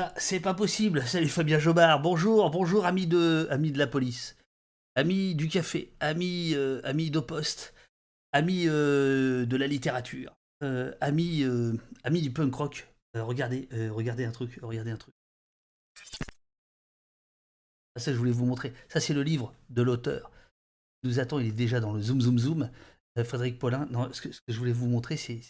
[0.00, 1.02] Ça, c'est pas possible.
[1.06, 2.00] Salut Fabien Jobard.
[2.00, 4.34] Bonjour, bonjour, amis de, de la police,
[4.94, 7.74] amis du café, amis, euh, amis d'Opost,
[8.32, 11.76] amis euh, de la littérature, euh, amis, euh,
[12.06, 12.88] du punk rock.
[13.14, 15.12] Euh, regardez, regardez un truc, regardez un truc.
[17.94, 18.72] Ah, Ça, je voulais vous montrer.
[18.88, 20.30] Ça, c'est le livre de l'auteur.
[21.02, 22.70] Il nous attend, il est déjà dans le zoom, zoom, zoom.
[23.22, 23.86] Frédéric Paulin.
[23.90, 25.42] Non, ce que, ce que je voulais vous montrer, c'est.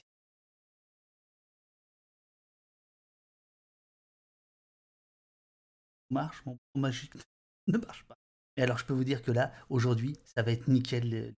[6.10, 7.14] Marche, mon magique
[7.68, 8.16] ne marche pas.
[8.56, 11.34] Et alors, je peux vous dire que là, aujourd'hui, ça va être nickel.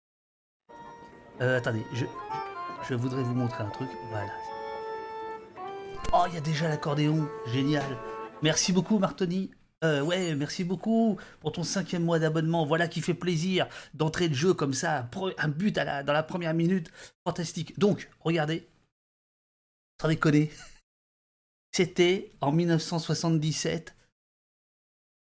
[1.41, 1.57] euh.
[1.57, 3.89] Attendez, je, voudrais vous montrer un truc.
[4.09, 4.31] Voilà.
[6.13, 7.27] Oh, il y a déjà l'accordéon.
[7.47, 7.97] Génial.
[8.41, 9.51] Merci beaucoup, Martoni.
[9.83, 12.65] Euh, ouais, merci beaucoup pour ton cinquième mois d'abonnement.
[12.65, 15.09] Voilà qui fait plaisir d'entrer de jeu comme ça.
[15.37, 16.91] Un but dans la première minute.
[17.25, 17.77] Fantastique.
[17.77, 18.67] Donc, regardez.
[20.01, 20.51] Sans déconner.
[21.71, 23.95] C'était en 1977,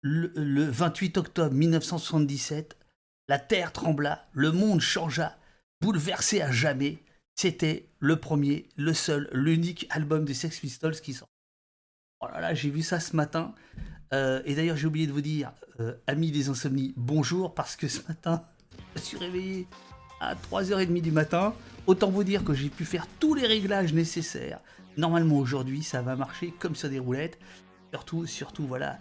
[0.03, 2.77] le, le 28 octobre 1977.
[3.29, 5.37] La terre trembla, le monde changea,
[5.81, 7.03] bouleversé à jamais.
[7.37, 11.29] C'était le premier, le seul, l'unique album des Sex Pistols qui sort.
[12.21, 13.55] Oh là là, j'ai vu ça ce matin.
[14.13, 17.89] Euh, et d'ailleurs, j'ai oublié de vous dire, euh, amis des insomnies, bonjour, parce que
[17.89, 18.45] ce matin,
[18.97, 19.67] je suis réveillé
[20.21, 21.55] à 3h30 du matin.
[21.87, 24.61] Autant vous dire que j'ai pu faire tous les réglages nécessaires.
[24.97, 27.39] Normalement, aujourd'hui, ça va marcher comme sur des roulettes.
[27.93, 28.99] Surtout, surtout, voilà,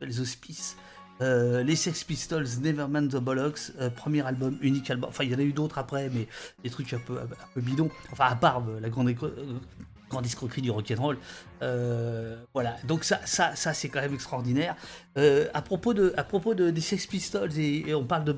[0.00, 0.76] les auspices.
[1.20, 5.10] Euh, les Sex Pistols, Nevermind the Bollocks, euh, premier album, unique album.
[5.10, 6.26] Enfin, il y en a eu d'autres après, mais
[6.64, 7.90] des trucs un peu, un bidons.
[8.10, 9.58] Enfin, à part euh, la grande, euh,
[10.08, 11.18] grande escroquerie du rock'n'roll.
[11.60, 14.76] Voilà, donc ça, ça, ça c'est quand même extraordinaire.
[15.16, 18.32] À propos, de, à propos de, des Sex Pistols, et, on parle de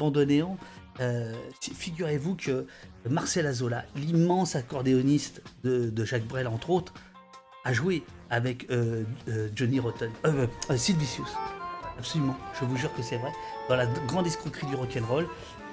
[1.00, 2.66] euh, figurez-vous que
[3.08, 6.92] Marcel Azola, l'immense accordéoniste de Jacques Brel, entre autres,
[7.64, 11.28] a joué avec euh, euh, Johnny Rotten, euh, euh, Sid Vicious.
[11.98, 13.30] Absolument, je vous jure que c'est vrai.
[13.68, 15.26] Dans la grande escroquerie du rock'n'roll,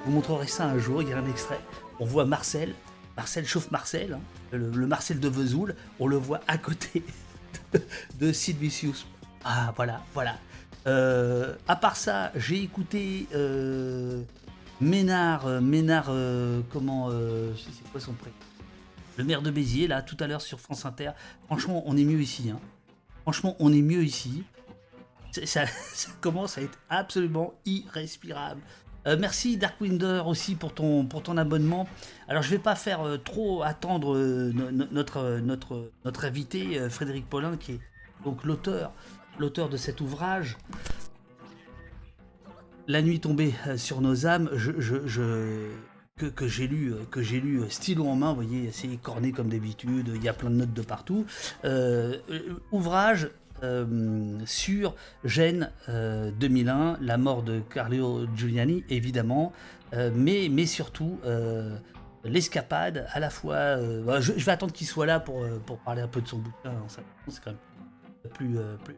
[0.06, 1.60] vous montrerai ça un jour, il y a un extrait.
[2.00, 2.74] On voit Marcel,
[3.18, 4.20] Marcel chauffe Marcel, hein,
[4.52, 7.04] le, Marcel de Vesoul, on le voit à côté
[7.74, 7.82] de,
[8.20, 9.06] de Sid Vicious.
[9.44, 10.38] Ah, voilà, voilà.
[10.86, 13.28] À part ça, j'ai écouté
[14.82, 16.12] Ménard, Ménard,
[16.72, 18.36] comment, c'est quoi son prénom?
[19.20, 21.12] Le maire de Béziers, là, tout à l'heure sur France Inter.
[21.48, 22.52] Franchement, on est mieux ici.
[22.52, 22.60] hein.
[23.24, 24.46] Franchement, on est mieux ici.
[25.44, 25.66] Ça,
[26.22, 28.62] commence à être absolument irrespirable.
[29.08, 31.06] Euh, merci Darkwinder aussi pour ton,
[31.38, 31.86] abonnement.
[32.30, 36.90] Alors je vais pas faire euh, trop attendre euh, no- no- notre, notre, notre invité
[36.90, 37.80] Frédéric Paulin qui est
[38.24, 38.92] donc l'auteur
[39.38, 40.58] l'auteur de cet ouvrage.
[42.88, 44.80] La nuit tombée sur nos âmes, je-
[46.28, 49.32] que, j'ai lu, euh, que j'ai lu euh, stylo en main, vous voyez, c'est corné
[49.32, 51.26] comme d'habitude, il y a plein de notes de partout.
[51.66, 52.18] Euh,
[52.72, 53.30] ouvrage
[54.46, 59.52] sur Gênes euh, 2001, la mort de Carlo Giuliani, évidemment,
[60.14, 61.20] mais, mais surtout
[62.24, 63.76] l'escapade, à la fois.
[64.06, 66.72] bah, je, vais attendre qu'il soit là pour, pour parler un peu de son bouquin,
[66.88, 68.58] ça, c'est quand même plus,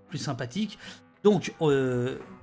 [0.10, 0.78] plus, sympathique.
[1.24, 1.56] Donc,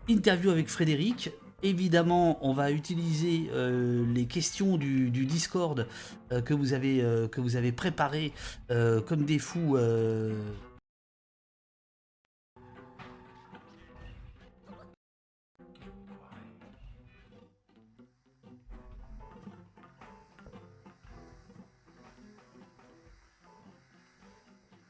[0.09, 1.31] interview avec Frédéric.
[1.63, 5.89] Évidemment, on va utiliser euh, les questions du, Discord
[6.31, 8.33] euh, que, vous avez, euh, avez préparé
[8.71, 9.77] euh, comme des fous.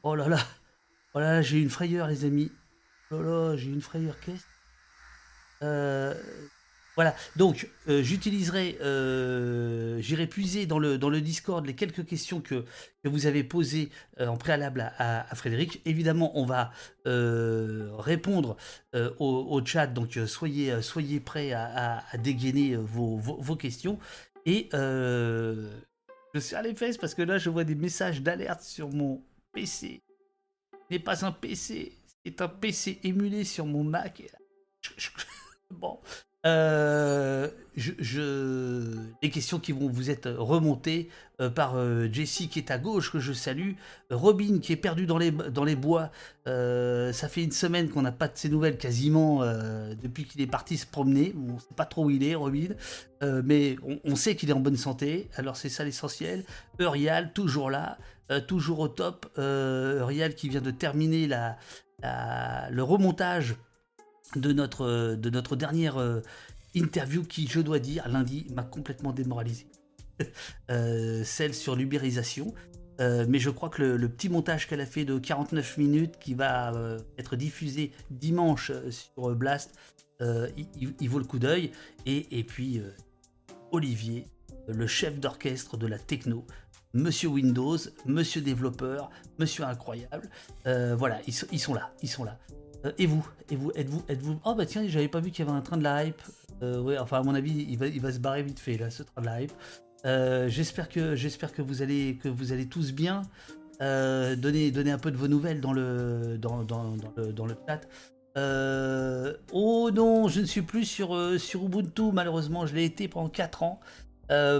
[0.03, 0.37] Oh là là,
[1.13, 2.51] oh là là, j'ai une frayeur, les amis.
[3.11, 4.19] Oh là là, j'ai une frayeur.
[4.19, 4.45] Qu'est-ce
[5.61, 6.13] Euh,
[6.99, 12.65] Voilà, donc euh, j'utiliserai, euh, j'irai puiser dans le, dans Discord les quelques questions que,
[13.05, 13.89] vous avez posées
[14.19, 15.81] euh, en préalable à, Frédéric.
[15.85, 16.73] Évidemment, on va
[17.05, 18.57] répondre
[19.17, 23.97] au, chat, donc soyez, soyez prêts à, dégainer vos, questions.
[24.45, 25.69] Et je
[26.53, 29.23] à les fesses parce que là, je vois des messages d'alerte sur mon
[29.53, 30.03] PC.
[30.73, 31.93] Ce n'est pas un PC,
[32.25, 34.21] c'est un PC émulé sur mon Mac.
[35.71, 35.99] Bon.
[36.45, 37.49] Euh,
[39.21, 41.09] Les questions qui vont vous être remontées
[41.41, 43.73] euh, par euh, Jessie qui est à gauche, que je salue.
[44.09, 46.11] Robin qui est perdu dans les, dans les bois.
[46.47, 50.41] Euh, ça fait une semaine qu'on n'a pas de ses nouvelles quasiment euh, depuis qu'il
[50.41, 51.33] est parti se promener.
[51.37, 52.69] On ne sait pas trop où il est, Robin.
[53.23, 53.75] Euh, mais
[54.05, 55.29] on, sait qu'il est en bonne santé.
[55.35, 56.43] Alors c'est ça l'essentiel.
[56.79, 57.97] Eurial, toujours là.
[58.31, 59.25] euh, toujours au top.
[59.37, 61.57] Euh, Eurial qui vient de terminer la-
[62.71, 63.55] le remontage
[64.35, 66.21] de notre, de notre dernière euh,
[66.75, 69.67] interview qui, je dois dire, lundi, m'a complètement démoralisé.
[70.69, 72.53] Euh, celle sur l'ubérisation.
[72.99, 76.73] mais je crois que le, petit montage qu'elle a fait de 49 minutes qui va
[77.17, 79.73] être diffusé dimanche sur Blast,
[80.19, 81.71] il, vaut le coup d'œil.
[82.05, 82.81] Et, et, puis
[83.71, 84.27] Olivier,
[84.67, 86.45] le chef d'orchestre de la techno,
[86.93, 89.09] Monsieur Windows, Monsieur développeur,
[89.39, 90.29] Monsieur incroyable.
[90.65, 92.37] voilà, ils, ils, sont là, ils sont là.
[92.97, 95.57] Et vous, et vous, êtes-vous, êtes-vous Oh bah tiens, j'avais pas vu qu'il y avait
[95.57, 96.21] un train de la hype.
[96.61, 98.89] Euh, ouais, enfin à mon avis, il va, il va se barrer vite fait là,
[98.89, 99.51] ce train de la hype.
[100.05, 103.23] Euh, j'espère que j'espère que vous allez que vous allez tous bien.
[103.81, 106.95] Euh, donnez, un peu de vos nouvelles dans le dans, dans,
[107.33, 107.81] dans le chat.
[109.53, 113.63] oh non, je ne suis plus sur, sur Ubuntu, malheureusement, je l'ai été pendant 4
[113.63, 113.79] ans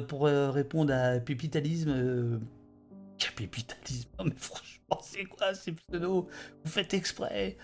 [0.07, 2.39] pour répondre à Pépitalisme.
[3.36, 6.25] Pépitalisme, non mais franchement, c'est quoi ces pseudos?
[6.63, 7.57] Vous faites exprès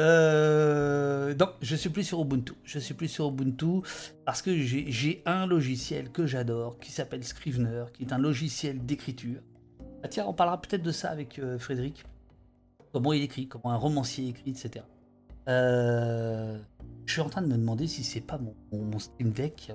[0.00, 2.54] euh, donc, je suis plus sur Ubuntu.
[2.64, 3.82] Je suis plus sur Ubuntu
[4.24, 9.40] parce que j'ai un logiciel que j'adore qui s'appelle Scrivener, qui est un logiciel d'écriture.
[10.02, 12.04] Ah tiens, on parlera peut-être de ça avec euh, Frédéric.
[12.92, 14.84] Comment il écrit, comment un romancier écrit, etc.
[15.48, 16.58] Euh,
[17.06, 18.38] je suis en train de me demander si c'est pas
[18.72, 19.72] mon, Steam Deck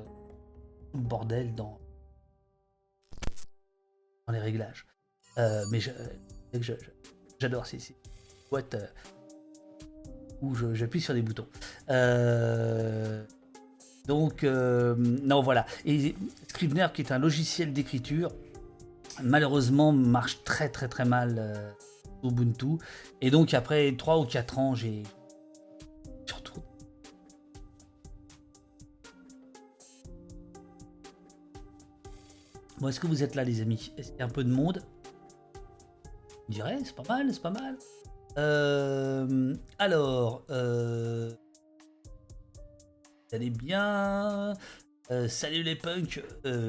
[0.93, 1.77] le bordel dans,
[4.25, 4.85] dans les réglages.
[5.37, 5.79] mais
[7.39, 7.95] j'adore ces, ces
[8.49, 8.75] boîtes
[10.41, 11.47] où j'appuie sur des boutons.
[11.89, 13.23] Euh,
[14.07, 15.65] donc, euh, non, voilà.
[15.85, 16.15] Et
[16.47, 18.31] Scrivener, qui est un logiciel d'écriture,
[19.23, 21.71] malheureusement marche très très très mal euh,
[22.23, 22.77] Ubuntu.
[23.21, 25.03] Et donc, après 3 ou 4 ans, j'ai.
[26.27, 26.61] Surtout.
[32.79, 33.91] Bon, est-ce que vous êtes là, les amis?
[33.97, 34.83] Est-ce qu'il y a un peu de monde?
[36.49, 37.75] Je dirais, c'est pas mal, c'est pas mal.
[38.37, 41.31] Euh, alors, euh,
[43.31, 44.53] allez bien.
[45.11, 46.23] Euh, salut les punks,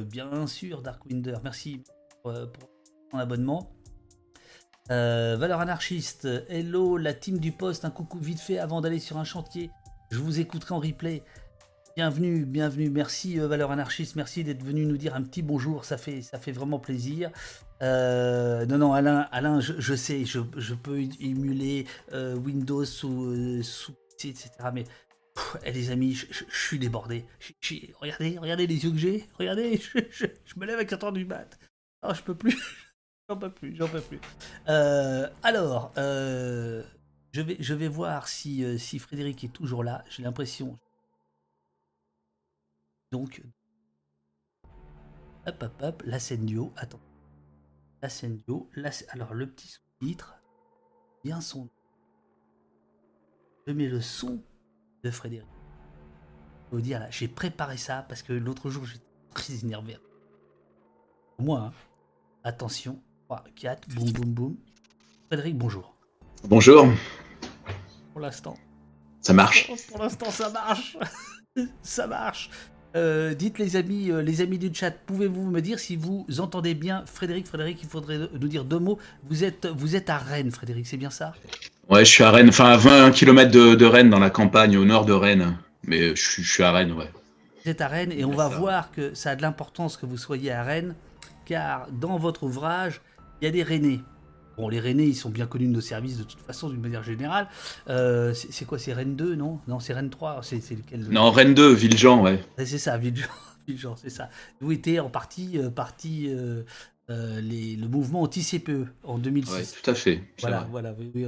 [0.06, 1.82] bien sûr, Darkwinder, merci
[2.22, 2.32] pour,
[3.10, 3.72] ton abonnement.
[4.88, 9.24] valeur anarchiste, hello la team du poste, un coucou vite fait avant d'aller sur un
[9.24, 9.70] chantier.
[10.10, 11.22] Je vous écouterai en replay.
[11.96, 16.20] Bienvenue, bienvenue, merci Valeur Anarchiste, merci d'être venu nous dire un petit bonjour, ça fait,
[16.20, 17.30] ça fait vraiment plaisir.
[17.80, 23.94] Euh, non, non, Alain, Alain je, sais, je, peux émuler euh, Windows sous, euh, sous
[24.22, 24.50] etc.
[24.74, 24.84] Mais
[25.64, 27.24] eh, les amis, je, suis débordé.
[27.98, 29.26] regardez, regardez les yeux que j'ai.
[29.38, 30.26] Regardez, je,
[30.58, 31.58] me lève à 4h du mat.
[32.02, 32.58] Oh, je peux plus.
[33.30, 34.20] j'en peux plus, j'en peux plus.
[34.66, 40.04] alors, je, vais, je vais voir si, si Frédéric est toujours là.
[40.10, 40.78] J'ai l'impression.
[43.12, 43.42] Donc,
[45.46, 46.72] hop, hop, hop, la scène duo.
[46.76, 47.00] Attends.
[48.02, 48.70] Ascendio.
[49.08, 50.36] Alors, le petit sous-titre,
[51.24, 51.68] bien son.
[53.66, 54.42] Je mets le son
[55.02, 55.48] de Frédéric.
[56.70, 59.04] Je vous dire, là, j'ai préparé ça parce que l'autre jour, j'étais
[59.34, 59.96] très énervé.
[61.38, 61.72] Moi, hein.
[62.44, 63.02] attention.
[63.26, 64.56] 3, 4, boum, boum, boum.
[65.28, 65.96] Frédéric, bonjour.
[66.44, 66.86] Bonjour.
[68.12, 68.56] Pour l'instant.
[69.20, 69.68] Ça marche.
[69.88, 70.96] Pour l'instant, ça marche.
[71.82, 72.50] ça marche.
[72.96, 76.72] Euh, dites les amis, euh, les amis du chat, pouvez-vous me dire si vous entendez
[76.72, 78.98] bien Frédéric Frédéric, il faudrait nous dire deux mots.
[79.28, 81.34] Vous êtes, vous êtes à Rennes, Frédéric, c'est bien ça?
[81.90, 84.86] Ouais, je suis à Rennes, enfin à 20 km de, Rennes, dans la campagne, au
[84.86, 85.58] nord de Rennes.
[85.84, 87.10] Mais je, suis à Rennes, ouais.
[87.62, 90.16] Vous êtes à Rennes et on va voir que ça a de l'importance que vous
[90.16, 90.94] soyez à Rennes,
[91.44, 93.02] car dans votre ouvrage,
[93.42, 94.00] il y a des Rennais.
[94.56, 97.02] Bon, les Rennais, ils sont bien connus de nos services de toute façon, d'une manière
[97.02, 97.48] générale.
[97.88, 99.60] Euh, c'est quoi, c'est Rennes 2, non?
[99.68, 102.40] Non, c'est Rennes 3, c'est lequel Non, Rennes 2, Villejean, ouais.
[102.58, 104.30] C'est ça, Villejean, c'est ça.
[104.60, 106.62] D'où était en partie, euh, partie euh,
[107.40, 109.52] les, le mouvement anti-CPE en 2006.
[109.52, 110.22] Ouais, tout à fait.
[110.40, 111.26] Voilà, voilà, oui,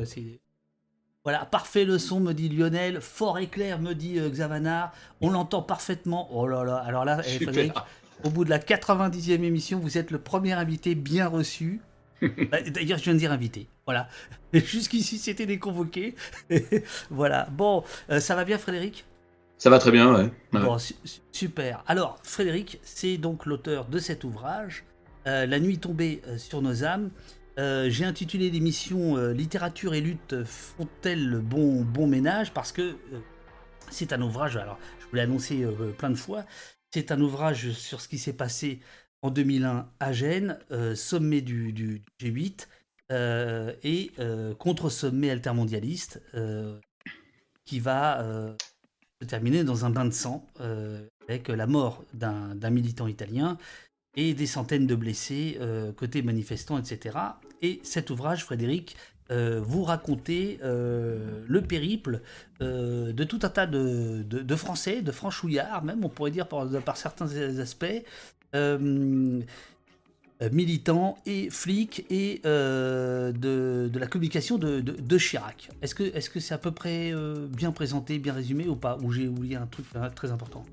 [1.22, 3.02] Voilà, parfait le son, me dit Lionel.
[3.02, 4.92] Fort et clair, me dit Xavanar.
[5.20, 6.28] On l'entend parfaitement.
[6.32, 7.74] Oh là là, alors là, eh, Frédéric,
[8.24, 11.82] au bout de la 90e émission, vous êtes le premier invité bien reçu.
[12.22, 13.68] Bah, d'ailleurs, je viens de dire invité.
[13.86, 14.08] Voilà.
[14.52, 16.14] Jusqu'ici, c'était des convoqués.
[17.10, 17.48] voilà.
[17.52, 19.04] Bon, euh, ça va bien, Frédéric?
[19.56, 20.30] Ça va très bien, ouais.
[20.52, 20.76] Bon,
[21.32, 21.82] super.
[21.86, 24.84] Alors, Frédéric, c'est donc l'auteur de cet ouvrage,
[25.26, 27.10] euh, La nuit tombée euh, sur nos âmes.
[27.56, 32.52] J'ai intitulé l'émission Littérature et lutte font-elles le bon, bon ménage?
[32.52, 32.94] Parce que
[33.90, 35.66] c'est un ouvrage, alors je vous l'ai annoncé
[35.98, 36.44] plein de fois,
[36.92, 38.78] c'est un ouvrage sur ce qui s'est passé
[39.22, 42.66] en 2001 à Gênes, euh, sommet du, G8
[43.10, 46.20] euh, et euh, contre-sommet altermondialiste
[47.64, 48.24] qui va
[49.20, 50.46] se terminer dans un bain de sang
[51.28, 53.58] avec la mort d'un militant italien
[54.16, 55.58] et des centaines de blessés
[55.96, 57.18] côté manifestants, etc.
[57.60, 58.96] Et cet ouvrage, Frédéric,
[59.28, 62.22] vous racontez le périple
[62.60, 68.02] de tout un tas de, Français, de franchouillards même, on pourrait dire par certains aspects,
[70.52, 75.70] militant et flic et de, la communication de, Chirac.
[75.82, 77.12] Est-ce que c'est -ce c'est à peu près
[77.48, 78.98] bien présenté, bien résumé ou pas?
[79.02, 80.64] Ou j'ai oublié un truc très important?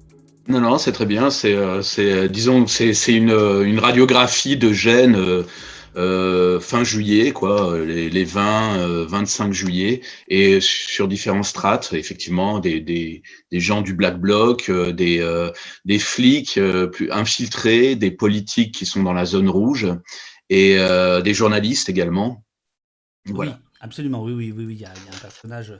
[0.48, 1.30] Non, non, c'est très bien.
[1.32, 5.44] C'est, disons, c'est, une, une radiographie de gènes euh,
[5.96, 12.82] fin juillet, quoi, les, les 20, 25 euh, juillet, et sur différents strates, effectivement, des,
[12.82, 15.50] des, des gens du Black Bloc, euh, des,
[15.86, 16.60] des flics
[16.92, 19.88] plus infiltrés, des politiques qui sont dans la zone rouge,
[20.50, 20.78] et
[21.24, 22.44] des journalistes également.
[23.26, 23.52] Voilà.
[23.52, 24.74] Oui, absolument, oui, oui, oui, oui.
[24.76, 25.74] Il, y a, il y a un personnage.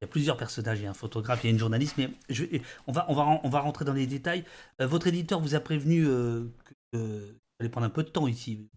[0.00, 1.96] Il y a plusieurs personnages, il y a un photographe, il y a une journaliste,
[1.98, 2.44] mais je,
[2.86, 4.44] on, va, on, va, on va rentrer dans les détails.
[4.78, 8.70] votre éditeur vous a prévenu que, que prendre un peu de temps ici.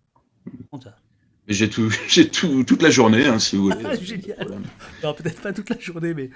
[1.48, 3.84] J'ai tout, j'ai tout, toute la journée, hein, si vous voulez.
[3.86, 4.48] Ah, génial.
[5.02, 6.30] peut-être pas toute la journée, mais,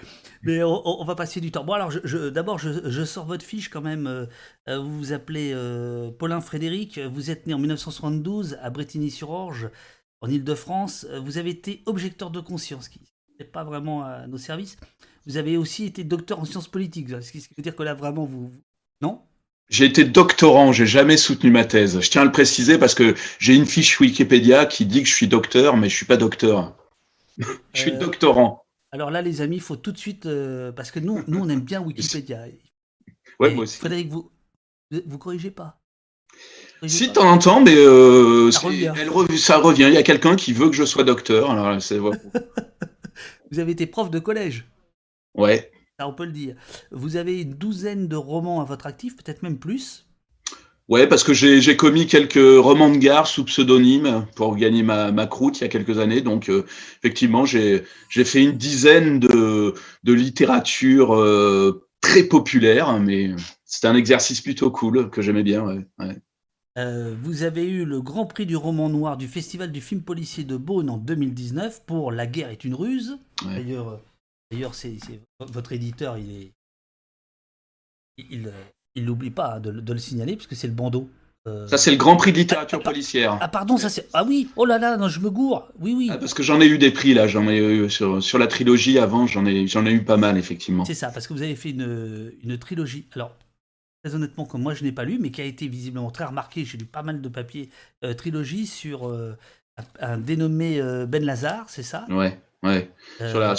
[0.43, 1.63] mais on, va passer du temps.
[1.63, 4.07] Bon, alors, je, d'abord, je, sors votre fiche quand même.
[4.07, 4.25] Euh,
[4.67, 6.99] euh, vous vous appelez euh, Paulin Frédéric.
[6.99, 9.69] Vous êtes né en 1972 à Bretigny-sur-Orge,
[10.21, 11.07] en Ile-de-France.
[11.23, 12.99] Vous avez été objecteur de conscience, qui
[13.39, 14.77] n'est pas vraiment à nos services.
[15.25, 17.09] Vous avez aussi été docteur en sciences politiques.
[17.21, 18.51] Ce qui veut dire que là, vraiment, vous.
[19.01, 19.21] Non?
[19.69, 21.99] J'ai été doctorant, j'ai jamais soutenu ma thèse.
[21.99, 25.13] Je tiens à le préciser parce que j'ai une fiche Wikipédia qui dit que je
[25.13, 26.75] suis docteur, mais je suis pas docteur.
[27.37, 28.63] je suis euh, doctorant.
[28.91, 31.49] Alors là, les amis, il faut tout de suite euh, parce que nous, nous, on
[31.49, 32.45] aime bien Wikipédia.
[33.39, 33.77] Ouais, moi aussi.
[33.77, 34.31] Frédéric, vous
[35.05, 35.81] vous corrigez pas.
[36.85, 38.93] si, de temps en temps, mais euh, ça, revient.
[39.37, 39.87] ça, revient.
[39.89, 41.51] Il y a quelqu'un qui veut que je sois docteur.
[41.51, 41.77] Alors,
[43.51, 44.65] vous avez été prof de collège.
[45.35, 45.71] Ouais
[46.05, 46.55] on peut le dire.
[46.91, 50.05] Vous avez une douzaine de romans à votre actif, peut-être même plus.
[50.89, 55.27] Ouais, parce que j'ai commis quelques romans de gare sous pseudonyme pour gagner ma, ma
[55.27, 56.21] croûte il y a quelques années.
[56.21, 56.65] Donc, euh,
[57.03, 59.73] effectivement, j'ai fait une dizaine de,
[60.03, 63.31] de littérature euh, très populaire, mais
[63.65, 65.83] c'était un exercice plutôt cool que j'aimais bien.
[65.99, 66.21] Ouais,
[66.77, 70.43] euh, vous avez eu le Grand Prix du roman noir du Festival du film policier
[70.43, 73.17] de Beaune en 2019 pour La guerre est une ruse.
[73.43, 73.99] D'ailleurs,
[74.51, 74.97] D'ailleurs, c'est,
[75.39, 76.51] votre éditeur, il est.
[78.17, 78.51] Il
[78.97, 81.09] il n'oublie pas hein, de, le signaler, puisque c'est le bandeau.
[81.47, 83.37] Euh, ça, c'est le Grand Prix de littérature ah, policière.
[83.39, 84.07] Ah, pardon, ça c'est.
[84.11, 85.69] Ah oui, oh là là, non, je me gourre.
[85.79, 86.09] Oui, oui.
[86.11, 87.27] Ah, parce que j'en ai eu des prix, là.
[87.27, 90.37] J'en ai eu sur, sur la trilogie avant, j'en ai, j'en ai eu pas mal,
[90.37, 90.83] effectivement.
[90.83, 93.05] C'est ça, parce que vous avez fait une, une trilogie.
[93.13, 93.33] Alors,
[94.03, 96.65] très honnêtement, comme moi je n'ai pas lu, mais qui a été visiblement très remarqué,
[96.65, 97.69] j'ai lu pas mal de papiers,
[98.03, 99.37] euh, trilogie sur euh,
[99.99, 102.05] un, dénommé Ben Lazare, c'est ça?
[102.09, 102.91] Ouais, ouais.
[103.19, 103.55] sur la,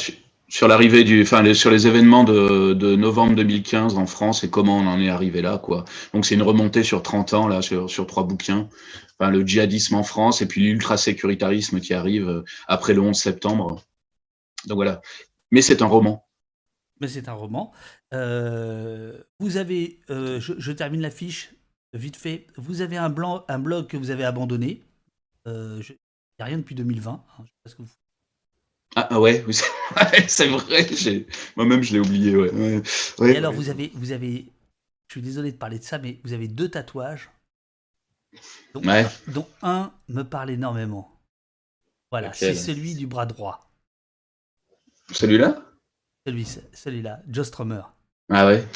[0.49, 4.87] sur l'arrivée du, enfin, sur les événements de, novembre 2015 en France et comment on
[4.87, 5.85] en est arrivé là, quoi.
[6.15, 8.69] Donc c'est une remontée sur 30 ans là, sur, trois bouquins.
[9.19, 13.83] Enfin, le djihadisme en France et puis l'ultra-sécuritarisme qui arrive euh, après le 11 septembre.
[14.67, 15.03] Donc voilà.
[15.51, 16.27] Mais c'est un roman.
[17.01, 17.73] Mais c'est un roman.
[18.15, 21.53] Euh, vous avez, euh, je, termine la fiche
[21.93, 22.47] vite fait.
[22.57, 24.83] Vous avez un, blanc, un blog que vous avez abandonné.
[25.47, 25.53] Il
[25.83, 27.11] n'y a rien depuis 2020.
[27.11, 27.89] Hein, je sais pas ce que vous
[28.97, 29.45] ah, ah ouais,
[30.29, 30.87] c'est vrai,
[31.57, 32.37] moi-même je l'ai oublié.
[32.37, 32.83] Ouais.
[33.21, 34.47] Et alors vous avez, vous avez,
[35.09, 37.31] je suis désolé de parler de ça, mais vous avez deux tatouages,
[38.75, 38.83] dont,
[39.29, 41.13] dont un me parle énormément.
[42.11, 43.71] Voilà, c'est celui du bras droit.
[45.13, 45.63] Celui-là?
[46.27, 47.83] Celui, celui-là, Joe Strummer.
[48.31, 48.67] Ah ouais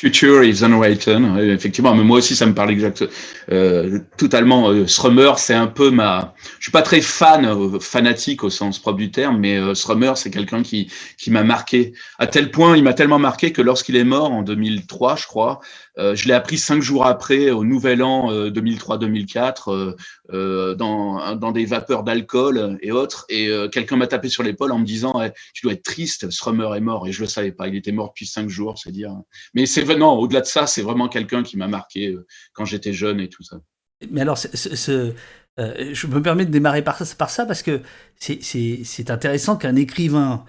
[0.00, 1.36] Future is unwritten.
[1.38, 3.04] Effectivement, mais moi aussi, ça me parle exact,
[3.52, 4.70] euh, totalement.
[4.70, 6.34] Euh, c'est un peu ma.
[6.58, 9.74] Je suis pas très fan, euh, fanatique au sens propre du terme, mais euh,
[10.14, 13.94] c'est quelqu'un qui qui m'a marqué à tel point, il m'a tellement marqué que lorsqu'il
[13.96, 15.60] est mort en 2003, je crois,
[16.14, 19.96] je l'ai appris cinq jours après, au Nouvel An 2003-2004, euh,
[20.32, 23.26] euh, dans, des vapeurs d'alcool et autres.
[23.28, 25.20] Et quelqu'un m'a tapé sur l'épaule en me disant
[25.54, 27.06] Tu dois être triste, Strummer est mort.
[27.06, 27.68] Et je le savais pas.
[27.68, 29.14] Il était mort depuis cinq jours, c'est dire.
[29.54, 32.16] Mais c'est au-delà de ça, c'est vraiment quelqu'un qui m'a marqué
[32.52, 33.56] quand j'étais jeune et tout ça.
[34.10, 37.80] Mais alors, je me permets de démarrer par ça parce que
[38.16, 40.44] c'est intéressant qu'un écrivain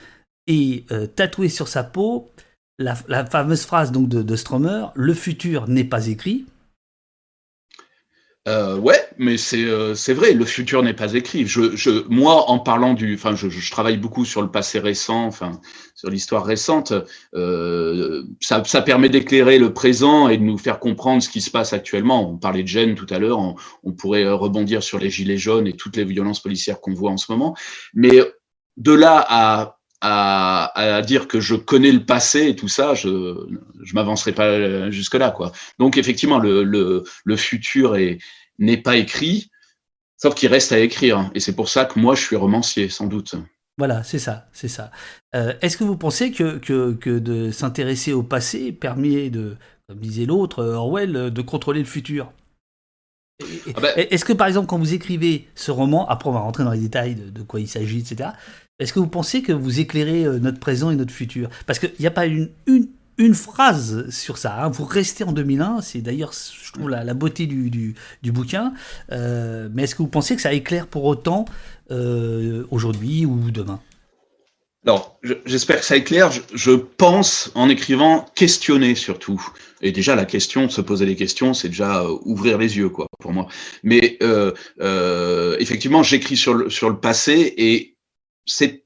[0.48, 2.32] ait tatoué sur sa peau
[2.78, 6.46] la, fameuse phrase donc de, Stromer, le futur n'est pas écrit.
[8.48, 11.46] Euh, ouais, mais c'est euh, c'est vrai, le futur n'est pas écrit.
[11.46, 15.62] Je, je, moi, en parlant du, enfin, je, travaille beaucoup sur le passé récent, enfin,
[15.94, 16.92] sur l'histoire récente.
[17.36, 21.52] Euh, ça, ça, permet d'éclairer le présent et de nous faire comprendre ce qui se
[21.52, 22.32] passe actuellement.
[22.32, 25.68] On parlait de gêne tout à l'heure, on, on, pourrait rebondir sur les gilets jaunes
[25.68, 27.56] et toutes les violences policières qu'on voit en ce moment.
[27.94, 28.22] Mais
[28.78, 33.36] de là à à, dire que je connais le passé et tout ça, je
[33.84, 35.52] je m'avancerai pas jusque là quoi.
[35.80, 38.20] Donc effectivement le le, le futur est
[38.60, 39.50] n'est pas écrit,
[40.18, 43.08] sauf qu'il reste à écrire et c'est pour ça que moi je suis romancier sans
[43.08, 43.36] doute.
[43.78, 44.92] Voilà, c'est ça, c'est ça.
[45.34, 49.56] Euh, est-ce que vous pensez que, que, que de s'intéresser au passé permet de,
[49.88, 52.32] comme disait l'autre, Orwell, de contrôler le futur?
[53.76, 56.64] Ah bah est-ce que par exemple, quand vous écrivez ce roman, après on va rentrer
[56.64, 58.30] dans les détails de, quoi il s'agit, etc.
[58.80, 61.50] Est-ce que vous pensez que vous éclairez euh, notre présent et notre futur?
[61.66, 64.64] Parce qu'il n'y a pas une, une, une, phrase sur ça.
[64.64, 64.70] Hein.
[64.70, 68.74] Vous restez en 2001, c'est d'ailleurs, je trouve, la, beauté du, du, du bouquin.
[69.12, 71.46] Euh, mais est-ce que vous pensez que ça éclaire pour autant
[71.92, 73.80] euh, aujourd'hui ou demain?
[74.88, 76.32] Alors, j'espère que ça éclaire.
[76.32, 79.40] Je, je, pense, en écrivant, questionner surtout.
[79.82, 83.08] Et déjà, la question, se poser des questions, c'est déjà euh, ouvrir les yeux, quoi,
[83.20, 83.48] pour moi.
[83.84, 87.96] Mais euh, euh, effectivement, j'écris sur le, sur le passé et
[88.46, 88.84] c'est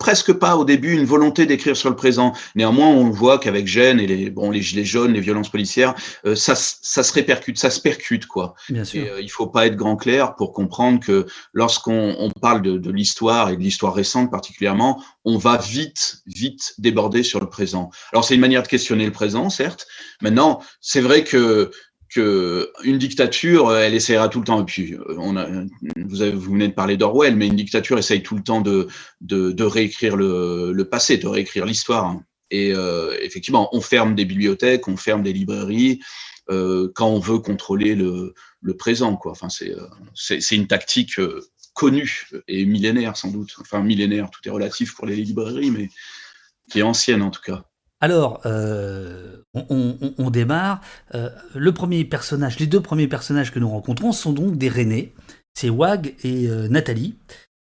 [0.00, 2.32] presque pas au début une volonté d'écrire sur le présent.
[2.56, 6.34] Néanmoins, on voit qu'avec Gênes et les, bon, les gilets jaunes, les violences policières, euh,
[6.34, 8.54] ça, ça se répercute, ça se percute, quoi.
[8.70, 9.04] Bien sûr.
[9.04, 12.78] Et, euh, il faut pas être grand clair pour comprendre que lorsqu'on on parle de,
[12.78, 17.90] de l'histoire et de l'histoire récente particulièrement, on va vite, vite déborder sur le présent.
[18.12, 19.86] Alors c'est une manière de questionner le présent, certes.
[20.22, 21.70] Maintenant, c'est vrai que
[22.10, 24.60] que une dictature, euh, elle essaiera tout le temps.
[24.60, 25.46] Et puis, euh, on a,
[25.96, 28.88] vous, avez, vous venez de parler d'Orwell, mais une dictature essaye tout le temps de,
[29.62, 32.06] réécrire le, passé, de réécrire l'histoire.
[32.06, 32.24] Hein.
[32.50, 36.00] Et euh, effectivement, on ferme des bibliothèques, on ferme des librairies
[36.48, 38.34] quand on veut contrôler le,
[38.76, 39.14] présent.
[39.14, 39.30] Quoi.
[39.30, 41.20] Enfin, c'est, une tactique
[41.74, 43.54] connue et millénaire sans doute.
[43.60, 45.88] Enfin, millénaire, tout est relatif pour les librairies, mais
[46.68, 47.69] qui est ancienne en tout cas.
[48.00, 50.80] Alors, euh, on, démarre.
[51.14, 55.12] Euh, le premier personnage, les deux premiers personnages que nous rencontrons sont donc des Rennais.
[55.54, 57.16] C'est Wag et euh, Nathalie.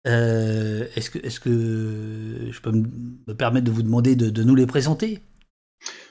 [0.04, 5.18] est-ce que, est que je peux me permettre de vous demander de, nous les présenter?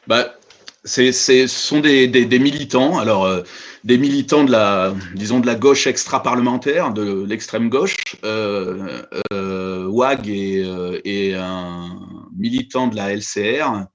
[0.07, 0.35] Bah,
[0.83, 3.29] c'est, ce sont des, militants, alors
[3.85, 7.95] des militants de la, disons de la gauche extra-parlementaire, de l'extrême gauche.
[8.23, 10.65] Wag est,
[11.05, 11.97] est, un
[12.35, 13.87] militant de la LCR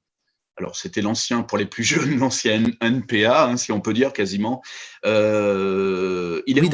[0.59, 4.62] alors c'était l'ancien, pour les plus jeunes, l'ancien NPA, hein, si on peut dire quasiment.
[5.04, 6.71] Euh, il oui,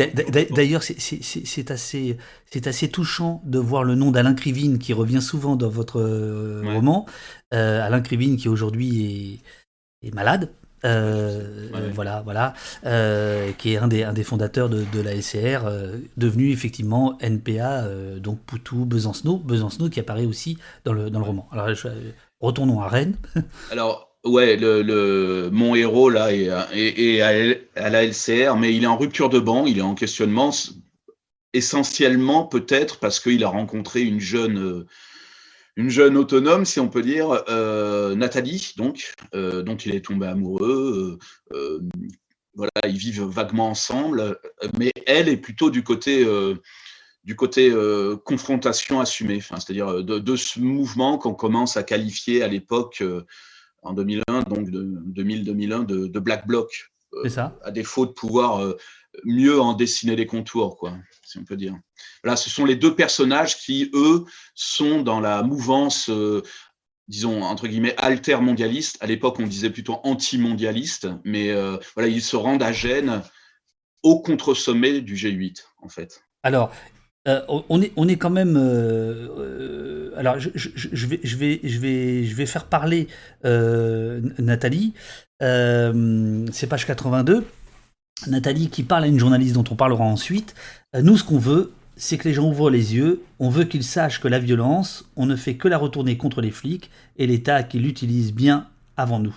[0.51, 2.19] d'ailleurs, c'est assez,
[2.65, 7.07] assez touchant de voir le nom d'Alain Krivine qui revient souvent dans votre euh, roman.
[7.55, 9.43] Euh, Alain Krivine qui aujourd'hui
[10.03, 10.51] est, malade.
[10.83, 12.55] Voilà, voilà,
[13.59, 15.69] qui est un des, un des fondateurs de, de la SCR,
[16.17, 17.85] devenu effectivement NPA,
[18.19, 21.49] donc Poutou, Besancenot, Besancenot qui apparaît aussi dans le, dans le roman.
[21.51, 21.89] Alors, je,
[22.41, 23.17] Retournons à Rennes.
[23.71, 26.49] Alors, ouais, le, mon héros là est,
[27.21, 30.51] à, la LCR, mais il est en rupture de banc, il est en questionnement,
[31.53, 34.87] essentiellement peut-être parce qu'il a rencontré une jeune,
[35.77, 40.27] une jeune autonome, si on peut dire, euh, Nathalie, donc, euh, dont il est tombé
[40.27, 41.19] amoureux.
[41.53, 41.81] Euh,
[42.55, 44.39] voilà, ils vivent vaguement ensemble,
[44.79, 46.27] mais elle est plutôt du côté
[47.29, 52.43] du côté euh, confrontation assumée, enfin, c'est-à-dire euh, de, ce mouvement qu'on commence à qualifier
[52.43, 53.27] à l'époque, euh,
[53.83, 54.83] en 2001, donc de
[55.15, 56.91] 2000-2001, de, Black Bloc.
[57.29, 57.59] ça.
[57.63, 58.75] À défaut de pouvoir
[59.25, 61.77] mieux en dessiner les contours, quoi, si on peut dire.
[62.25, 66.11] Là, ce sont les deux personnages qui, eux, sont dans la mouvance,
[67.09, 68.97] disons, entre guillemets, alter-mondialiste.
[69.01, 71.53] À l'époque, on disait plutôt anti-mondialiste, mais
[71.95, 73.23] voilà, ils se rendent à Gênes
[74.03, 76.23] au contre-sommet du G8, en fait.
[76.43, 76.73] Alors,
[77.29, 78.57] euh, on, est, quand même.
[78.57, 81.21] Euh, euh, alors, je, vais,
[81.63, 83.09] je vais faire parler
[83.45, 84.95] Nathalie.
[85.41, 87.45] c'est page 82.
[88.27, 90.55] Nathalie qui parle à une journaliste dont on parlera ensuite.
[91.01, 93.23] nous, ce qu'on veut, c'est que les gens ouvrent les yeux.
[93.39, 96.51] On veut qu'ils sachent que la violence, on ne fait que la retourner contre les
[96.51, 99.37] flics et l'État qui l'utilise bien avant nous.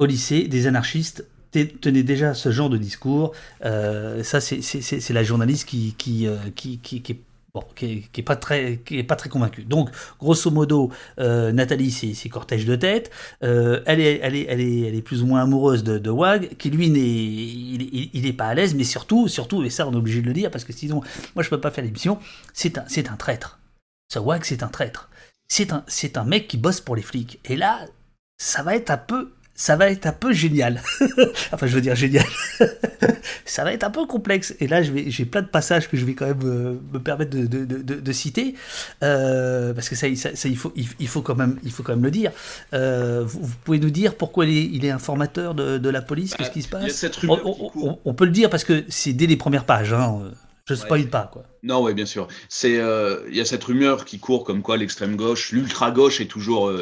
[0.00, 3.32] Au lycée, des anarchistes tenez déjà ce genre de discours.
[3.64, 7.20] Euh, ça, c'est la journaliste qui, qui, euh, qui, qui,
[7.52, 9.64] Bon, qui est, pas très, qui est pas très convaincue.
[9.64, 13.10] Donc, grosso modo, euh, Nathalie, c'est cortège de tête.
[13.40, 16.70] elle, est, elle, est, elle, est, elle est plus ou moins amoureuse de, Wag, qui
[16.70, 20.20] lui, n'est, il, n'est pas à l'aise, mais surtout, surtout, et ça, on est obligé
[20.22, 21.00] de le dire, parce que sinon,
[21.34, 22.20] moi, je peux pas faire l'émission,
[22.54, 23.58] c'est un, c'est un traître.
[24.12, 25.10] Ce Wag, c'est un traître.
[25.48, 27.40] C'est un, c'est un mec qui bosse pour les flics.
[27.44, 27.84] Et là,
[28.38, 30.82] ça va être un peu ça va être un peu génial.
[31.52, 32.24] enfin, je veux dire génial.
[33.44, 34.54] ça va être un peu complexe.
[34.58, 37.44] Et là, j'ai plein de passages que je vais quand même euh, me permettre de,
[37.44, 38.54] de, de, citer,
[39.02, 42.02] euh, parce que ça, ça, il, faut, il, faut quand même, il faut quand même
[42.02, 42.32] le dire.
[42.72, 46.32] Euh, vous, pouvez nous dire pourquoi il est, il est informateur de, la police?
[46.32, 47.04] Qu'est-ce qui se passe?
[47.28, 49.92] on, peut le dire parce que c'est dès les premières pages.
[49.92, 50.22] Hein.
[50.64, 51.44] Je spoil pas, quoi.
[51.62, 52.28] Non, oui, bien sûr.
[52.64, 52.70] Il
[53.30, 56.72] y a cette rumeur qui court comme quoi l'extrême gauche, l'ultra gauche est toujours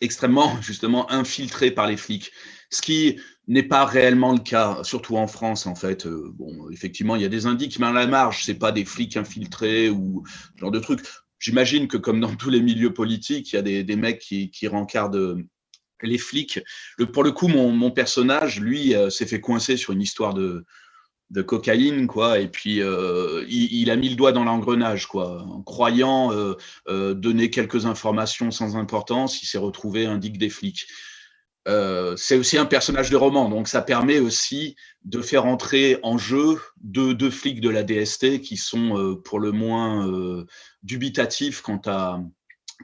[0.00, 2.32] extrêmement justement infiltrés par les flics,
[2.70, 6.06] ce qui n'est pas réellement le cas, surtout en France en fait.
[6.06, 8.84] Euh, bon, effectivement, il y a des indices, mais à la marge, c'est pas des
[8.84, 11.00] flics infiltrés ou ce genre de trucs.
[11.38, 14.50] J'imagine que comme dans tous les milieux politiques, il y a des, des mecs qui,
[14.50, 15.42] qui rencardent euh,
[16.02, 16.60] les flics.
[17.12, 20.64] Pour le coup, mon, mon personnage, lui, euh, s'est fait coincer sur une histoire de,
[21.30, 22.40] de cocaïne, quoi.
[22.40, 25.42] Et puis, euh, il, a mis le doigt dans l'engrenage, quoi.
[25.42, 26.54] En croyant euh,
[26.88, 30.86] euh, donner quelques informations sans importance, il s'est retrouvé indique des flics.
[32.16, 36.58] c'est aussi un personnage de roman, donc ça permet aussi de faire entrer en jeu
[36.80, 40.44] deux, deux flics de la DST qui sont pour le moins
[40.82, 42.20] dubitatifs quant à,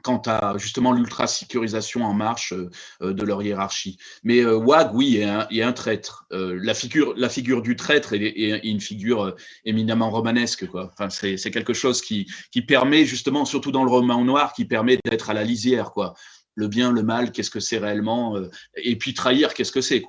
[0.03, 2.69] quant à justement l'ultra-sécurisation en marche euh,
[3.01, 3.97] euh, de leur hiérarchie.
[4.23, 6.25] Mais euh, WAG, oui, est un, un traître.
[6.31, 10.65] la, figure, la figure du traître est, une figure éminemment romanesque.
[10.73, 14.99] Enfin, c'est quelque chose qui, qui permet justement, surtout dans le roman noir, qui permet
[15.05, 15.91] d'être à la lisière.
[15.91, 16.13] Quoi.
[16.55, 18.37] Le bien, le mal, qu'est-ce que c'est réellement
[18.75, 20.03] Et puis trahir, qu'est-ce que c'est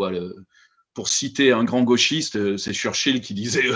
[0.94, 3.68] pour citer un grand gauchiste, c'est Churchill qui disait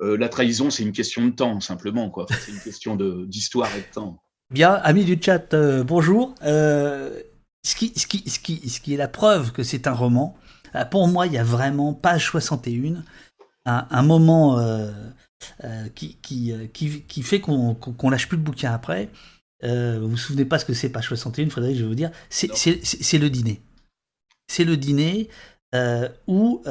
[0.00, 2.12] la trahison, c'est une question de temps, simplement.
[2.30, 4.22] C'est une question d'histoire et de temps.
[4.50, 6.34] Bien, amis du chat, euh, bonjour.
[6.42, 7.20] Euh,
[7.62, 10.38] ce, qui, ce, qui, ce, qui, ce, qui, est la preuve que c'est un roman,
[10.74, 13.04] euh, pour moi, il y a vraiment, page 61,
[13.66, 14.58] un, un moment
[15.94, 19.10] qui, qui, qui, fait qu'on qu lâche plus le bouquin après.
[19.62, 22.10] vous vous souvenez pas ce que c'est page 61, Frédéric, je vais vous dire.
[22.30, 23.60] C'est le dîner.
[24.46, 25.28] C'est le dîner
[26.26, 26.62] où,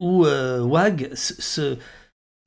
[0.00, 1.78] où Wag se,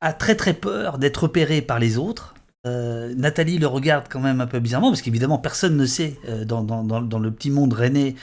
[0.01, 2.34] a très très peur d'être repéré par les autres
[2.65, 6.45] euh, Nathalie le regarde quand même un peu bizarrement, parce qu'évidemment, personne ne sait euh,
[6.45, 8.15] dans, le petit monde rennais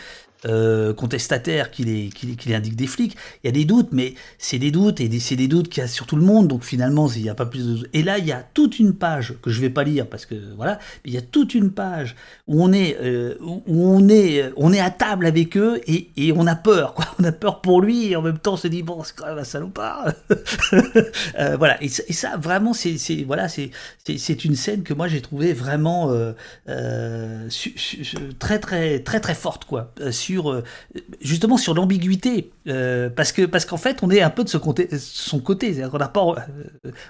[0.44, 3.16] euh, contestataire qui les, qui, indique des flics.
[3.42, 5.84] Il y a des doutes, mais c'est des doutes, et c'est des doutes qu'il y
[5.84, 8.18] a sur tout le monde, donc finalement, il n'y a pas plus de Et là,
[8.18, 10.80] il y a toute une page, que je ne vais pas lire, parce que voilà,
[11.04, 12.16] il y a toute une page
[12.48, 16.46] où on est, euh, où on est, on est à table avec eux, et, on
[16.46, 17.04] a peur, quoi.
[17.20, 19.26] On a peur pour lui, et en même temps, on se dit, bon, c'est quand
[19.26, 20.12] même un salopard.
[21.38, 23.46] euh, voilà, et, ça, vraiment, c'est voilà,
[24.08, 26.32] une scène que moi, j'ai trouvé vraiment euh,
[28.40, 29.92] très, très, très, très forte, quoi,
[30.40, 30.62] euh,
[31.20, 34.60] justement sur l'ambiguïté, euh, parce que parce qu'en fait on est un peu de son
[34.60, 35.88] côté, euh,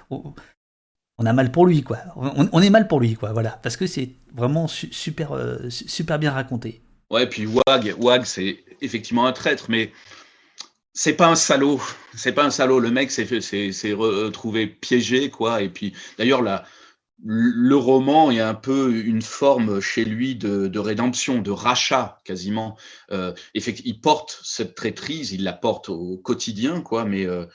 [0.09, 3.87] on, a mal pour lui quoi, on, est mal pour lui quoi, voilà, parce que
[3.87, 5.37] c'est vraiment super
[5.69, 6.81] super bien raconté.
[7.09, 9.91] Ouais, puis Wag, Wag c'est effectivement un traître, mais
[10.93, 11.81] c'est pas un salaud,
[12.15, 12.79] c'est pas un salaud.
[12.79, 13.23] Le mec s'est
[13.93, 16.65] retrouvé piégé quoi, et puis d'ailleurs la
[17.25, 22.77] le roman est un peu une forme chez lui de, rédemption, de rachat quasiment.
[23.11, 27.05] Euh, il porte cette traîtrise, il la porte au quotidien, quoi.
[27.05, 27.45] Mais euh,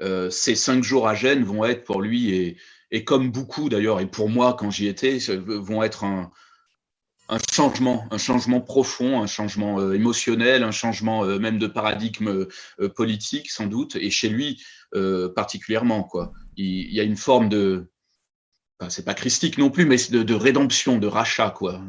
[0.00, 2.56] euh, ces cinq jours à Gênes vont être pour lui
[2.92, 6.30] et, comme beaucoup d'ailleurs, et pour moi quand j'y étais, vont être un,
[7.52, 12.46] changement, un changement profond, un changement émotionnel, un changement même de paradigme
[12.96, 14.60] politique sans doute, et chez lui
[15.36, 16.32] particulièrement, quoi.
[16.56, 17.90] il y a une forme de
[18.88, 21.80] c'est pas christique non plus, mais de, de rédemption, de rachat, quoi.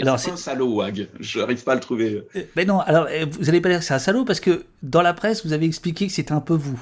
[0.00, 1.08] alors c'est un salaud, Wag.
[1.20, 2.22] Je n'arrive pas à le trouver.
[2.36, 4.64] Euh, mais non, alors euh, vous n'allez pas dire que c'est un salaud parce que
[4.82, 6.80] dans la presse, vous avez expliqué que c'était un peu vous.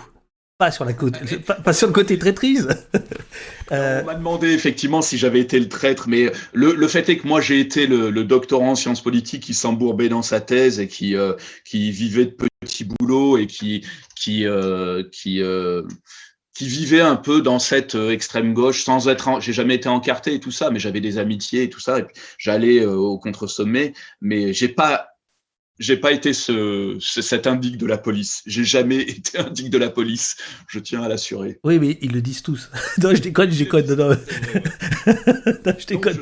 [0.59, 2.69] Pas sur, la côté, pas, sur le côté traîtrise.
[3.73, 7.19] Euh, on m'a demandé effectivement si j'avais été le traître, mais le, le, fait est
[7.19, 10.81] que moi j'ai été le, le, doctorant en sciences politiques qui s'embourbait dans sa thèse
[10.81, 11.15] et qui,
[11.65, 14.45] qui vivait de petits boulots et qui, qui,
[15.13, 15.41] qui
[16.55, 20.35] qui vivait un peu dans cette euh, extrême gauche sans être, j'ai jamais été encarté
[20.35, 22.01] et tout ça, mais j'avais des amitiés et tout ça.
[22.01, 22.07] Et
[22.39, 25.10] j'allais euh, au contre-sommet, mais j'ai pas
[25.81, 28.43] j'ai pas été ce, cet indique de la police.
[28.47, 30.37] J'ai jamais été indique de la police.
[30.69, 31.59] Je tiens à l'assurer.
[31.65, 32.71] Oui, mais ils le disent tous.
[33.03, 33.87] non, je déconne, je déconne.
[33.87, 34.11] Non, non.
[35.67, 36.19] non je déconne.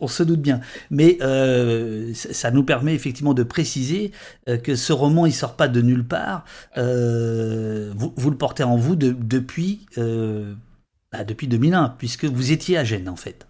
[0.00, 0.60] On, se doute bien.
[0.90, 4.12] Mais euh, ça nous permet effectivement de préciser
[4.48, 6.44] euh, que ce roman, il sort pas de nulle part.
[6.78, 12.78] Euh, vous, vous, le portez en vous de, depuis, bah, depuis 2001, puisque vous étiez
[12.78, 13.46] à Gênes, en fait.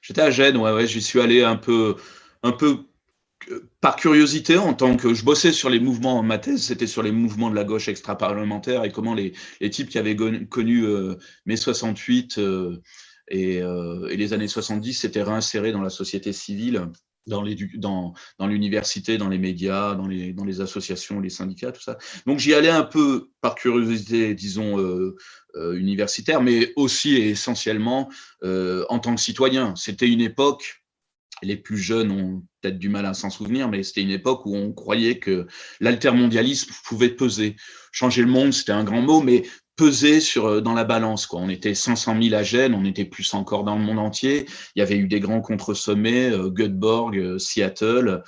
[0.00, 0.86] J'étais à Gênes, ouais, ouais.
[0.86, 1.96] J'y suis allé un peu
[2.46, 2.86] un peu
[3.50, 7.02] euh, par curiosité, en tant que je bossais sur les mouvements, ma thèse, c'était sur
[7.02, 10.16] les mouvements de la gauche extra-parlementaire et comment les, les, types qui avaient
[10.48, 12.80] connu euh, mai 68 euh,
[13.28, 16.88] et, et, les années 70 s'étaient réinsérés dans la société civile,
[17.26, 21.98] dans l'université, dans, dans les médias, dans les, dans les associations, les syndicats, tout ça.
[22.26, 24.78] Donc j'y allais un peu par curiosité, disons,
[25.56, 28.08] universitaire, mais aussi et essentiellement
[28.44, 29.74] en tant que citoyen.
[29.74, 30.85] C'était une époque
[31.42, 34.56] les plus jeunes ont peut-être du mal à s'en souvenir, mais c'était une époque où
[34.56, 35.46] on croyait que
[35.80, 37.56] l'altermondialisme pouvait peser.
[37.92, 39.42] Changer le monde, c'était un grand mot, mais
[39.76, 41.28] peser sur, euh, dans la balance.
[41.32, 44.46] On était 500 000 à Gênes, on était plus encore dans le monde entier.
[44.74, 48.22] Il y avait eu des grands contre-sommets, euh, Göteborg, euh, Seattle,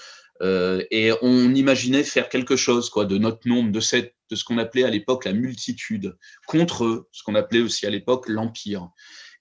[0.92, 4.84] et on imaginait faire quelque chose quoi, de notre nombre, de, de ce qu'on appelait
[4.84, 6.16] à l'époque la multitude,
[6.46, 8.88] contre ce qu'on appelait aussi à l'époque l'empire.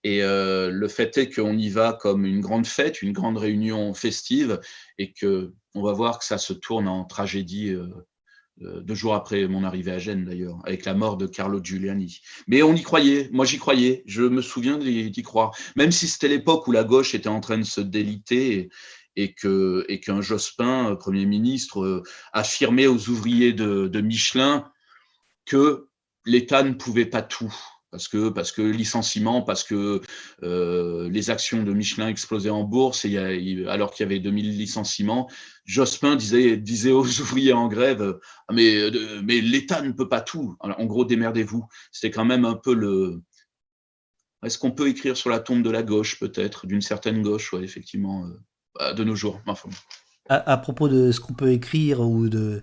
[0.04, 3.94] Et euh, le fait est qu'on y va comme une grande fête, une grande réunion
[3.94, 4.60] festive,
[4.98, 9.48] et que on va voir que ça se tourne en tragédie euh, deux jours après
[9.48, 12.22] mon arrivée à Gênes d'ailleurs, avec la mort de Carlo Giuliani.
[12.48, 15.56] Mais on y croyait, moi j'y croyais, je me souviens d'y croire.
[15.76, 18.70] Même si c'était l'époque où la gauche était en train de se déliter
[19.16, 24.72] et, que et qu'un Jospin, Premier ministre, affirmait aux ouvriers de Michelin
[25.46, 25.88] que
[26.26, 27.54] l'État ne pouvait pas tout
[27.98, 30.02] parce que parce que licenciement, parce que
[30.44, 33.18] euh, les actions de Michelin explosaient en bourse et
[33.68, 35.28] alors qu'il y avait 2000 licenciements,
[35.66, 38.20] Jospin disait disait aux ouvriers en grève
[38.54, 38.92] mais
[39.24, 40.56] mais l'État ne peut pas tout.
[40.60, 41.68] en gros, démerdez-vous.
[41.92, 43.22] C'était quand même un peu le
[44.44, 47.64] est-ce qu'on peut écrire sur la tombe de la gauche peut-être d'une certaine gauche, ouais,
[47.64, 48.30] effectivement,
[48.82, 49.42] euh, de nos jours.
[49.48, 49.70] Enfin,
[50.30, 52.62] à, propos de ce qu'on peut écrire ou de,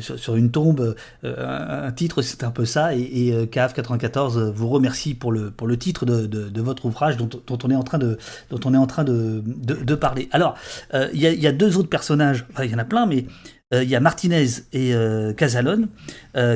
[0.00, 2.94] sur, une tombe, euh, un, titre, c'est un peu ça.
[2.94, 7.28] Et, et 94 euh, vous remercie pour le, pour le titre de, votre ouvrage dont,
[7.62, 8.18] on est en train de,
[8.50, 10.28] dont on est en train de, parler.
[10.32, 10.56] Alors,
[10.94, 13.26] euh, il y, a deux autres personnages, enfin, il y en a plein, mais
[13.72, 14.94] il y a Martinez et
[15.36, 15.88] Casalone,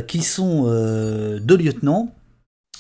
[0.07, 2.15] qui sont deux lieutenants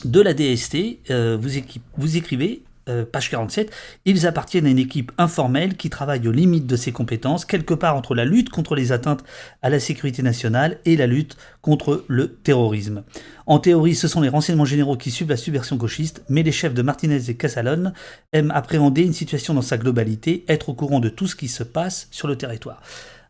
[0.04, 0.98] de la DST.
[1.11, 3.70] vous écrivez euh, page 47,
[4.05, 7.96] ils appartiennent à une équipe informelle qui travaille aux limites de ses compétences, quelque part
[7.96, 9.24] entre la lutte contre les atteintes
[9.62, 13.05] à la sécurité nationale et la lutte contre le terrorisme.
[13.46, 16.74] En théorie, ce sont les renseignements généraux qui suivent la subversion gauchiste, mais les chefs
[16.74, 17.92] de Martinez et Casalone
[18.33, 21.62] aiment appréhender une situation dans sa globalité, être au courant de tout ce qui se
[21.62, 22.83] passe sur le territoire.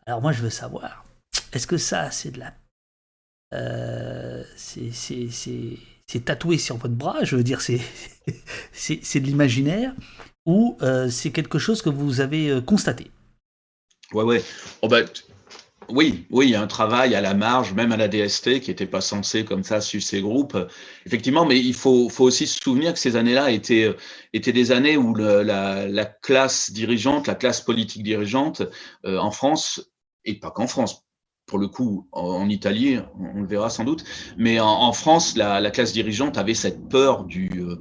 [0.06, 1.04] Alors moi, je veux savoir,
[1.52, 2.52] est-ce que ça, c'est de la...
[3.54, 4.90] Euh, c'est
[6.10, 7.60] c'est tatoué sur votre bras, je veux dire,
[8.72, 9.92] c'est, de l'imaginaire,
[10.46, 13.10] ou euh, c'est quelque chose que vous avez euh, constaté?
[14.12, 14.42] Ouais, ouais.
[14.80, 15.00] Oh, bah,
[15.90, 18.70] oui, oui, il y a un travail à la marge, même à la DST, qui
[18.70, 20.56] n'était pas censé comme ça suivre ces groupes.
[21.04, 24.96] Effectivement, mais il faut, faut aussi se souvenir que ces années-là étaient, euh, des années
[24.96, 28.62] où la, classe dirigeante, la classe politique dirigeante
[29.04, 29.90] en France,
[30.24, 31.07] et pas qu'en France,
[31.48, 34.04] pour le coup, en, Italie, on, le verra sans doute,
[34.36, 37.76] mais en, France, la, classe dirigeante avait cette peur du, euh,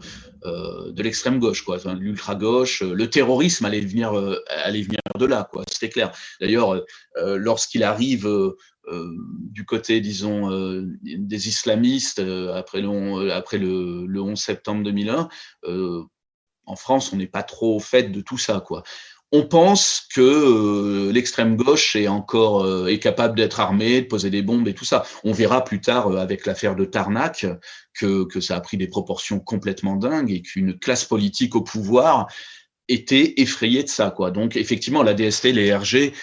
[0.45, 4.41] euh, de l'extrême gauche, quoi, l'ultra gauche, le terrorisme allait venir, euh,
[5.19, 6.11] de là, quoi, c'était clair.
[6.39, 6.81] D'ailleurs,
[7.15, 8.27] lorsqu'il arrive
[9.51, 10.49] du côté, disons,
[11.01, 12.21] des islamistes
[12.53, 13.27] après le,
[13.57, 15.27] le, le 11 septembre 2001,
[16.67, 18.63] en France, on n'est pas trop au fait de tout ça,
[19.31, 24.29] on pense que euh, l'extrême gauche est encore euh, est capable d'être armée, de poser
[24.29, 25.05] des bombes et tout ça.
[25.23, 27.45] On verra plus tard euh, avec l'affaire de Tarnac
[27.93, 32.27] que, que ça a pris des proportions complètement dingues et qu'une classe politique au pouvoir
[32.87, 34.11] était effrayée de ça.
[34.11, 34.31] Quoi.
[34.31, 36.13] Donc effectivement, la DST, les RG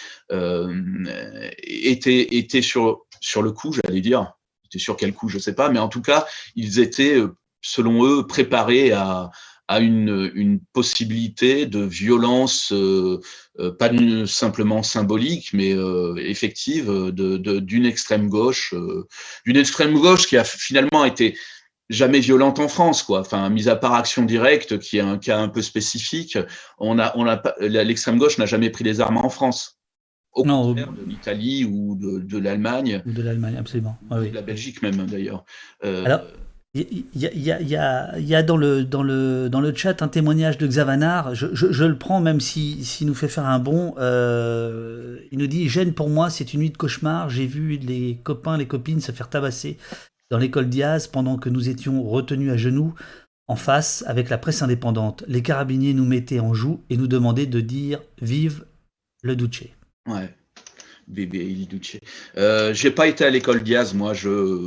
[1.58, 4.32] étaient, étaient sur, sur le coup, j'allais dire.
[4.64, 6.24] Étaient sur quel coup, je sais pas, mais en tout cas,
[6.56, 7.18] ils étaient,
[7.60, 9.30] selon eux, préparés à,
[9.68, 13.20] à une, une possibilité de violence, euh,
[13.58, 13.90] euh, pas
[14.26, 18.74] simplement symbolique, mais euh, effective, d'une de, d'une extrême gauche,
[19.46, 21.36] d'une extrême gauche qui a finalement été
[21.90, 23.20] jamais violente en France, quoi.
[23.20, 26.38] Enfin, mise à part action directe, qui est un cas un peu spécifique,
[26.78, 29.78] on a, on a l'extrême gauche n'a jamais pris les armes en France.
[30.32, 33.02] Au non, de l'Italie ou de, de l'Allemagne.
[33.06, 33.96] De l'Allemagne, absolument.
[34.10, 35.44] de la Belgique même, d'ailleurs.
[35.80, 36.22] Alors,
[36.74, 41.46] il y a, dans, le, dans, le, dans le chat un témoignage de Xavanar, je,
[41.54, 43.94] je, le prends même s'il si, nous fait faire un bond.
[43.98, 47.30] Euh, il nous dit Gêne pour moi, c'est une nuit de cauchemar.
[47.30, 49.78] J'ai vu les copains, les copines se faire tabasser
[50.30, 52.92] dans l'école Diaz pendant que nous étions retenus à genoux
[53.46, 55.22] en face avec la presse indépendante.
[55.28, 58.64] Les carabiniers nous mettaient en joue et nous demandaient de dire Vive
[59.22, 59.68] le Duce.
[60.08, 60.34] Ouais
[61.08, 61.98] bébé Il Duce.
[62.36, 64.12] Euh, j'ai pas été à l'école Diaz, moi,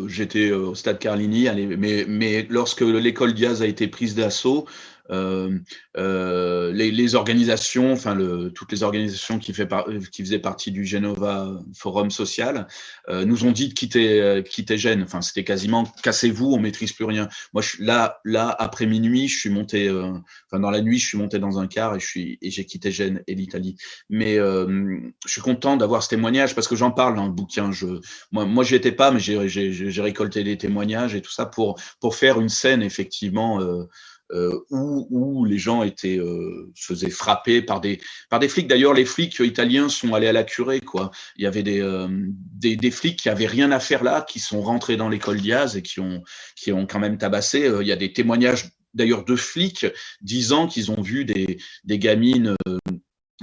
[0.08, 1.48] j'étais au stade Carlini,
[1.78, 4.66] mais, mais lorsque l'école Diaz a été prise d'assaut,
[5.12, 5.58] euh,
[5.98, 9.68] euh, les, organisations, enfin le, toutes les organisations qui, fait
[10.12, 12.68] qui faisaient partie du Genova Forum Social,
[13.10, 15.04] euh, nous ont dit de quitter, quitter Gênes.
[15.04, 17.30] Enfin, c'était quasiment cassez-vous, on maîtrise plus rien.
[17.54, 21.18] Moi, je, là, là, après minuit, je suis monté, enfin dans la nuit, je suis
[21.18, 23.76] monté dans un car et je suis et j'ai quitté Gênes et l'Italie.
[24.10, 27.72] Mais je suis content d'avoir ce témoignage parce que j'en parle dans le bouquin.
[27.72, 27.88] Je,
[28.32, 32.16] moi, moi, j'y étais pas, mais j'ai récolté des témoignages et tout ça pour pour
[32.16, 33.62] faire une scène effectivement.
[33.62, 33.88] Euh,
[34.32, 38.68] où, où, les gens étaient euh, faisaient frapper par des par des flics.
[38.68, 40.82] D'ailleurs, les flics italiens sont allés à la curée.
[40.82, 41.12] Quoi.
[41.38, 44.40] Il y avait des, euh, des, des, flics qui avaient rien à faire là, qui
[44.40, 46.24] sont rentrés dans l'école Diaz et qui ont
[46.56, 47.72] qui ont quand même tabassé.
[47.82, 49.86] Il y a des témoignages d'ailleurs de flics
[50.22, 52.56] disant qu'ils ont vu des, des gamines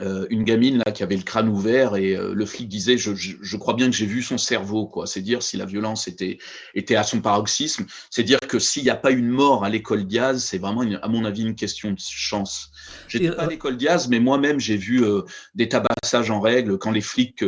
[0.01, 3.13] euh, une gamine là qui avait le crâne ouvert et euh, le flic disait je,
[3.15, 5.07] je, crois bien que j'ai vu son cerveau quoi.
[5.07, 6.39] C'est dire si la violence était
[6.75, 7.87] était à son paroxysme.
[8.11, 11.09] C'est dire que s'il n'y a pas une mort à l'école Diaz c'est vraiment à
[11.09, 12.73] mon avis une question de chance.
[13.07, 15.23] J'étais pas à l'école Diaz mais moi-même j'ai vu euh,
[15.55, 17.45] des tabassages en règle quand les flics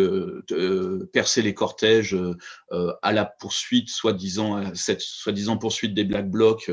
[1.13, 2.17] perçaient les cortèges
[2.71, 6.71] à la poursuite soi-disant cette soi-disant poursuite des black blocs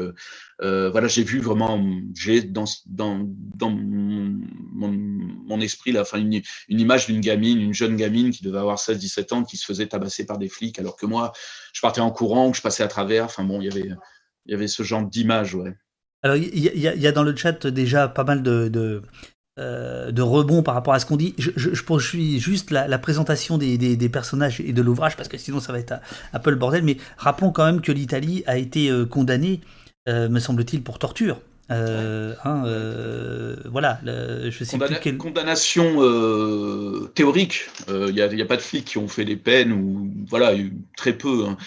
[0.60, 1.84] voilà j'ai vu vraiment
[2.16, 8.32] j'ai dans dans dans mon, esprit là, enfin une, image d'une gamine, une jeune gamine
[8.32, 11.32] qui devait avoir 16-17 ans, qui se faisait tabasser par des flics, alors que moi,
[11.74, 13.26] je partais en courant ou je passais à travers.
[13.26, 13.90] Enfin bon, il y avait,
[14.46, 15.58] il y avait ce genre d'image.
[16.24, 19.02] Alors il y, a dans le chat déjà pas mal de, de,
[19.60, 21.36] euh, rebonds par rapport à ce qu'on dit.
[21.38, 25.74] Je, je, poursuis juste la, présentation des, personnages et de l'ouvrage parce que sinon ça
[25.74, 25.96] va être
[26.32, 26.84] un, peu le bordel.
[26.84, 31.42] Mais rappelons quand même que l'Italie a été euh, condamnée, euh, me semble-t-il, pour torture.
[31.74, 35.18] Euh, hein, euh, voilà, je sais plus quelle...
[35.18, 37.70] Condamnation euh, théorique.
[37.88, 40.54] Il n'y a, pas de flics qui ont fait des peines ou voilà,
[40.98, 41.46] très peu.
[41.46, 41.58] Hein.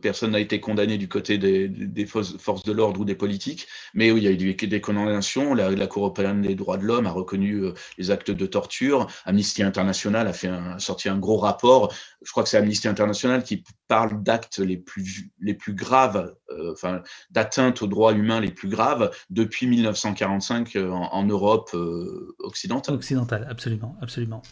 [0.00, 3.66] personne n'a été condamné du côté des, forces de l'ordre ou des politiques.
[3.94, 5.54] Mais oui, il y a eu des condamnations.
[5.54, 7.64] La, Cour européenne des droits de l'homme a reconnu
[7.98, 9.08] les actes de torture.
[9.24, 11.92] Amnesty International a fait un, sorti un gros rapport.
[12.22, 16.32] Je crois que c'est Amnesty International qui parle d'actes les plus les plus graves,
[16.70, 22.94] enfin d'atteintes aux droits humains les plus graves depuis 1945 euh, en, Europe euh, occidentale.
[22.96, 24.42] Occidentale, absolument, absolument.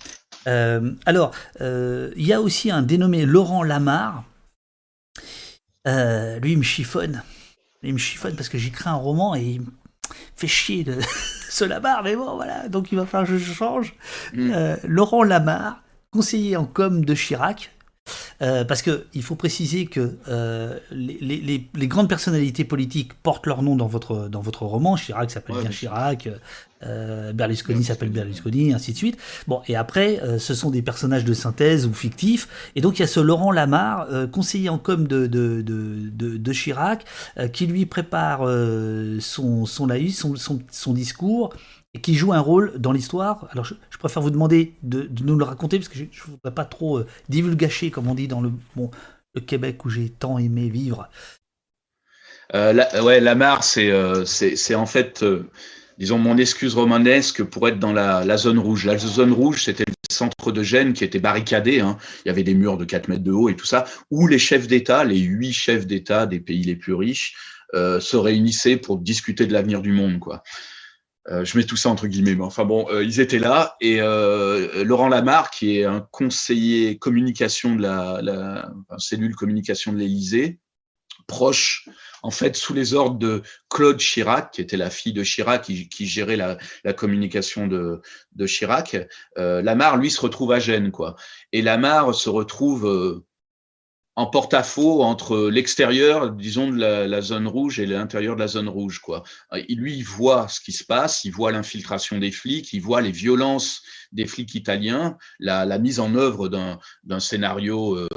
[0.46, 4.24] Euh, alors, il y a aussi un dénommé Laurent Lamar.
[5.86, 7.22] lui, il me chiffonne.
[7.82, 9.66] Il me chiffonne parce que j'écris un roman et il me
[10.36, 10.98] fait chier de
[11.50, 13.94] ce Lamar, mais bon, voilà, donc il va falloir que je change.
[14.34, 14.76] Mm.
[14.84, 17.70] Laurent Lamar, conseiller en com de Chirac,
[18.42, 23.86] euh, parce qu'il faut préciser que euh, les, grandes personnalités politiques portent leur nom dans
[23.86, 24.96] votre, dans votre roman.
[24.96, 26.28] Chirac s'appelle bien Chirac,
[26.84, 29.18] euh, Berlusconi s'appelle Berlusconi, ainsi de suite.
[29.46, 32.48] Bon, et après, ce sont des personnages de synthèse ou fictifs.
[32.76, 37.04] Et donc, il y a ce Laurent Lamar, conseiller en com de, de, de, Chirac,
[37.52, 38.40] qui lui prépare
[39.20, 41.52] son, son laïus, son, son, son discours
[42.00, 43.48] qui joue un rôle dans l'histoire.
[43.50, 46.64] Alors je, préfère vous demander de, nous le raconter parce que je ne voudrais pas
[46.64, 47.06] trop euh,
[47.92, 48.52] comme on dit dans le,
[49.46, 51.08] Québec où j'ai tant aimé vivre.
[52.54, 54.24] Euh, la, ouais, Lamar, c'est euh,
[54.74, 55.48] en fait, euh,
[55.98, 58.84] disons, mon excuse romanesque pour être dans la, zone rouge.
[58.84, 61.80] La zone rouge, c'était le centre de Gênes qui était barricadé.
[61.80, 61.98] Hein.
[62.24, 64.38] Il y avait des murs de 4 mètres de haut et tout ça, où les
[64.38, 67.34] chefs d'État, les huit chefs d'État des pays les plus riches,
[67.74, 70.18] se réunissaient pour discuter de l'avenir du monde.
[70.20, 70.42] quoi.
[71.30, 74.00] Euh, je mets tout ça entre guillemets, mais enfin bon, euh, ils étaient là et
[74.00, 80.58] euh, Laurent Lamar, qui est un conseiller communication de la, la cellule communication de l'Élysée,
[81.26, 81.86] proche
[82.22, 85.88] en fait sous les ordres de Claude Chirac, qui était la fille de Chirac, qui,
[85.90, 88.00] qui gérait la, la, communication de,
[88.32, 88.96] de Chirac.
[89.36, 91.14] Lamar, lui, se retrouve à Gênes, quoi.
[91.52, 93.22] Et Lamar se retrouve
[94.18, 98.98] en porte-à-faux entre l'extérieur, disons, de la, zone rouge et l'intérieur de la zone rouge.
[98.98, 99.22] Quoi.
[99.68, 103.12] lui, il voit ce qui se passe, il voit l'infiltration des flics, il voit les
[103.12, 108.08] violences des flics italiens, la, mise en œuvre d'un scénario euh,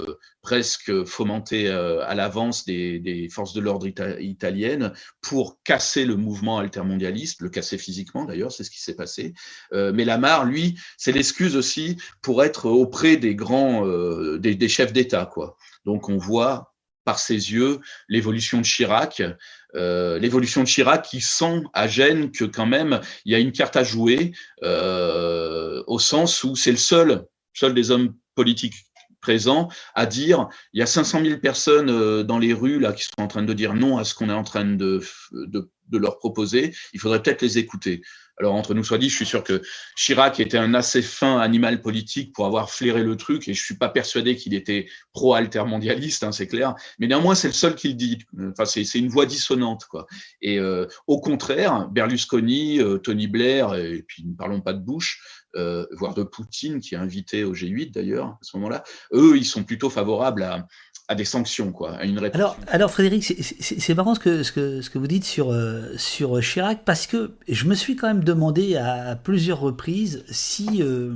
[0.41, 7.41] presque fomenté euh, à l'avance des, forces de l'ordre italiennes pour casser le mouvement altermondialiste,
[7.41, 9.33] le casser physiquement d'ailleurs, c'est ce qui s'est passé.
[9.73, 13.85] Euh, mais Lamar, lui, c'est l'excuse aussi pour être auprès des grands,
[14.37, 15.57] des, des chefs d'État, quoi.
[15.85, 16.70] Donc on voit
[17.03, 19.21] par ses yeux l'évolution de Chirac,
[19.75, 23.51] euh, l'évolution de Chirac qui sent à Gênes que quand même il y a une
[23.51, 24.33] carte à jouer
[24.63, 28.90] euh, au sens où c'est le seul, seul des hommes politiques
[29.21, 33.03] présents à dire il y a 500 000 personnes euh, dans les rues là qui
[33.03, 35.97] sont en train de dire non à ce qu'on est en train de, de, de
[35.97, 36.73] leur proposer.
[36.93, 38.01] Il faudrait peut-être les écouter.
[38.41, 39.61] Alors, entre nous soit dit, je suis sûr que
[39.95, 43.75] Chirac était un assez fin animal politique pour avoir flairé le truc, et je suis
[43.75, 46.73] pas persuadé qu'il était pro-altermondialiste, hein, c'est clair.
[46.97, 48.17] Mais néanmoins, c'est le seul qui le dit.
[48.49, 50.07] Enfin, c'est une voix dissonante, quoi.
[50.41, 55.21] Et euh, au contraire, Berlusconi, euh, Tony Blair, et puis ne parlons pas de Bush,
[55.55, 58.83] euh, voire de Poutine, qui est invité au G8 d'ailleurs à ce moment-là,
[59.13, 62.55] eux, ils sont plutôt favorables à, des sanctions, quoi, à une répression.
[62.67, 63.23] Alors, Frédéric,
[63.59, 64.51] c'est marrant ce que, ce,
[64.89, 68.77] que, vous dites sur, euh, sur Chirac, parce que je me suis quand même demandé
[68.77, 71.13] à, plusieurs reprises si euh,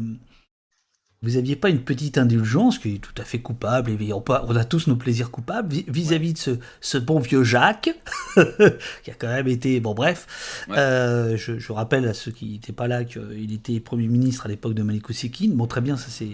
[1.25, 4.65] vous aviez pas une petite indulgence, qui est tout à fait coupable, et on, a
[4.65, 6.51] tous nos plaisirs coupables, vis-à-vis de ce,
[6.81, 7.89] ce, bon vieux Jacques,
[9.03, 12.73] qui a quand même été, bon bref, euh, je, je, rappelle à ceux qui n'étaient
[12.73, 15.05] pas là qu'il était Premier ministre à l'époque de Malik
[15.49, 16.29] Bon, très bien, ça s'est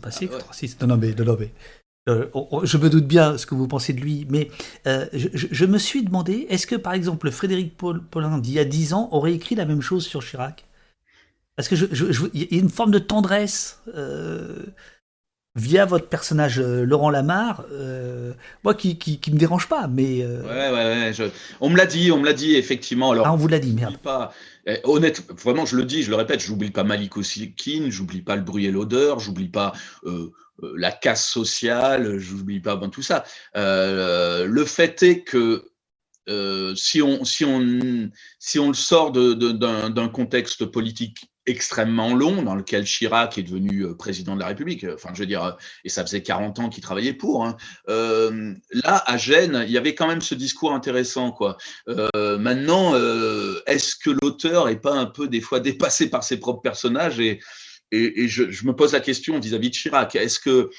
[0.00, 0.28] passé.
[0.32, 0.68] Ah, ouais.
[0.80, 1.50] non, non, mais, non, mais
[2.08, 2.26] euh,
[2.64, 4.50] je me doute bien ce que vous pensez de lui, mais
[4.86, 8.64] euh, je, me suis demandé, est-ce que par exemple Frédéric Paul, Paulin d'il y a
[8.64, 10.66] 10 ans aurait écrit la même chose sur Chirac?
[11.56, 13.80] Parce que je, y a une forme de tendresse
[15.56, 17.64] via votre personnage Laurent Lamar,
[18.64, 20.26] moi qui, qui, me dérange pas, mais.
[20.26, 21.32] Ouais, ouais, ouais.
[21.60, 23.12] On me l'a dit, on me l'a dit effectivement.
[23.12, 23.98] Alors, ah, on vous l'a dit, merde.
[23.98, 24.32] Pas...
[24.66, 28.36] Eh, honnête, vraiment, je le dis, je le répète, j'oublie pas Malik Osikin, j'oublie pas
[28.36, 29.72] le bruit et l'odeur, j'oublie pas
[30.04, 30.32] euh,
[30.76, 33.24] la casse sociale, je n'oublie pas bon, tout ça.
[33.56, 35.70] Euh, le fait est que
[36.30, 42.54] euh, si, on, si, on, si on le sort d'un contexte politique extrêmement long dans
[42.54, 44.86] lequel Chirac est devenu président de la République.
[44.94, 47.44] Enfin, je veux dire, et ça faisait 40 ans qu'il travaillait pour.
[47.44, 47.56] Hein.
[47.86, 51.56] là, à Gênes, il y avait quand même ce discours intéressant, quoi.
[51.86, 52.94] maintenant,
[53.66, 57.40] est-ce que l'auteur est pas un peu des fois dépassé par ses propres personnages et,
[57.92, 60.70] je, me pose la question vis-à-vis de Chirac, est-ce que,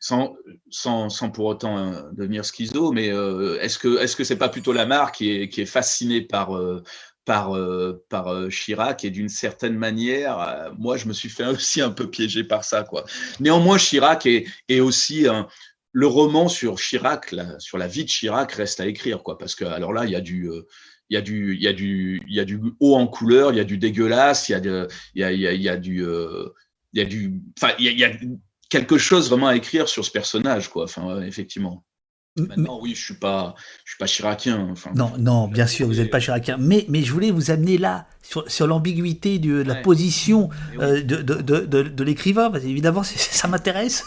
[0.00, 0.34] sans,
[0.70, 4.48] sans, sans, pour autant euh, devenir schizo, mais euh, est-ce que est-ce que c'est pas
[4.48, 6.50] plutôt Lamar qui est, qui est fasciné par
[7.28, 11.90] euh, par par Chirac et d'une certaine manière, moi je me suis fait aussi un
[11.90, 13.04] peu piéger par ça quoi.
[13.40, 15.26] Néanmoins Chirac est, est aussi
[15.92, 19.64] le roman sur Chirac, sur la vie de Chirac reste à écrire quoi, parce que
[19.64, 20.50] alors là il y a du
[21.12, 23.52] il y a du, il y a du, il y a du haut en couleur,
[23.52, 26.48] il y a du dégueulasse, il y a, il y a, il y du, euh,
[26.94, 28.12] il y a du, enfin, y a,
[28.70, 30.84] quelque chose vraiment à écrire sur ce personnage, quoi.
[30.84, 31.84] Enfin, effectivement.
[32.36, 33.54] Maintenant, oui, je suis pas,
[33.84, 34.68] je suis pas chiracien.
[34.70, 36.56] Enfin, non, non, bien sûr, vous n'êtes pas chiracien.
[36.58, 40.48] Mais, mais je voulais vous amener là sur, sur l'ambiguïté de la position
[40.80, 42.50] euh, de, de, de, de l'écrivain.
[42.54, 44.04] Évidemment, ça m'intéresse.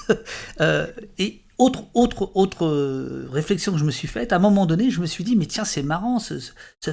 [0.59, 0.87] Euh,
[1.19, 4.89] et autre, autre, autre euh, réflexion que je me suis faite, à un moment donné,
[4.89, 6.39] je me suis dit, mais tiens, c'est marrant, ce,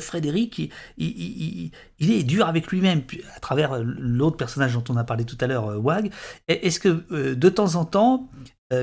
[0.01, 3.03] Frédéric, il, est dur avec lui-même,
[3.35, 6.13] à travers l'autre personnage dont on a parlé tout à l'heure, Wag.
[6.49, 8.31] Est-ce que de temps en temps,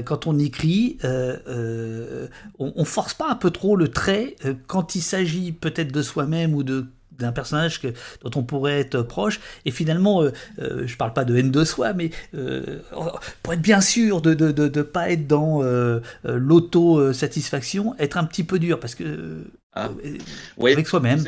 [0.06, 2.28] quand on écrit, on,
[2.58, 4.36] on, force pas un peu trop le trait
[4.68, 6.86] quand il s'agit peut-être de soi-même ou de
[7.20, 7.88] d'un personnage que,
[8.24, 9.40] dont on pourrait être proche.
[9.66, 12.80] Et finalement, euh, euh, je parle pas de haine de soi, mais euh,
[13.44, 15.62] pour être bien sûr de ne de, de, pas être dans
[16.24, 19.90] l'auto-satisfaction, être un petit peu dur, parce que ah.
[20.60, 21.24] avec soi-même.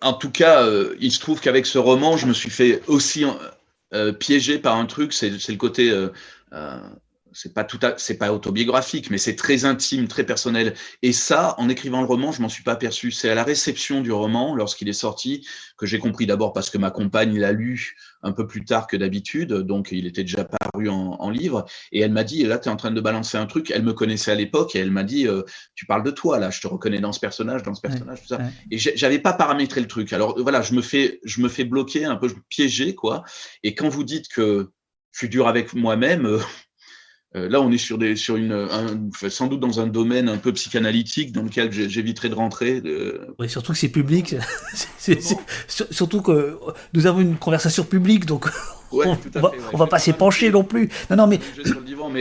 [0.00, 0.64] En tout cas,
[1.00, 3.24] il se trouve qu'avec ce roman, je me suis fait aussi
[4.20, 5.92] piéger par un truc, c'est le côté
[7.40, 10.74] c'est pas tout c'est pas autobiographique, mais c'est très intime, très personnel.
[11.02, 13.12] Et ça, en écrivant le roman, je m'en suis pas aperçu.
[13.12, 16.78] C'est à la réception du roman, lorsqu'il est sorti, que j'ai compris d'abord parce que
[16.78, 20.88] ma compagne l'a lu un peu plus tard que d'habitude, donc il était déjà paru
[20.88, 21.64] en, livre.
[21.92, 23.70] Et elle m'a dit, là, tu es en train de balancer un truc.
[23.70, 25.42] Elle me connaissait à l'époque et elle m'a dit, euh,
[25.76, 28.28] tu parles de toi, là, je te reconnais dans ce personnage, dans ce personnage, tout
[28.28, 28.40] ça.
[28.72, 30.12] Et j'avais pas paramétré le truc.
[30.12, 33.22] Alors voilà, je me fais, je me fais bloquer, un peu piéger, quoi.
[33.62, 34.72] Et quand vous dites que
[35.12, 36.40] je suis dur avec moi-même, euh,
[37.34, 38.68] là, on est sur, des, sur une,
[39.28, 42.82] sans doute dans un domaine un peu psychanalytique dans lequel j'éviterai de rentrer.
[43.38, 44.34] Oui, surtout que c'est public.
[45.90, 46.58] surtout que
[46.94, 48.48] nous avons une conversation publique, donc
[48.92, 50.88] on, ne va, pas s'épancher non plus.
[51.10, 51.38] Non, non, mais,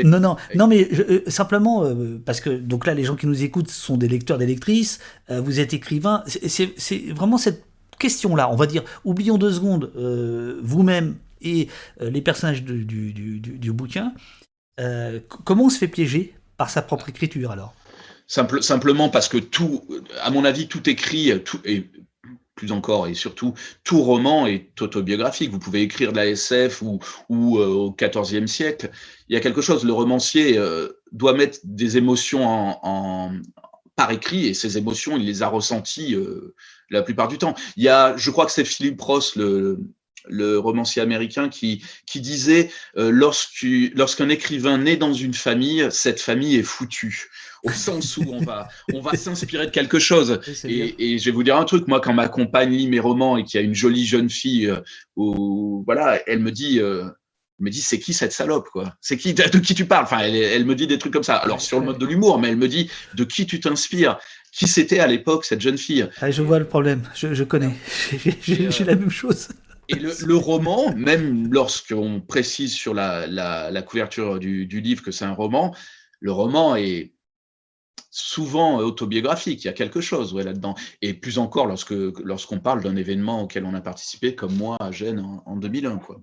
[0.04, 3.44] non, non, non, mais euh, simplement euh, parce que donc là, les gens qui nous
[3.44, 5.00] écoutent sont des lecteurs, des lectrices.
[5.30, 6.24] vous êtes écrivain.
[6.28, 7.64] C'est vraiment cette
[8.00, 8.50] question-là.
[8.52, 9.92] On va dire, oublions deux secondes
[10.62, 11.70] vous-même et
[12.02, 14.14] les personnages du, du, du, du bouquin.
[14.80, 17.74] Euh, comment on se fait piéger par sa propre écriture alors?
[18.28, 19.84] Simple, Simplement parce que tout,
[20.22, 21.90] à mon avis, tout écrit, tout, et
[22.56, 23.54] plus encore et surtout,
[23.84, 25.52] tout roman est autobiographique.
[25.52, 27.00] Vous pouvez écrire de la SF ou,
[27.60, 28.90] euh, au XIVe siècle.
[29.30, 32.80] Il y a quelque chose, le romancier euh, doit mettre des émotions
[33.96, 36.16] par écrit et ces émotions, il les a ressenties
[36.90, 37.56] la plupart du temps.
[37.78, 39.80] Il y a, je crois que c'est Philippe Ross, le,
[40.30, 46.56] le romancier américain, qui, qui disait euh, lorsqu'un écrivain naît dans une famille, cette famille
[46.56, 47.30] est foutue.
[47.64, 50.40] Au sens où on va, on va s'inspirer de quelque chose.
[50.64, 53.44] Et, je vais vous dire un truc, moi, quand ma compagne lit mes romans et
[53.44, 54.82] qu'il y a une jolie jeune fille, euh,
[55.86, 56.80] voilà, elle me dit.
[56.80, 57.06] Euh,
[57.60, 58.94] me dit c'est qui cette salope quoi?
[59.02, 60.04] C'est qui de, qui tu parles?
[60.04, 61.38] Enfin, elle, me dit des trucs comme ça.
[61.38, 64.20] Alors sur le mode de l'humour, mais elle me dit de qui tu t'inspires?
[64.52, 66.08] Qui c'était à l'époque cette jeune fille?
[66.22, 67.02] Ah, Je vois le problème.
[67.16, 67.76] Je, je connais.
[68.42, 69.50] J'ai la même chose.
[69.90, 75.74] Et le, roman, même lorsqu'on précise sur la, couverture du, livre que c'est un roman,
[76.20, 77.14] le roman est
[78.10, 79.64] souvent autobiographique.
[79.64, 80.76] Il y a quelque chose là-dedans.
[81.02, 84.92] Et plus encore lorsque lorsqu'on parle d'un événement auquel on a participé, comme moi à
[84.92, 85.98] Gênes en, 2001.
[86.00, 86.20] Quoi.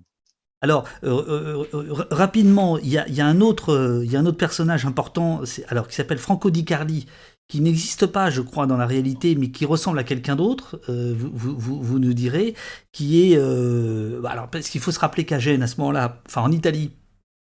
[0.60, 5.94] Alors, euh, euh, euh, rapidement, il y y a un autre personnage important alors, qui
[5.94, 7.06] s'appelle Franco Di Carli,
[7.48, 11.14] qui n'existe pas, je crois, dans la réalité, mais qui ressemble à quelqu'un d'autre, euh,
[11.16, 12.54] vous, vous, vous, nous direz,
[12.92, 13.36] qui est...
[13.36, 16.92] Euh, alors, parce qu'il faut se rappeler qu'à Gênes, à ce moment-là, enfin en Italie,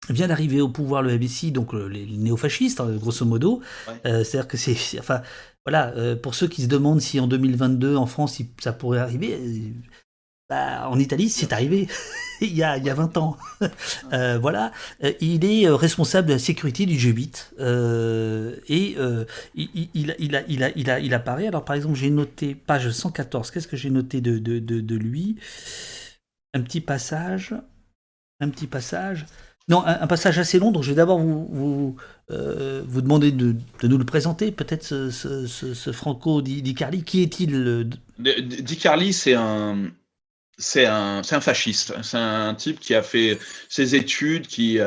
[0.09, 3.61] vient d'arriver au pouvoir le MSI, donc les, néofascistes, hein, grosso modo.
[4.07, 4.77] Euh, c'est-à-dire que c'est...
[4.99, 5.23] Enfin,
[5.67, 9.39] voilà, pour ceux qui se demandent si en 2022, en France, ça pourrait arriver,
[10.51, 11.87] bah, en Italie, c'est arrivé.
[12.41, 13.37] il, y a, il y a 20 ans.
[14.13, 14.73] Euh, voilà.
[15.05, 17.53] Euh, il est euh, responsable de la sécurité du G8.
[18.69, 18.97] et
[19.55, 21.47] il, il, il, a, il, a, il, a, il apparaît.
[21.47, 25.37] Alors, par exemple, j'ai noté, page 114, qu'est-ce que j'ai noté de, de, de, lui?
[26.53, 27.55] Un petit passage.
[28.41, 29.27] Un petit passage.
[29.69, 31.97] Non, un, passage assez long, donc je vais d'abord vous, vous,
[32.29, 37.05] vous demander de, de, nous le présenter, peut-être ce, ce, Franco Di, Carli.
[37.05, 37.89] Qui est-il
[38.19, 39.93] Di Carli, c'est un,
[40.61, 41.95] c'est un, un, fasciste.
[42.03, 43.39] C'est un type qui a fait
[43.69, 44.79] ses études, qui,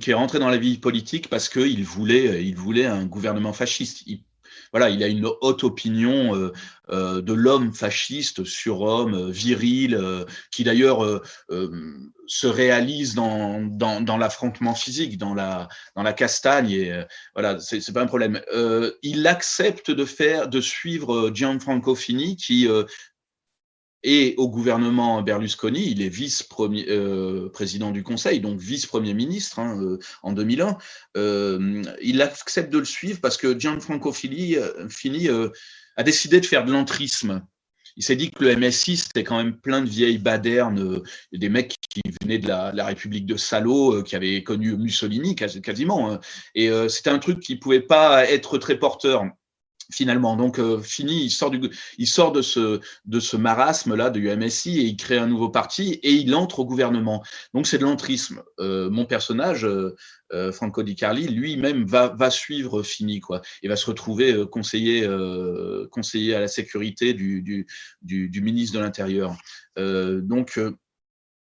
[0.00, 4.02] qui est rentré dans la vie politique parce qu'il voulait, il voulait un gouvernement fasciste.
[4.06, 4.22] Il,
[4.72, 6.52] voilà, il a une haute opinion euh,
[6.90, 9.98] euh, de l'homme fasciste, surhomme, euh, viril,
[10.50, 11.22] qui d'ailleurs
[12.26, 16.70] se réalise dans, dans, dans l'affrontement physique, dans la, dans la castagne.
[16.70, 18.40] Et voilà, c'est pas un problème.
[19.02, 22.68] il accepte de faire, de suivre Gianfranco Fini, qui
[24.04, 29.98] et au gouvernement Berlusconi, il est vice-président euh, du Conseil, donc vice-premier ministre hein, euh,
[30.22, 30.78] en 2001.
[31.16, 34.56] Euh, il accepte de le suivre parce que Gianfranco Fini,
[34.88, 35.28] Fini
[35.96, 37.42] a décidé de faire de l'entrisme.
[37.96, 41.74] Il s'est dit que le MSI, c'était quand même plein de vieilles badernes, des mecs
[41.90, 46.12] qui venaient de la, la République de Salo, qui avaient connu Mussolini quasiment.
[46.12, 46.20] Hein.
[46.54, 49.24] Et c'était un truc qui pouvait pas être très porteur
[49.90, 50.36] finalement.
[50.36, 51.60] Donc, euh, fini, il sort, du,
[51.98, 55.94] il sort de ce, de ce marasme-là de UMSI et il crée un nouveau parti
[56.02, 57.22] et il entre au gouvernement.
[57.54, 58.42] Donc, c'est de l'entrisme.
[58.60, 59.94] Euh, mon personnage, euh,
[60.32, 64.46] euh Franco Di Carli, lui-même va, va suivre Fini, quoi, et va se retrouver euh,
[64.46, 65.08] conseiller,
[65.90, 67.66] conseiller à la sécurité du, du,
[68.02, 69.36] du, du ministre de l'Intérieur.
[69.76, 70.60] donc,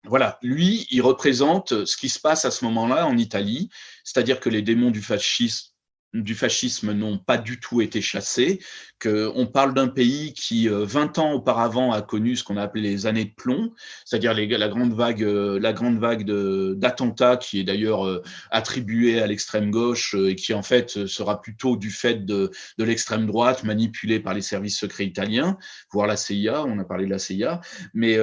[0.05, 3.71] voilà, lui, il représente ce qui se passe à ce moment-là en Italie,
[4.05, 5.76] c'est-à-dire que les démons du fascisme
[6.23, 8.61] du fascisme n'ont pas du tout été chassés,
[9.01, 12.83] qu'on parle d'un pays qui, 20 euh, ans auparavant, a connu ce qu'on a appelé
[12.83, 13.73] les années de plomb,
[14.05, 19.27] c'est-à-dire la grande vague, euh, la grande vague d'attentats qui est d'ailleurs euh, attribuée à
[19.27, 24.33] l'extrême gauche et qui en fait sera plutôt du fait de, l'extrême droite manipulée par
[24.33, 25.59] les services secrets italiens,
[25.93, 27.61] voire la CIA, on a parlé de la CIA,
[27.93, 28.15] mais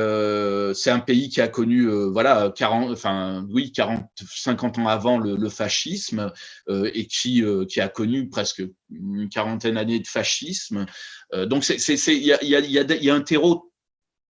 [0.74, 5.50] c'est un pays qui a connu, voilà, 40, enfin, oui, 40, 50 ans avant le,
[5.50, 6.32] fascisme
[6.70, 7.44] et qui
[7.80, 10.86] a connu presque une quarantaine d'années de fascisme.
[11.34, 13.72] Euh, donc il y a, un terreau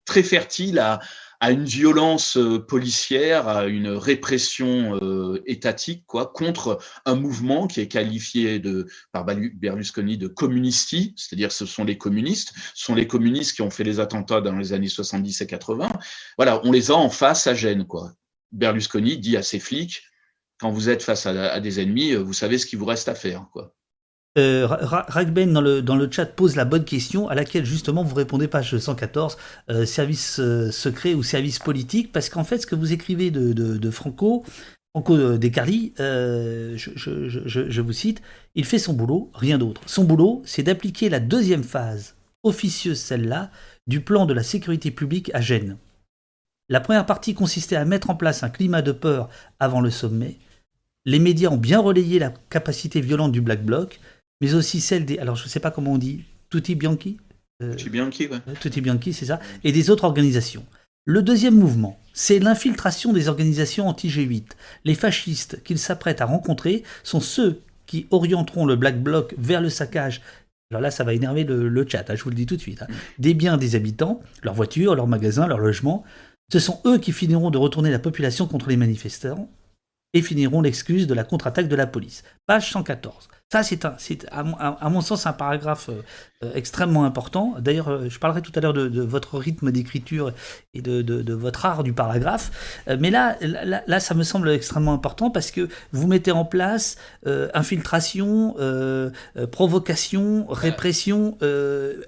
[0.04, 1.00] très fertile à,
[1.50, 7.88] une violence euh, policière, à une répression euh, étatique, quoi, contre un mouvement qui est
[7.88, 13.54] qualifié de, par Berlusconi de communisti, c'est-à-dire ce sont les communistes, ce sont les communistes
[13.54, 15.90] qui ont fait les attentats dans les années 70 et 80.
[16.36, 18.12] Voilà, on les a en face à Gênes, quoi.
[18.52, 20.02] Berlusconi dit à ses flics,
[20.60, 23.46] quand vous êtes face à, des ennemis, vous savez ce qu'il vous reste à faire.
[24.38, 28.14] Euh, Ragben dans le, dans le chat pose la bonne question à laquelle justement vous
[28.14, 29.36] répondez page 114,
[29.70, 33.90] euh, service euh, secret ou service politique, parce qu'en fait ce que vous écrivez de,
[33.90, 34.44] Franco,
[34.94, 38.22] Franco euh, Descarli, euh, je, je, je, je, vous cite,
[38.54, 39.82] il fait son boulot, rien d'autre.
[39.86, 43.50] Son boulot, c'est d'appliquer la deuxième phase, officieuse celle-là,
[43.88, 45.76] du plan de la sécurité publique à Gênes.
[46.68, 50.38] La première partie consistait à mettre en place un climat de peur avant le sommet.
[51.06, 54.00] Les médias ont bien relayé la capacité violente du Black Bloc,
[54.40, 55.18] mais aussi celle des.
[55.18, 57.18] Alors, je ne sais pas comment on dit, Tutti Bianchi
[57.62, 58.38] euh, Tutti Bianchi, ouais.
[58.60, 60.64] Tutti Bianchi, c'est ça, et des autres organisations.
[61.06, 64.44] Le deuxième mouvement, c'est l'infiltration des organisations anti-G8.
[64.84, 69.70] Les fascistes qu'ils s'apprêtent à rencontrer sont ceux qui orienteront le Black Bloc vers le
[69.70, 70.20] saccage.
[70.70, 72.82] Alors là, ça va énerver le, chat, hein, je vous le dis tout de suite.
[72.82, 72.86] Hein.
[72.88, 72.94] Mm.
[73.18, 76.04] Des biens des habitants, leurs voitures, leurs magasins, leurs logements.
[76.52, 79.50] Ce sont eux qui finiront de retourner la population contre les manifestants
[80.14, 82.24] et finiront l'excuse de la contre-attaque de la police.
[82.46, 83.28] Page 114.
[83.52, 83.84] Ça, c'est,
[84.30, 86.02] à, mon sens un paragraphe euh,
[86.44, 87.56] euh, extrêmement important.
[87.58, 90.32] D'ailleurs, euh, je parlerai tout à l'heure de, votre rythme d'écriture
[90.72, 92.84] et de, votre art du paragraphe.
[93.00, 96.96] mais là, là, là, ça me semble extrêmement important parce que vous mettez en place
[97.26, 98.54] infiltration,
[99.50, 101.36] provocation, répression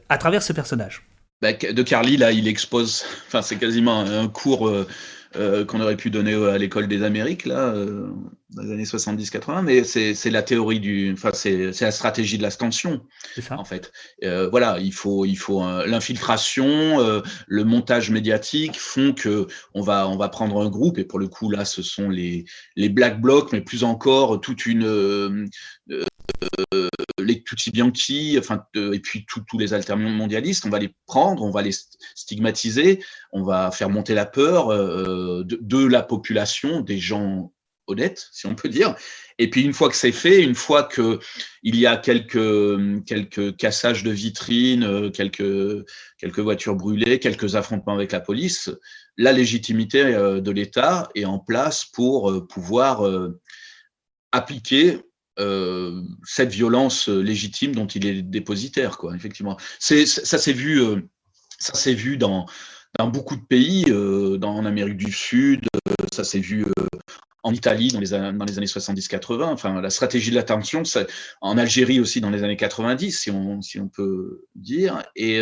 [0.08, 1.04] à travers ce personnage.
[1.40, 4.70] Bah, de Carly, là, il expose, enfin, c'est quasiment un cours
[5.36, 8.08] euh, qu'on aurait pu donner à l'école des Amériques, là, euh,
[8.50, 12.50] dans les années 70-80, mais c'est la théorie du, enfin, c'est la stratégie de la
[12.50, 13.02] tension,
[13.50, 13.92] en fait.
[14.24, 20.16] Euh, voilà, il faut, il faut l'infiltration, le montage médiatique font que on va, on
[20.16, 22.44] va prendre un groupe, et pour le coup, là, ce sont les,
[22.76, 25.48] les Black Blocs, mais plus encore toute une
[27.18, 31.50] les Tutti Bianchi, enfin, et puis tous les alternants mondialistes, on va les prendre, on
[31.50, 31.74] va les
[32.14, 33.02] stigmatiser,
[33.32, 37.52] on va faire monter la peur euh, de, la population, des gens
[37.86, 38.94] honnête, si on peut dire.
[39.38, 41.18] Et puis une fois que c'est fait, une fois que
[41.62, 45.84] il y a quelques quelques cassages de vitrines, quelques
[46.18, 48.70] quelques voitures brûlées, quelques affrontements avec la police,
[49.16, 53.02] la légitimité de l'État est en place pour pouvoir
[54.30, 55.00] appliquer
[55.38, 59.14] euh, cette violence légitime dont il est dépositaire, quoi.
[59.14, 61.00] Effectivement, ça s'est vu, euh,
[61.58, 62.46] ça s'est vu dans
[62.98, 65.66] beaucoup de pays, euh, dans, en Amérique du Sud,
[66.12, 66.66] ça s'est vu
[67.44, 69.44] en Italie dans les, années 70-80.
[69.44, 70.82] Enfin, la stratégie de l'attention,
[71.40, 75.02] en Algérie aussi dans les années 90, si on, peut dire.
[75.16, 75.40] Et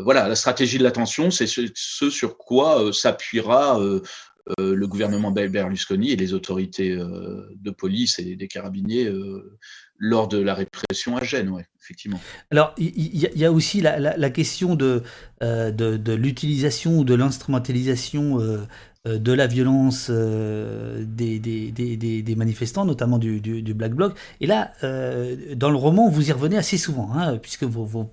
[0.00, 4.00] voilà, la stratégie de l'attention, c'est ce, sur quoi s'appuiera euh,
[4.58, 9.58] le gouvernement Berlusconi et les autorités euh, de police et des carabiniers euh,
[9.98, 12.20] lors de la répression à Gênes, effectivement.
[12.50, 15.04] Alors, il y, a aussi la, question de,
[15.40, 18.38] l'utilisation ou de l'instrumentalisation
[19.04, 24.18] de la violence des, manifestants, notamment du, Black Bloc.
[24.40, 24.72] Et là,
[25.54, 28.10] dans le roman, vous y revenez assez souvent, hein, puisque vos,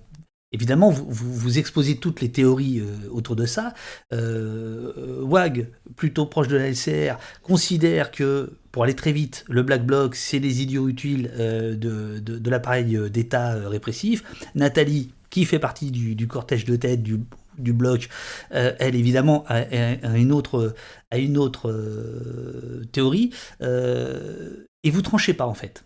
[0.52, 3.72] Évidemment, vous, exposez toutes les théories euh, autour de ça.
[4.12, 9.86] Euh, WAG, plutôt proche de la LCR, considère que, pour aller très vite, le Black
[9.86, 14.24] Bloc, c'est les idiots utiles euh, de, l'appareil d'État répressif.
[14.56, 17.20] Nathalie, qui fait partie du, cortège de tête du,
[17.72, 18.08] bloc,
[18.50, 20.74] elle évidemment a, une autre,
[21.12, 21.72] a une autre
[22.90, 23.30] théorie.
[23.60, 25.84] et vous tranchez pas en fait.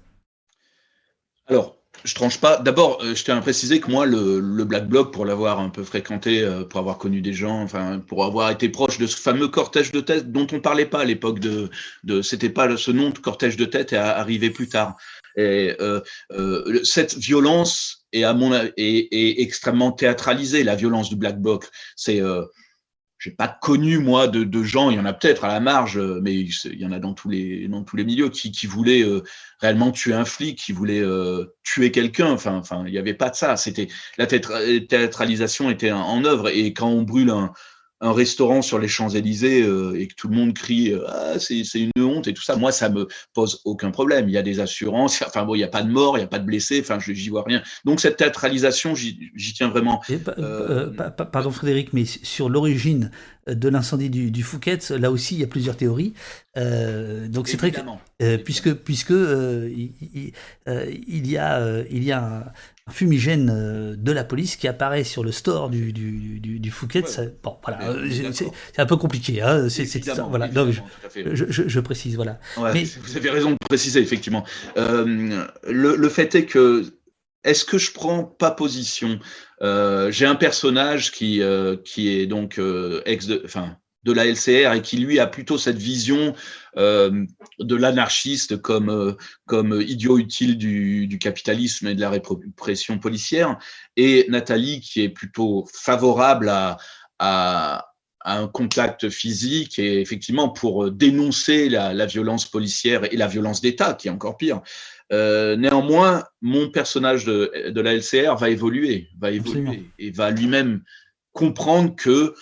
[1.48, 2.58] Alors, je tranche pas.
[2.58, 5.70] D'abord, euh, je tiens à préciser que moi, le, le Black Bloc, pour l'avoir un
[5.70, 9.16] peu fréquenté, euh, pour avoir connu des gens, enfin, pour avoir été proche de ce
[9.16, 11.70] fameux cortège de tête dont on parlait pas à l'époque de,
[12.04, 14.96] de c'était pas ce nom de cortège de tête est arrivé plus tard.
[15.36, 16.00] Et euh,
[16.32, 20.62] euh, cette violence est à mon est, est, extrêmement théâtralisée.
[20.62, 22.44] La violence du Black Bloc, c'est euh,
[23.18, 26.20] j'ai pas connu moi de, gens, il y en a peut-être à la marge, euh,
[26.22, 29.02] mais il y en a dans tous les dans tous les milieux qui, qui voulaient
[29.02, 29.22] euh,
[29.60, 32.30] réellement tuer un flic, qui voulaient euh, tuer quelqu'un.
[32.30, 33.56] Enfin, enfin, il n'y avait pas de ça.
[33.56, 33.88] C'était
[34.18, 37.52] la théâtralisation était en œuvre et quand on brûle un,
[38.04, 41.64] un restaurant sur les Champs-Élysées euh, et que tout le monde crie euh, ah c'est
[41.74, 44.28] une honte et tout ça, moi ça me pose aucun problème.
[44.28, 46.24] Il y a des assurances, enfin bon il n'y a pas de mort, il n'y
[46.24, 47.62] a pas de blessés, enfin je j'y vois rien.
[47.86, 50.02] Donc cette théâtralisation j'y tiens vraiment.
[50.38, 50.90] Euh,
[51.32, 53.10] pardon Frédéric, mais sur l'origine
[53.46, 56.12] de l'incendie du, du, Fouquet, là aussi il y a plusieurs théories.
[56.56, 57.72] donc c'est très
[58.44, 59.92] puisque puisque il,
[60.66, 62.44] il, y a il y a un,
[62.86, 67.02] un fumigène euh, de la police qui apparaît sur le store du, du, du, Fouquet.
[67.42, 69.40] bon, voilà, euh, c'est un peu compliqué.
[69.40, 69.86] Hein, c'est
[70.28, 70.50] voilà.
[71.14, 72.38] je, je, précise, voilà.
[72.74, 74.44] Mais, vous avez raison de préciser, effectivement.
[74.76, 76.84] Euh, le, le, fait est que
[77.44, 79.18] est-ce que je prends pas position?
[79.62, 81.40] J'ai un personnage qui
[81.84, 82.60] qui est donc
[83.06, 86.34] ex de, enfin de la LCR et qui lui a plutôt cette vision
[86.76, 87.24] euh,
[87.58, 89.12] de l'anarchiste comme euh,
[89.46, 93.58] comme idiot utile du, du, capitalisme et de la répression policière
[93.96, 96.76] et Nathalie qui est plutôt favorable à,
[97.18, 97.86] à,
[98.20, 103.60] à un contact physique et effectivement pour dénoncer la, la violence policière et la violence
[103.60, 104.60] d'État qui est encore pire.
[105.12, 110.82] Euh, néanmoins, mon personnage de, de, la LCR va évoluer, va évoluer et va lui-même
[111.32, 112.34] comprendre que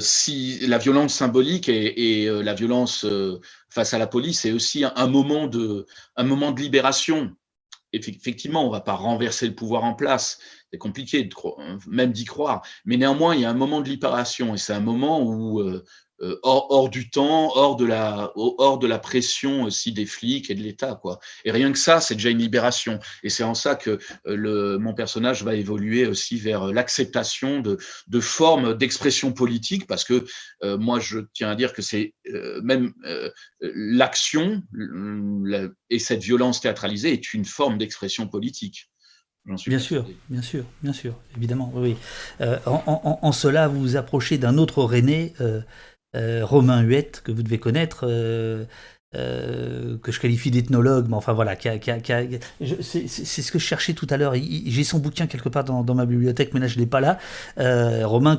[0.00, 4.84] si la violence symbolique et, euh, la violence euh, face à la police est aussi
[4.84, 7.34] un, moment de, un moment de libération.
[7.92, 10.38] Effectivement, on ne va pas renverser le pouvoir en place.
[10.70, 11.28] C'est compliqué,
[11.86, 12.62] même d'y croire.
[12.84, 15.84] Mais néanmoins, il y a un moment de libération et c'est un moment où euh,
[16.42, 20.54] hors, hors, du temps, hors de la, hors de la pression aussi des flics et
[20.54, 21.18] de l'État, quoi.
[21.44, 22.98] Et rien que ça, c'est déjà une libération.
[23.22, 27.78] Et c'est en ça que euh, le, mon personnage va évoluer aussi vers l'acceptation de,
[28.06, 30.24] de formes d'expression politique, parce que
[30.62, 32.14] euh, moi, je tiens à dire que c'est
[32.62, 32.92] même
[33.60, 34.62] l'action
[35.90, 38.90] et cette violence théâtralisée est une forme d'expression politique.
[39.44, 41.96] Bien sûr, bien sûr, bien sûr, évidemment, oui.
[42.40, 45.60] en, en, en, cela, vous vous approchez d'un autre René, euh,
[46.42, 48.64] Romain Huette, que vous devez connaître, euh,
[49.14, 51.78] euh, que je qualifie d'ethnologue, mais enfin voilà, c'est
[53.08, 54.34] ce que je cherchais tout à l'heure.
[54.34, 57.18] J'ai son bouquin quelque part dans, ma bibliothèque, mais là je l'ai pas là.
[58.04, 58.38] Romain,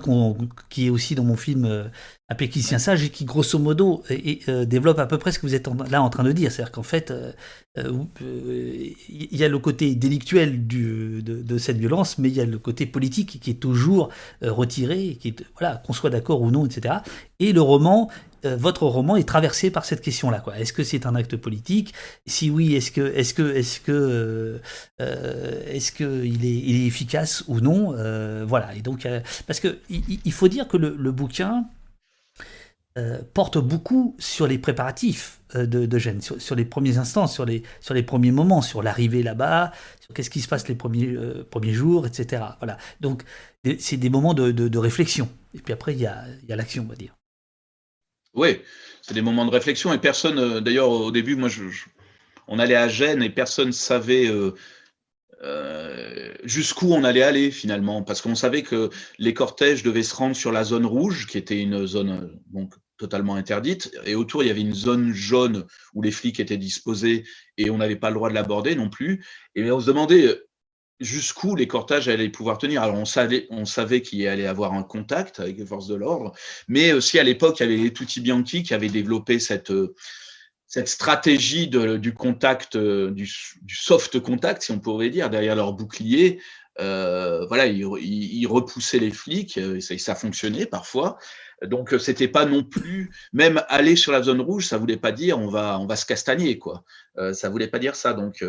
[0.70, 1.90] qui est aussi dans mon film
[2.30, 5.56] un péquicien sage et qui, grosso modo, euh, développe à peu près ce que vous
[5.56, 6.52] êtes là en train de dire.
[6.52, 7.32] C'est-à-dire qu'en fait, euh,
[7.78, 12.60] euh, il y a le côté délictuel de, cette violence, mais il y a le
[12.60, 14.10] côté politique qui est toujours
[14.42, 15.44] retiré, est,
[15.86, 16.96] qu'on soit d'accord ou non, etc.
[17.40, 18.10] Et le roman,
[18.44, 20.44] votre roman est traversé par cette question-là.
[20.58, 21.94] Est-ce que c'est un acte politique?
[22.26, 24.60] Si oui, est-ce que, est-ce que, est-ce que,
[25.00, 27.96] est-ce que il est, il est efficace ou non?
[28.46, 28.76] Voilà.
[28.76, 29.08] Et donc,
[29.46, 31.66] parce que il, faut dire que le bouquin
[33.34, 37.94] porte beaucoup sur les préparatifs de, de Gênes, sur, les premiers instants, sur les, sur
[37.94, 41.16] les premiers moments, sur l'arrivée là-bas, sur qu'est-ce qui se passe les premiers,
[41.52, 42.44] premiers jours, etc.
[42.60, 42.78] Voilà.
[43.00, 43.24] Donc,
[43.80, 45.30] c'est des moments de, de, réflexion.
[45.54, 47.16] Et puis après, il y a, y a l'action, on va dire.
[48.34, 48.62] Oui,
[49.02, 49.94] c'est des moments de réflexion.
[49.94, 51.50] Et personne, d'ailleurs, au début, moi,
[52.48, 54.32] on allait à Gênes et personne ne savait
[55.44, 58.90] euh, jusqu'où on allait aller finalement, parce qu'on savait que
[59.20, 62.74] les cortèges devaient se rendre sur la zone rouge, qui était une zone euh, donc
[62.98, 67.24] totalement interdite, et autour il y avait une zone jaune où les flics étaient disposés
[67.58, 69.26] et on n'avait pas le droit de l'aborder non plus.
[69.56, 70.48] Et on se demandait euh,
[71.00, 72.82] jusqu'où les cortèges allaient pouvoir tenir.
[72.82, 76.34] Alors on savait, on savait qu'il allait avoir un contact avec les forces de l'ordre,
[76.68, 79.72] mais aussi à l'époque il y avait les Tutti Bianchi qui avaient développé cette
[80.68, 83.26] cette stratégie du contact, euh, du,
[83.70, 86.42] soft contact, si on pourrait dire, derrière leur bouclier,
[86.80, 91.18] euh, voilà, ils, repoussaient les flics, euh, et ça fonctionnait parfois.
[91.64, 95.40] Donc c'était pas non plus, même aller sur la zone rouge, ça voulait pas dire
[95.40, 96.84] on va on va se castagner quoi.
[97.18, 98.14] Euh, ça voulait pas dire ça.
[98.14, 98.44] Donc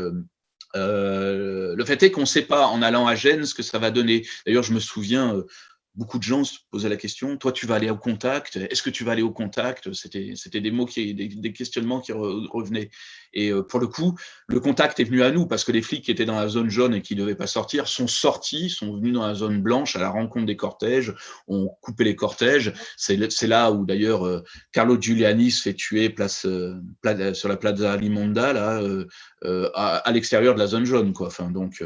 [0.74, 3.90] le fait est qu'on ne sait pas en allant à Gênes ce que ça va
[3.90, 4.26] donner.
[4.44, 5.42] D'ailleurs, je me souviens,
[5.98, 8.90] beaucoup de gens se posaient la question toi, tu vas aller au contact Est-ce que
[8.90, 9.92] tu vas aller au contact?
[9.92, 12.90] C'était des mots qui des, questionnements qui revenaient.
[13.34, 16.04] Et euh, pour le coup, le contact est venu à nous parce que les flics
[16.04, 18.94] qui étaient dans la zone jaune et qui ne devaient pas sortir sont sortis, sont
[18.96, 21.12] venus dans la zone blanche à la rencontre des cortèges,
[21.48, 22.72] ont coupé les cortèges.
[22.96, 23.16] C'est
[23.48, 26.80] là où d'ailleurs euh, Carlo Giuliani se fait tuer place, euh,
[27.34, 28.80] sur la Plaza Limonda là,
[29.74, 31.26] à, à l'extérieur de la zone jaune quoi.
[31.26, 31.82] Enfin donc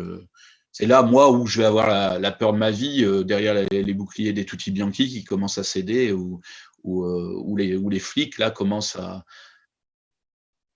[0.72, 3.94] c'est là, moi, où je vais avoir la, peur de ma vie, euh, derrière les,
[3.94, 6.40] boucliers des Tutti Bianchi qui commencent à céder, ou,
[6.86, 9.24] euh, les, les, flics, là, commencent à...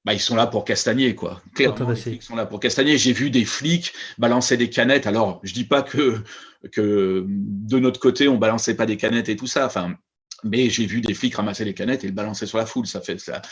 [0.05, 1.43] Bah, ils sont là pour castagner, quoi.
[1.55, 2.97] Clairement, les flics sont là pour castagner.
[2.97, 5.09] J'ai vu des flics balancer des canettes.
[5.09, 6.23] Alors, je dis pas que,
[6.71, 9.97] que de notre côté, on balançait pas des canettes et tout ça, enfin,
[10.45, 12.87] mais j'ai vu des flics ramasser des canettes et le balancer sur la foule.
[12.87, 13.43] Ça fait ça,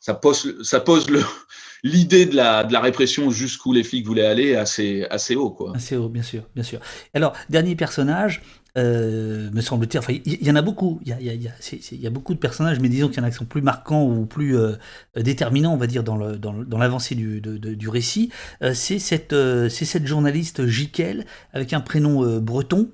[0.00, 1.06] ça pose, ça pose
[1.82, 5.50] l'idée de la, de la répression jusqu'où les flics voulaient aller assez, assez haut.
[5.50, 5.72] Quoi.
[5.74, 6.80] Assez haut, bien sûr, bien sûr.
[7.14, 8.42] Alors, dernier personnage,
[8.76, 12.06] euh, me semble-t-il, enfin, il y, en a beaucoup, il y a, y, a, y
[12.06, 14.26] a, beaucoup de personnages, mais disons qu'il y en a qui sont plus marquants ou
[14.26, 14.76] plus euh,
[15.16, 18.30] déterminants, on va dire, dans l'avancée dans, dans du, du, récit.
[18.62, 19.34] Euh, c'est cette,
[19.70, 21.24] cette journaliste Jiquel,
[21.54, 22.90] avec un prénom breton.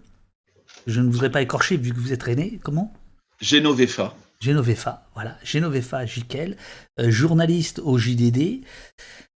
[0.86, 2.60] Je ne voudrais pas écorcher vu que vous êtes aîné.
[2.62, 2.92] Comment?
[3.40, 4.14] Genovefa.
[4.42, 6.56] Genovefa, voilà, Genovefa Jiquel,
[6.98, 8.62] euh, journaliste au JDD,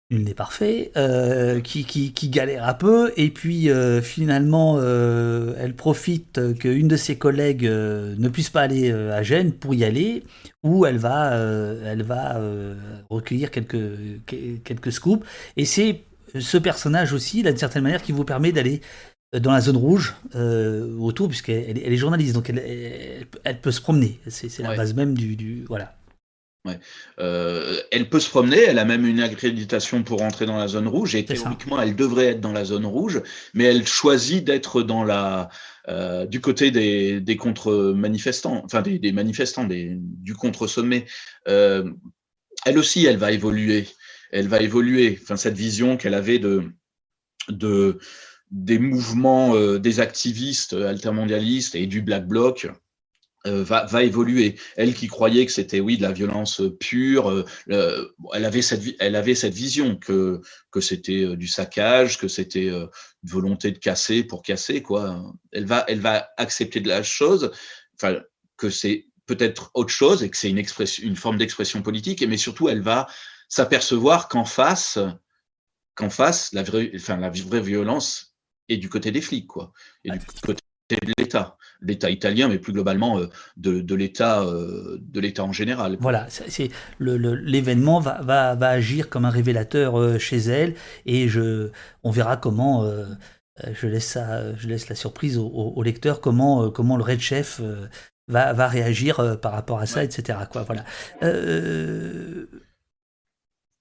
[0.09, 6.57] nul n'est parfait, euh, qui, qui, galère un peu, et puis euh, finalement, elle profite
[6.57, 10.23] qu'une de ses collègues ne puisse pas aller à Gênes pour y aller,
[10.63, 12.39] où elle va, elle va
[13.09, 13.77] recueillir quelques,
[14.63, 15.25] quelques scoops,
[15.57, 16.03] et c'est
[16.39, 18.81] ce personnage aussi, d'une certaine manière, qui vous permet d'aller
[19.39, 23.81] dans la zone rouge euh, autour, puisqu'elle elle est journaliste, donc elle, elle, peut se
[23.81, 24.19] promener.
[24.27, 25.35] C'est la base même du.
[25.35, 25.95] du voilà.
[26.65, 26.79] Ouais.
[27.19, 30.87] Euh, elle peut se promener, elle a même une accréditation pour entrer dans la zone
[30.87, 33.21] rouge, et théoriquement, elle devrait être dans la zone rouge,
[33.53, 35.49] mais elle choisit d'être dans la.
[35.89, 41.05] Euh, du côté des, des contre-manifestants, enfin des, des manifestants, des, du contre-sommet.
[41.49, 41.91] Euh,
[42.65, 43.87] elle aussi, elle va évoluer.
[44.31, 45.19] Elle va évoluer.
[45.21, 46.63] Enfin, cette vision qu'elle avait de.
[47.49, 47.99] de
[48.53, 52.67] des mouvements euh, des activistes altermondialistes et du Black Bloc
[53.47, 54.57] euh, va, va, évoluer.
[54.77, 57.29] Elle qui croyait que c'était oui de la violence pure,
[57.69, 60.39] euh, elle avait cette elle avait cette vision que
[60.71, 62.89] que c'était du saccage, que c'était une
[63.23, 65.33] volonté de casser pour casser quoi.
[65.51, 67.51] Elle va elle va accepter de la chose,
[68.55, 70.63] que c'est peut-être autre chose et que c'est une
[71.01, 73.07] une forme d'expression politique, mais surtout elle va
[73.49, 74.99] s'apercevoir qu'en face
[75.95, 76.63] qu'en face la
[76.95, 78.32] enfin la vraie violence
[78.69, 82.73] et du côté des flics, quoi, et du côté de l'État, l'État italien, mais plus
[82.73, 85.97] globalement euh, de, de l'État, euh, de l'État en général.
[85.99, 91.69] Voilà, c'est l'événement va, va, va, agir comme un révélateur euh, chez elle, et je,
[92.03, 92.89] on verra comment.
[93.73, 97.61] je laisse ça, je laisse la surprise au, au, lecteur comment comment le red chef
[98.27, 100.39] va, va réagir par rapport à ça, etc.
[100.51, 100.85] Quoi, voilà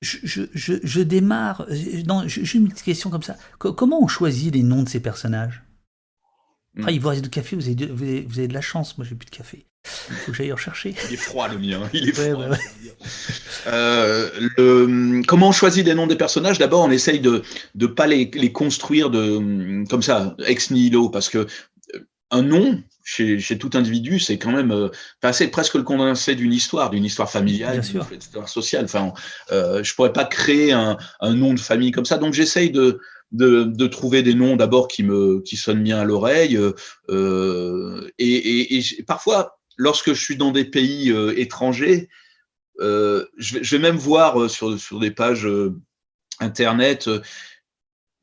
[0.03, 1.65] je, je, je, démarre.
[1.71, 3.37] Euh, non, j'ai une petite question comme ça.
[3.59, 5.63] comment on choisit les noms de ces personnages?
[6.75, 6.89] Hmm.
[6.89, 8.97] il vous reste de café, vous avez de, vous avez, de la chance.
[8.99, 9.67] Moi, j'ai plus de café.
[10.11, 10.95] Il faut que j'aille en chercher.
[11.09, 11.89] Il est froid le mien.
[11.93, 12.47] Il est froid.
[13.67, 16.59] Euh, le, comment on choisit les noms des personnages?
[16.59, 17.43] D'abord, on essaye de
[17.75, 21.47] ne pas les, les, construire de, comme ça, ex nihilo, parce que
[22.31, 24.89] un nom, chez, tout individu, c'est quand même euh,
[25.21, 28.85] presque le condensé d'une histoire, d'une histoire familiale, d'une histoire sociale.
[28.85, 29.13] Enfin,
[29.51, 32.19] euh, je pourrais pas créer un, nom de famille comme ça.
[32.19, 33.01] Donc j'essaye de,
[33.33, 36.59] de, trouver des noms d'abord qui me qui sonnent bien à l'oreille.
[37.11, 42.09] Euh, et, parfois, lorsque je suis dans des pays étrangers,
[42.79, 45.49] je vais, je, vais, même voir sur, sur des pages
[46.41, 47.09] internet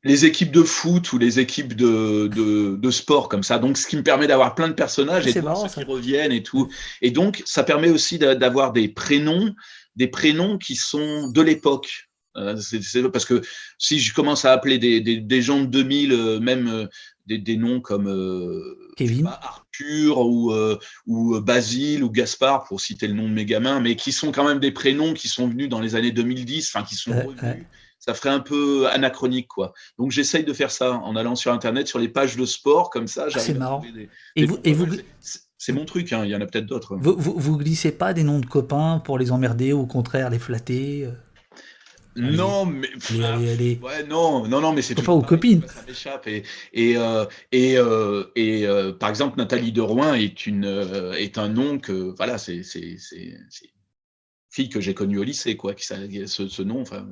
[0.02, 3.58] les équipes de foot ou les équipes de, de, de, sport comme ça.
[3.58, 6.32] Donc, ce qui me permet d'avoir plein de personnages et de voir ceux qui reviennent
[6.32, 6.68] et tout.
[7.02, 9.54] Et donc, ça permet aussi d'avoir des prénoms,
[9.96, 12.08] des prénoms qui sont de l'époque.
[12.36, 13.42] Euh, c'est parce que
[13.76, 16.86] si je commence à appeler des, des, des gens de 2000, euh, même euh,
[17.26, 18.06] des, des, noms comme
[18.96, 19.26] Kevin.
[19.26, 20.52] Arthur ou,
[21.06, 24.44] ou Basile ou Gaspard, pour citer le nom de mes gamins, mais qui sont quand
[24.44, 27.66] même des prénoms qui sont venus dans les années 2010, enfin qui sont revenus
[28.00, 29.74] ça ferait un peu anachronique, quoi.
[29.98, 33.06] Donc j'essaye de faire ça en allant sur Internet, sur les pages de sport, comme
[33.06, 33.26] ça.
[33.32, 33.82] Ah, c'est marrant.
[34.34, 34.86] et vous, et vous...
[35.58, 36.24] C'est mon truc, hein.
[36.24, 36.96] il y en a peut-être d'autres.
[36.96, 40.38] Vous, vous, glissez pas des noms de copains pour les emmerder ou au contraire les
[40.38, 41.10] flatter euh?
[42.16, 42.88] non, mais
[43.22, 45.62] allez, Ouais, non, non, non, mais c'est pas aux copines.
[45.68, 48.66] Ça m'échappe et et euh, et, euh, et
[48.98, 50.64] par exemple Nathalie de Rouen est une
[51.16, 53.38] est un nom que voilà c'est c'est c'est
[54.50, 57.06] fille que j'ai connue au lycée quoi qui ce, ce nom enfin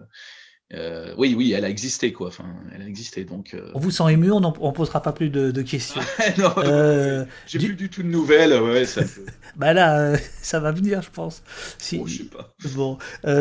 [0.75, 2.29] euh, oui, oui, elle a existé, quoi.
[2.29, 2.45] Enfin,
[2.75, 3.55] elle a existé, donc.
[3.55, 3.71] Euh...
[3.75, 6.01] On vous sent ému, on ne posera pas plus de, de questions.
[6.39, 8.85] non, euh, j'ai plus du tout de nouvelles, ouais.
[8.85, 9.01] Ça
[9.57, 11.43] bah là, ça va venir, je pense.
[11.79, 11.97] Si...
[11.97, 12.55] Bon, je sais pas.
[12.75, 12.99] Bon,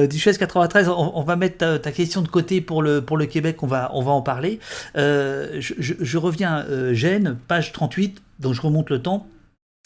[0.08, 3.26] Duchesse 93, on, on, va mettre ta, ta, question de côté pour le pour le
[3.26, 4.60] Québec, on va on va en parler.
[4.96, 9.28] Je, je, je, reviens, Gênes, page 38, donc je remonte le temps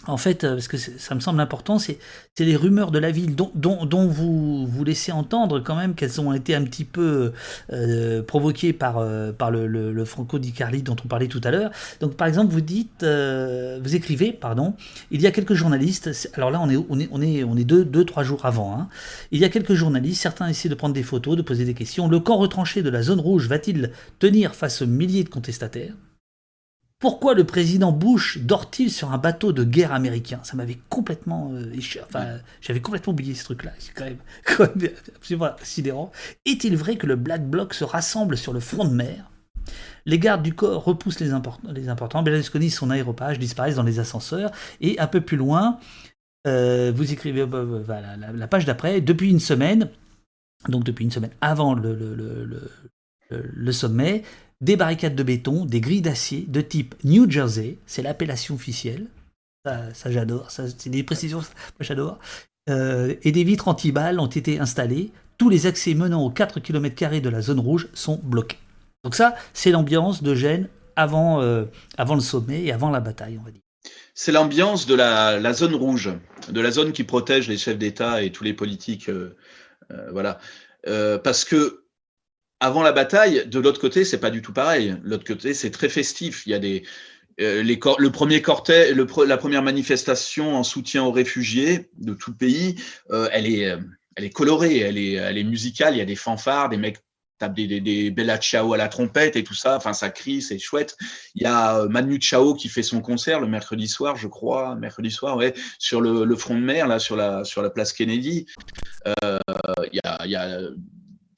[0.08, 1.99] en fait, euh, parce que ça me semble important, c'est
[2.39, 6.56] les rumeurs de la ville dont, vous vous laissez entendre quand même qu'elles ont été
[6.56, 7.34] un petit peu
[7.72, 11.72] euh, provoquées par, euh, le, Franco Di Carli dont on parlait tout à l'heure.
[11.99, 14.74] Donc par exemple, vous dites, vous écrivez, pardon,
[15.12, 18.89] il y a quelques journalistes, alors là on est, deux, trois jours avant, hein,
[19.32, 22.08] il y a quelques journalistes, certains essaient de prendre des photos, de poser des questions.
[22.08, 25.93] Le camp retranché de la zone rouge va-t-il tenir face aux milliers de contestataires?
[27.02, 30.39] Pourquoi le président Bush dort-il sur un bateau de guerre américain?
[30.43, 31.74] Ça m'avait complètement euh,
[32.04, 33.72] enfin, j'avais complètement oublié ce truc-là.
[33.80, 34.06] C'est quand
[34.60, 36.12] même, absolument sidérant.
[36.45, 39.32] Est-il vrai que le Black Bloc se rassemble sur le front de mer?
[40.06, 41.32] Les gardes du corps repoussent les,
[41.74, 42.22] les importants.
[42.22, 44.52] Berlusconi et son aéropage disparaissent dans les ascenseurs.
[44.80, 45.80] Et un peu plus loin,
[46.45, 49.02] euh, vous écrivez euh, voilà, la, page d'après.
[49.02, 49.89] Depuis une semaine,
[50.70, 52.70] donc depuis une semaine avant le, le, le,
[53.30, 54.24] le sommet,
[54.62, 59.07] des barricades de béton, des grilles d'acier de type New Jersey, c'est l'appellation officielle,
[59.66, 61.41] ça, j'adore, c'est des précisions,
[61.80, 62.20] j'adore,
[62.70, 67.20] euh, et des vitres anti-balles ont été installées, tous les accès menant aux 4 km
[67.20, 68.59] de la zone rouge sont bloqués.
[69.03, 71.66] Donc ça, c'est l'ambiance de Gênes avant, euh,
[71.97, 73.62] le sommet et avant la bataille, on va dire.
[74.14, 76.12] C'est l'ambiance de la, zone rouge,
[76.49, 79.09] de la zone qui protège les chefs d'État et tous les politiques.
[79.09, 79.36] Euh,
[80.12, 80.39] voilà.
[81.24, 81.81] parce que
[82.62, 84.95] avant la bataille, de l'autre côté, c'est pas du tout pareil.
[85.03, 86.43] L'autre côté, c'est très festif.
[86.45, 86.84] Il y a des
[87.41, 92.30] euh, les le premier cortège, le, la première manifestation en soutien aux réfugiés de tout
[92.30, 92.76] le pays,
[93.09, 93.80] euh, elle est, euh,
[94.16, 95.95] elle est colorée, elle est, elle est musicale.
[95.95, 96.99] Il y a des fanfares, des mecs
[97.39, 99.78] tapent des, des, Bella Ciao à la trompette et tout ça.
[99.78, 100.95] Enfin, ça crie, c'est chouette.
[101.34, 105.09] Il y a Manu Chao qui fait son concert le mercredi soir, je crois, mercredi
[105.09, 108.45] soir, ouais, sur le, le front de mer, là, sur la, sur la place Kennedy.
[109.24, 110.59] Il y a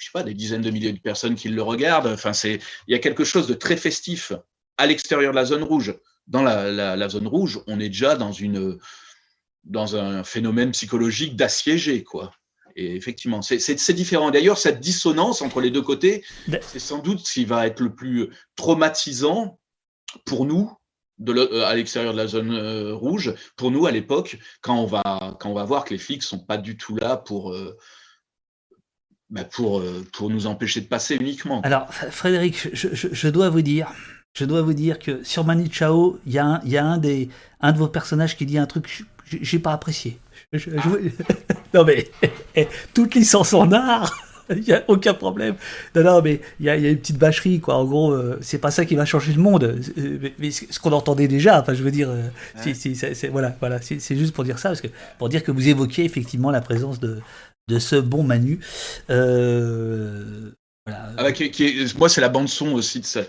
[0.04, 2.08] je sais pas, des dizaines de milliers de personnes qui le regardent.
[2.08, 4.34] Enfin, c'est, il y a quelque chose de très festif
[4.78, 5.95] à l'extérieur de la zone rouge.
[6.28, 8.78] Dans la, zone rouge, on est déjà dans une,
[9.64, 12.32] dans un phénomène psychologique d'assiégé, quoi.
[12.76, 14.32] Et effectivement, c'est différent.
[14.32, 16.24] D'ailleurs, cette dissonance entre les deux côtés,
[16.62, 19.60] c'est sans doute ce qui va être le plus traumatisant
[20.26, 20.72] pour nous
[21.20, 24.86] de euh, à l'extérieur de la zone euh, rouge, pour nous à l'époque, quand on
[24.86, 25.04] va
[25.39, 27.78] quand on va voir que les flics sont pas du tout là pour euh,
[29.34, 31.60] bah, pour, euh, pour nous empêcher de passer uniquement.
[31.62, 33.92] Alors, Frédéric, je, je, dois vous dire,
[34.36, 37.00] je dois vous dire que sur Mani Chao, il y a, un, y a un,
[37.00, 37.30] des,
[37.60, 40.20] un de vos personnages qui dit un truc que j'ai pas apprécié.
[41.74, 42.12] non mais,
[42.94, 44.14] toute licence en art
[44.50, 45.56] il n'y a aucun problème.
[45.96, 47.76] Non, non, mais il y a, y a, une petite bâcherie, quoi.
[47.76, 49.80] En gros, euh, c'est pas ça qui va changer le monde.
[50.40, 52.30] Mais, ce qu'on entendait déjà, enfin, je veux dire, euh,
[52.74, 56.06] c'est, voilà, voilà, c'est, juste pour dire ça, parce que, pour dire que vous évoquiez
[56.06, 57.20] effectivement la présence de,
[57.68, 58.59] de ce bon Manu.
[59.09, 60.51] Euh,
[60.86, 61.14] voilà.
[61.18, 61.32] Ah bah,
[61.97, 63.22] moi, c'est la bande son aussi de ça.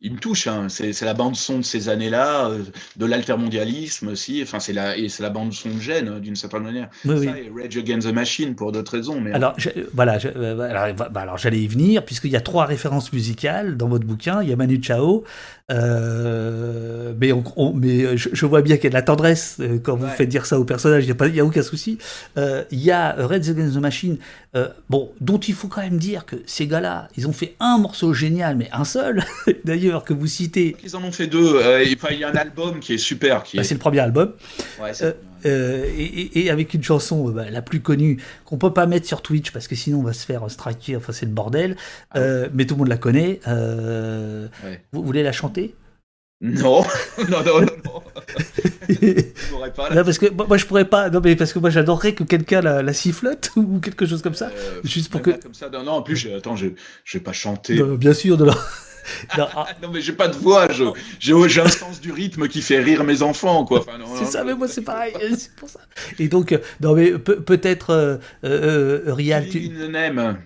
[0.00, 0.46] Il me touche.
[0.46, 0.68] Hein.
[0.68, 2.62] C'est la bande son de ces années-là, euh,
[2.96, 4.40] de l'altermondialisme aussi.
[4.42, 6.88] Enfin, c'est la et c'est la bande son de Gênes euh, d'une certaine manière.
[7.04, 9.20] Oui, ça, Et Rage Against the Machine pour d'autres raisons.
[9.20, 9.56] Mais alors,
[9.92, 10.12] voilà.
[10.12, 14.42] alors, bah, alors j'allais y venir puisqu'il y a trois références musicales dans votre bouquin.
[14.42, 15.24] Il y a Manu Chao,
[15.70, 19.96] euh, mais, on, mais je, vois bien qu'il y a de la tendresse euh, quand
[19.96, 21.98] vous faites dire ça au personnage, il n'y a, a, aucun souci.
[22.38, 24.16] Euh, il y a Red Against the Machine,
[24.88, 28.14] bon, dont il faut quand même dire que ces gars-là, ils ont fait un morceau
[28.14, 29.22] génial, mais un seul,
[29.64, 30.76] d'ailleurs, que vous citez.
[30.84, 31.60] Ils en ont fait deux.
[31.82, 33.42] il y a un album qui est super.
[33.42, 34.34] Qui bah, C'est le premier album.
[35.44, 39.68] et, avec une chanson bah, la plus connue qu'on peut pas mettre sur Twitch parce
[39.68, 41.76] que sinon on va se faire striker, enfin c'est le bordel.
[42.12, 42.20] Ah
[42.52, 43.40] mais tout le monde la connaît.
[44.92, 45.74] Vous voulez la chanter?
[46.40, 46.84] Non,
[47.28, 48.02] non, non, non.
[49.74, 51.10] pas, non, parce que moi je pourrais pas.
[51.10, 54.34] Non, mais parce que moi j'adorerais que quelqu'un la, la, sifflote ou quelque chose comme
[54.34, 54.50] ça.
[54.56, 55.32] Euh, juste pour que.
[55.32, 56.68] Comme ça, non, en plus, je, attends, je,
[57.04, 57.74] je vais pas chanter.
[57.74, 58.44] Non, bien sûr, de
[59.36, 59.66] non, ah.
[59.82, 60.68] non, mais j'ai pas de voix.
[61.18, 63.80] J'ai un sens du rythme qui fait rire mes enfants, quoi.
[63.80, 65.14] Enfin, c'est ça, mais moi c'est pareil.
[65.36, 65.80] C'est pour ça.
[66.18, 69.48] Et donc, euh, non, mais peut-être euh, euh, Rial.
[69.48, 69.60] Tu...
[69.60, 70.38] Killing in the Name.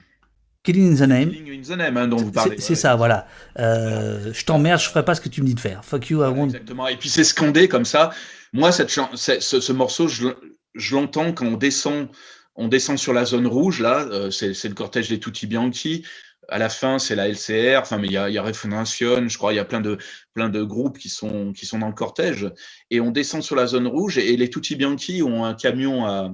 [0.63, 2.57] Killing in the Name, hein, dont vous parlez.
[2.59, 3.27] C'est ça, voilà.
[3.59, 5.85] Euh, je t'emmerde, je ferai pas ce que tu me dis de faire.
[5.85, 6.47] Fuck you, I won't.
[6.47, 6.87] Exactement.
[6.89, 8.11] Et puis c'est scandé comme ça.
[8.53, 10.29] Moi, cette ce, ce, morceau, je,
[10.75, 12.09] je l'entends quand on descend,
[12.55, 14.07] on descend sur la zone rouge, là.
[14.11, 16.05] Euh, c'est le cortège des Tutti Bianchi.
[16.49, 17.78] À la fin, c'est la LCR.
[17.80, 19.53] Enfin, mais il y a, y a je crois.
[19.53, 19.99] Il y a plein de,
[20.34, 22.51] plein de groupes qui sont, qui sont dans le cortège.
[22.90, 26.05] Et on descend sur la zone rouge et, et les Tutti Bianchi ont un camion
[26.07, 26.32] à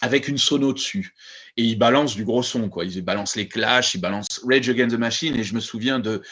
[0.00, 1.14] avec une sono dessus.
[1.56, 2.84] Et ils balancent du gros son, quoi.
[2.84, 5.36] Ils balancent les clashs, ils balancent Rage Against the Machine.
[5.36, 6.22] Et je me souviens de,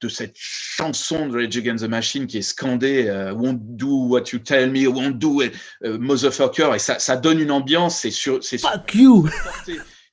[0.00, 4.24] de cette chanson de Rage Against the Machine qui est scandée euh, Won't do what
[4.32, 5.52] you tell me, won't do it,
[5.84, 6.74] euh, motherfucker.
[6.74, 8.00] Et ça, ça donne une ambiance.
[8.00, 8.10] C'est.
[8.10, 9.28] C'est Fuck you!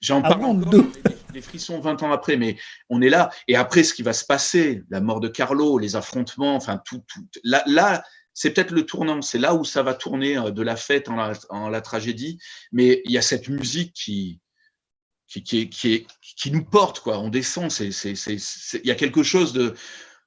[0.01, 0.85] J'en parle encore,
[1.33, 2.57] les, frissons 20 ans après, mais
[2.89, 3.29] on est là.
[3.47, 7.03] Et après, ce qui va se passer, la mort de Carlo, les affrontements, enfin, tout,
[7.07, 8.03] tout là, là
[8.33, 11.69] c'est peut-être le tournant, c'est là où ça va tourner euh, de la fête en
[11.69, 12.39] la, tragédie,
[12.71, 14.39] mais il y a cette musique qui,
[15.27, 17.19] qui, qui, qui, qui nous porte, quoi.
[17.19, 19.75] On descend, il y a quelque chose de,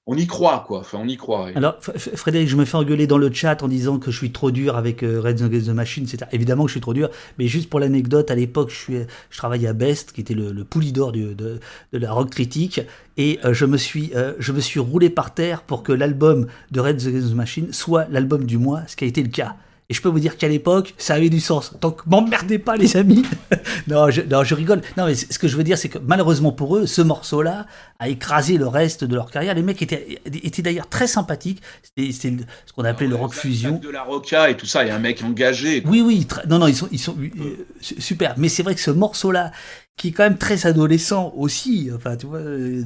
[0.06, 0.80] on y croit, quoi.
[0.80, 1.48] Enfin, on y croit.
[1.54, 4.50] Alors, Frédéric, je me fais engueuler dans le chat en disant que je suis trop
[4.50, 6.06] dur avec euh, Red Against the Machine.
[6.06, 8.96] C'est évidemment que je suis trop dur, mais juste pour l'anecdote, à l'époque, je, suis,
[9.30, 11.58] je travaillais à Best, qui était le, le poulidor de, de,
[11.92, 12.82] la rock critique,
[13.16, 16.48] et euh, je me suis, euh, je me suis roulé par terre pour que l'album
[16.70, 19.56] de Red Against the Machine soit l'album du mois, ce qui a été le cas.
[19.90, 21.74] Et je peux vous dire qu'à l'époque, ça avait du sens.
[21.82, 23.22] Donc, m'emmerdez pas, les amis.
[23.86, 24.80] non, je, non, je rigole.
[24.96, 27.66] Non, mais ce que je veux dire, c'est que malheureusement pour eux, ce morceau-là
[27.98, 29.54] a écrasé le reste de leur carrière.
[29.54, 31.60] Les mecs étaient, étaient d'ailleurs très sympathiques.
[31.82, 33.76] C'était ce qu'on appelait le rock fusion.
[33.76, 34.84] De la roca et tout ça.
[34.84, 35.82] Il y a un mec engagé.
[35.86, 36.26] Oui, oui.
[36.48, 38.34] Non, non, ils sont, ils sont euh, super.
[38.38, 39.52] Mais c'est vrai que ce morceau-là,
[39.96, 42.82] qui est quand même très adolescent aussi, enfin tu vois, euh,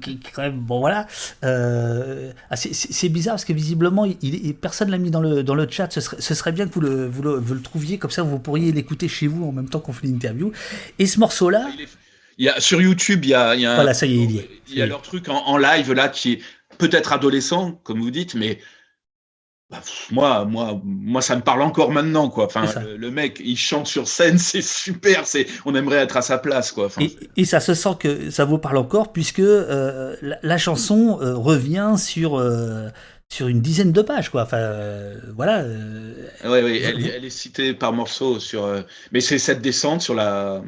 [0.00, 1.06] qui est quand même bon voilà.
[1.44, 5.68] Euh, ah, c'est bizarre parce que visiblement, il, personne l'a mis dans le dans le
[5.70, 5.92] chat.
[5.92, 8.72] Ce serait, ce serait bien que vous le, vous le, trouviez comme ça, vous pourriez
[8.72, 10.50] l'écouter chez vous en même temps qu'on fait l'interview.
[10.98, 11.68] Et ce morceau-là.
[12.38, 14.24] Il y a, sur YouTube, il y a, il y a voilà, ça y est,
[14.24, 14.44] il y.
[14.74, 16.40] Il a leur truc en, en live là qui est
[16.76, 18.58] peut-être adolescent, comme vous dites, mais
[19.68, 22.44] bah, moi, moi, moi, ça me parle encore maintenant, quoi.
[22.44, 25.26] Enfin, le, mec, il chante sur scène, c'est super.
[25.26, 26.88] C'est, on aimerait être à sa place, quoi.
[27.36, 31.94] et, ça se sent que ça vous parle encore, puisque euh, la, chanson euh, revient
[31.98, 32.90] sur euh,
[33.28, 34.42] sur une dizaine de pages, quoi.
[34.42, 34.70] Enfin,
[35.34, 35.64] voilà.
[36.44, 38.68] oui, oui, elle, est citée par morceaux sur.
[39.10, 40.62] mais c'est cette descente sur la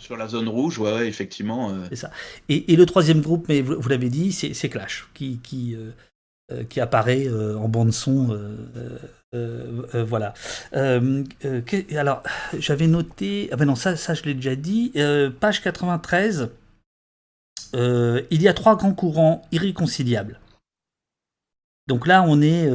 [0.00, 1.72] sur la zone rouge, ouais, effectivement.
[1.90, 2.10] C'est ça.
[2.48, 5.76] Et, le troisième groupe, mais vous, l'avez dit, c'est Clash, qui qui
[6.68, 8.38] qui apparaît euh, en bande son.
[9.34, 10.34] Euh, voilà.
[10.72, 12.22] alors,
[12.58, 13.48] j'avais noté.
[13.52, 14.92] Ah ben non, ça, ça je l'ai déjà dit.
[15.40, 16.50] page 93.
[17.74, 20.40] il y a trois grands courants irréconciliables.
[21.86, 22.68] Donc là, on est.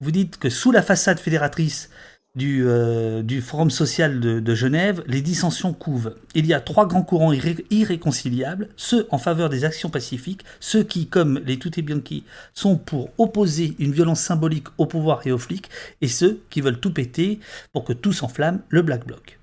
[0.00, 1.90] vous dites que sous la façade fédératrice
[2.36, 6.10] du, euh, du Forum social de, Genève, les dissensions couvent.
[6.34, 11.08] Il y a trois grands courants irréconciliables, ceux en faveur des actions pacifiques, ceux qui,
[11.08, 12.24] comme les Tutti Bianchi,
[12.54, 15.70] sont pour opposer une violence symbolique au pouvoir et aux flics,
[16.00, 17.40] et ceux qui veulent tout péter
[17.72, 19.38] pour que tout s'enflamme, le Black Bloc.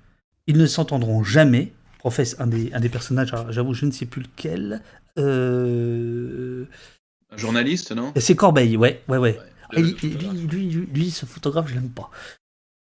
[0.46, 4.22] Ils ne s'entendront jamais, professe un des, un des personnages, j'avoue je ne sais plus
[4.22, 4.80] lequel.
[5.18, 6.64] Euh...
[7.30, 8.14] Un journaliste, non?
[8.16, 9.38] C'est Corbeil, ouais, ouais, ouais.
[9.76, 12.10] lui, lui, lui, ce photographe, je l'aime pas.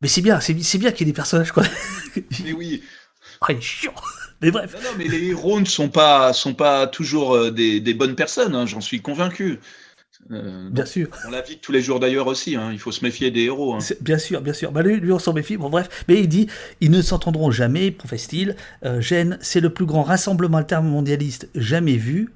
[0.02, 1.64] Mais c'est bien, c'est bien qu'il y ait des personnages, quoi.
[2.44, 2.84] Mais oui.
[3.42, 3.94] Ah, il est chiant.
[4.42, 4.76] Mais bref.
[4.84, 8.54] Non, mais les héros ne sont pas, sont pas toujours euh, des, des bonnes personnes,
[8.54, 9.60] hein, j'en suis convaincu.
[10.32, 11.08] Euh, bien sûr.
[11.28, 13.74] On la vit tous les jours d'ailleurs aussi, hein, il faut se méfier des héros.
[13.74, 13.80] Hein.
[14.02, 14.72] Bien sûr, bien sûr.
[14.72, 16.06] Bah, lui, lui, on s'en méfie, bon bref.
[16.08, 16.48] Mais il dit,
[16.82, 18.56] ils ne s'entendront jamais, professe-t-il.
[18.86, 22.34] Euh, Gênes, c'est le plus grand rassemblement altermondialiste jamais vu.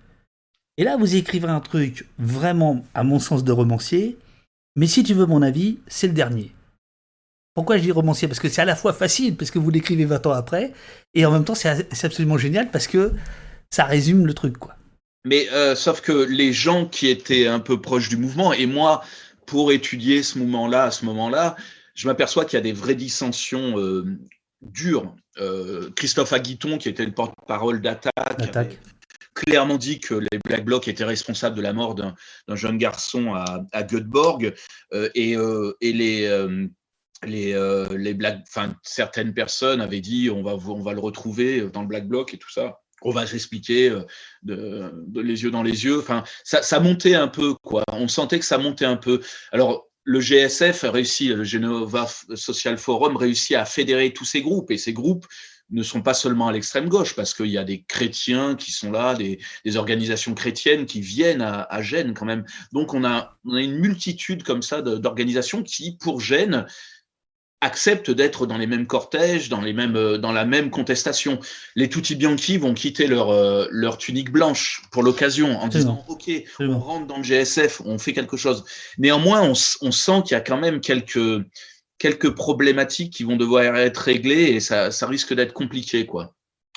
[0.78, 4.18] Et là, vous écrivez un truc vraiment, à mon sens, de romancier.
[4.76, 6.54] Mais si tu veux mon avis, c'est le dernier.
[7.54, 8.28] Pourquoi je dis romancier?
[8.28, 10.72] Parce que c'est à la fois facile, parce que vous l'écrivez 20 ans après,
[11.14, 13.12] et en même temps, c'est absolument génial parce que
[13.70, 14.76] ça résume le truc, quoi.
[15.26, 19.04] Mais euh, sauf que les gens qui étaient un peu proches du mouvement, et moi,
[19.46, 21.56] pour étudier ce mouvement-là, à ce moment-là,
[21.94, 24.18] je m'aperçois qu'il y a des vraies dissensions euh,
[24.62, 25.14] dures.
[25.40, 28.80] Euh, Christophe Aguiton, qui était le porte-parole d'Attaque,
[29.36, 32.16] clairement dit que les Black Blocs étaient responsables de la mort d'un
[32.56, 34.54] jeune garçon à, à Göteborg,
[34.94, 35.36] et,
[35.82, 36.48] et, les
[37.24, 37.56] les,
[37.96, 41.88] les blagues, enfin, certaines personnes avaient dit on va, on va le retrouver dans le
[41.88, 43.92] Black Bloc et tout ça on va s'expliquer
[44.44, 46.00] de, les yeux dans les yeux.
[46.00, 47.84] Enfin, ça, ça, montait un peu, quoi.
[47.92, 49.22] On sentait que ça montait un peu.
[49.52, 54.72] Alors, le GSF a réussi, le Genova Social Forum réussit à fédérer tous ces groupes
[54.72, 55.28] et ces groupes
[55.70, 58.92] ne sont pas seulement à l'extrême gauche, parce qu'il y a des chrétiens qui sont
[58.92, 59.40] là, des,
[59.78, 62.44] organisations chrétiennes qui viennent à, Gênes quand même.
[62.74, 66.66] Donc on a, on a une multitude comme ça d'organisations qui, pour Gênes,
[67.62, 71.40] acceptent d'être dans les mêmes cortèges, dans, les mêmes, euh, dans la même contestation.
[71.76, 76.30] Les Tutti Bianchi vont quitter leur, euh, leur tunique blanche pour l'occasion en disant OK,
[76.60, 78.66] on rentre dans le GSF, on fait quelque chose.
[78.98, 81.46] Néanmoins, on, on sent qu'il y a quand même quelques,
[81.98, 86.06] quelques problématiques qui vont devoir être réglées et ça, ça risque d'être compliqué.
[86.06, 86.34] quoi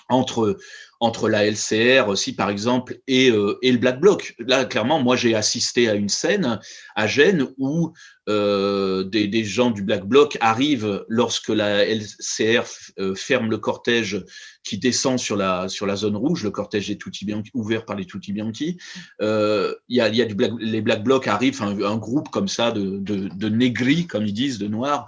[0.08, 0.58] entre
[1.04, 4.34] entre la LCR aussi, par exemple, et, euh, et le Black Bloc.
[4.38, 6.58] Là, clairement, moi, j'ai assisté à une scène
[6.96, 7.92] à Gênes où
[8.30, 12.64] euh, des, des, gens du Black Bloc arrivent lorsque la LCR
[12.98, 14.24] euh, ferme le cortège
[14.62, 18.06] qui descend sur la, sur la zone rouge, le cortège des Tutti ouvert par les
[18.06, 18.78] Tutti Bianchi.
[19.20, 22.48] Il y a, y a du Black, les Black Blocs arrivent, un, un, groupe comme
[22.48, 25.06] ça de, de, de négris, comme ils disent, de noirs,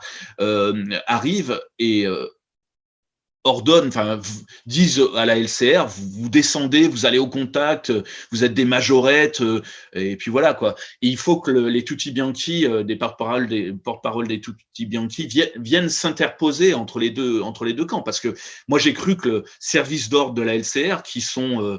[1.07, 2.07] arrive et
[3.47, 4.21] ordonnent, enfin,
[4.67, 7.93] disent à la LCR, vous, descendez, vous allez au contact,
[8.33, 9.63] vous êtes des majorettes, euh,
[9.95, 10.75] et puis voilà quoi.
[11.01, 15.89] il faut que les tutti bianchi, euh, des porte-parole des porte-parole des tutti bianchi, viennent,
[15.89, 18.35] s'interposer entre les deux entre les deux camps, parce que
[18.69, 21.79] moi j'ai cru que le service d'ordre de la LCR, qui sont euh,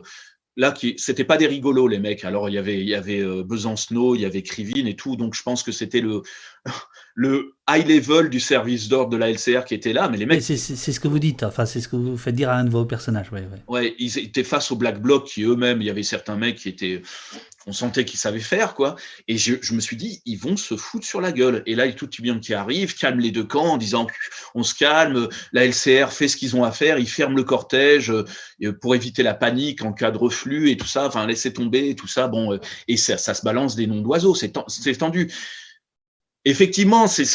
[0.55, 2.24] là, qui, c'était pas des rigolos les mecs.
[2.24, 5.15] Alors il y avait, il y avait Besancenot, il y avait Krivine et tout.
[5.15, 6.24] Donc je pense que c'était le
[7.19, 10.43] le high level du service d'ordre de la LCR qui était là, mais les mecs.
[10.43, 11.41] C'est, ce que vous dites.
[11.41, 13.31] Enfin, c'est ce que vous faites dire à un de vos personnages.
[13.31, 13.63] Ouais, ouais.
[13.67, 16.69] ouais ils étaient face au Black Bloc qui eux-mêmes, il y avait certains mecs qui
[16.69, 17.01] étaient,
[17.65, 18.97] on sentait qu'ils savaient faire quoi.
[19.27, 21.63] Et je, je, me suis dit, ils vont se foutre sur la gueule.
[21.65, 24.05] Et là, tout bien qui arrive, calme les deux camps en disant,
[24.53, 25.27] on se calme.
[25.53, 29.23] La LCR fait ce qu'ils ont à faire, ils ferment le cortège euh, pour éviter
[29.23, 31.07] la panique en cas de reflux et tout ça.
[31.07, 32.27] Enfin, laisser tomber tout ça.
[32.27, 34.35] Bon, euh, et ça, ça se balance des noms d'oiseaux.
[34.35, 35.31] C'est, c'est tendu
[36.49, 37.25] effectivement, c'est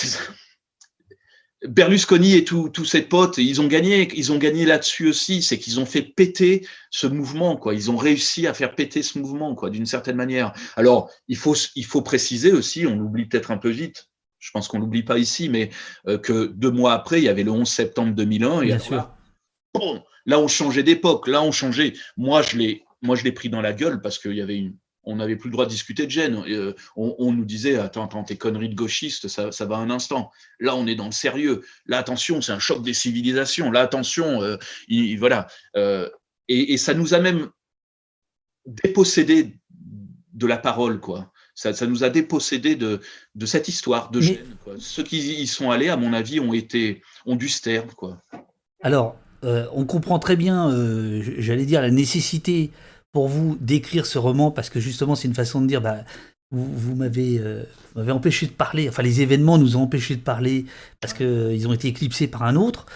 [1.67, 5.79] Berlusconi et tous ses potes, ils ont gagné, ils ont gagné là-dessus aussi, c'est qu'ils
[5.79, 7.75] ont fait péter ce mouvement, quoi.
[7.75, 10.53] Ils ont réussi à faire péter ce mouvement, quoi, d'une certaine manière.
[10.77, 14.09] Alors, il faut, il faut préciser aussi, on l'oublie peut-être un peu vite,
[14.41, 15.71] je pense qu'on l'oublie pas ici, mais
[16.09, 18.73] euh, que deux mois après, il y avait le 11 septembre 2001, et
[19.73, 21.93] bon, là, on changeait d'époque, là, on changeait.
[22.17, 24.77] Moi, je l'ai, moi, je l'ai pris dans la gueule parce qu'il y avait une,
[25.05, 26.43] on n'avait plus le droit de discuter de gêne.
[26.49, 30.31] Euh, on, nous disait attends, attends, tes conneries de gauchistes, ça, va un instant.
[30.61, 31.63] Là, on est dans le sérieux.
[31.87, 33.71] Là, attention, c'est un choc des civilisations.
[33.71, 34.57] Là, attention, euh,
[35.19, 35.49] voilà.
[35.77, 36.09] Euh,
[36.49, 37.49] et, ça nous a même
[38.67, 39.59] dépossédé
[40.33, 41.33] de la parole, quoi.
[41.55, 43.01] Ça, nous a dépossédé de,
[43.35, 44.57] de cette histoire de gêne.
[44.79, 48.23] Ceux qui y sont allés, à mon avis, ont été ont dû se taire, quoi.
[48.83, 50.71] Alors, on comprend très bien,
[51.39, 52.71] j'allais dire, la nécessité
[53.13, 56.05] pour vous d'écrire ce roman parce que justement c'est une façon de dire bah
[56.53, 58.89] vous, euh, m'avez empêché de parler.
[58.89, 60.67] Enfin les événements nous ont empêché de parler
[61.01, 62.87] parce que euh, ont été éclipsés par un autre.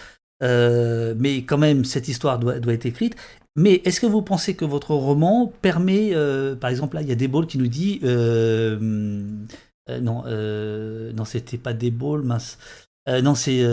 [0.43, 3.15] Euh, mais quand même cette histoire doit, doit être écrite.
[3.55, 6.13] Mais est-ce que vous pensez que votre roman permet
[6.61, 9.47] par exemple là il y a Desballes qui nous dit non
[9.89, 12.59] non c'était pas Desballes mince.
[13.07, 13.63] Non c'est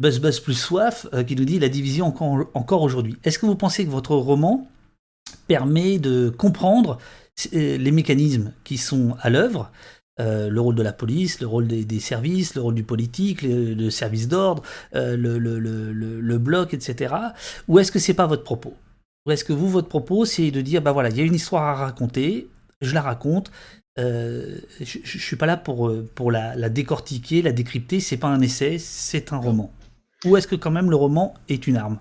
[0.00, 3.16] Buzz Buzz plus Soif euh, qui nous dit la division encore, aujourd'hui.
[3.22, 4.66] Est-ce que vous pensez que votre roman
[5.46, 6.96] permet de comprendre
[7.54, 9.70] euh, les mécanismes qui sont à l'œuvre
[10.18, 13.90] euh, le rôle de la police, le rôle des, services, le rôle du politique, le,
[13.90, 17.14] service d'ordre, le, le, bloc, etc.
[17.68, 18.74] Ou est-ce que c'est pas votre propos?
[19.26, 21.34] Ou est-ce que vous, votre propos, c'est de dire, bah voilà, il y a une
[21.34, 22.48] histoire à raconter,
[22.80, 23.50] je la raconte,
[23.96, 24.02] je,
[24.80, 28.78] ne suis pas là pour, pour la, la décortiquer, la décrypter, c'est pas un essai,
[28.78, 29.72] c'est un roman.
[30.24, 31.98] Ou est-ce que quand même le roman est une arme?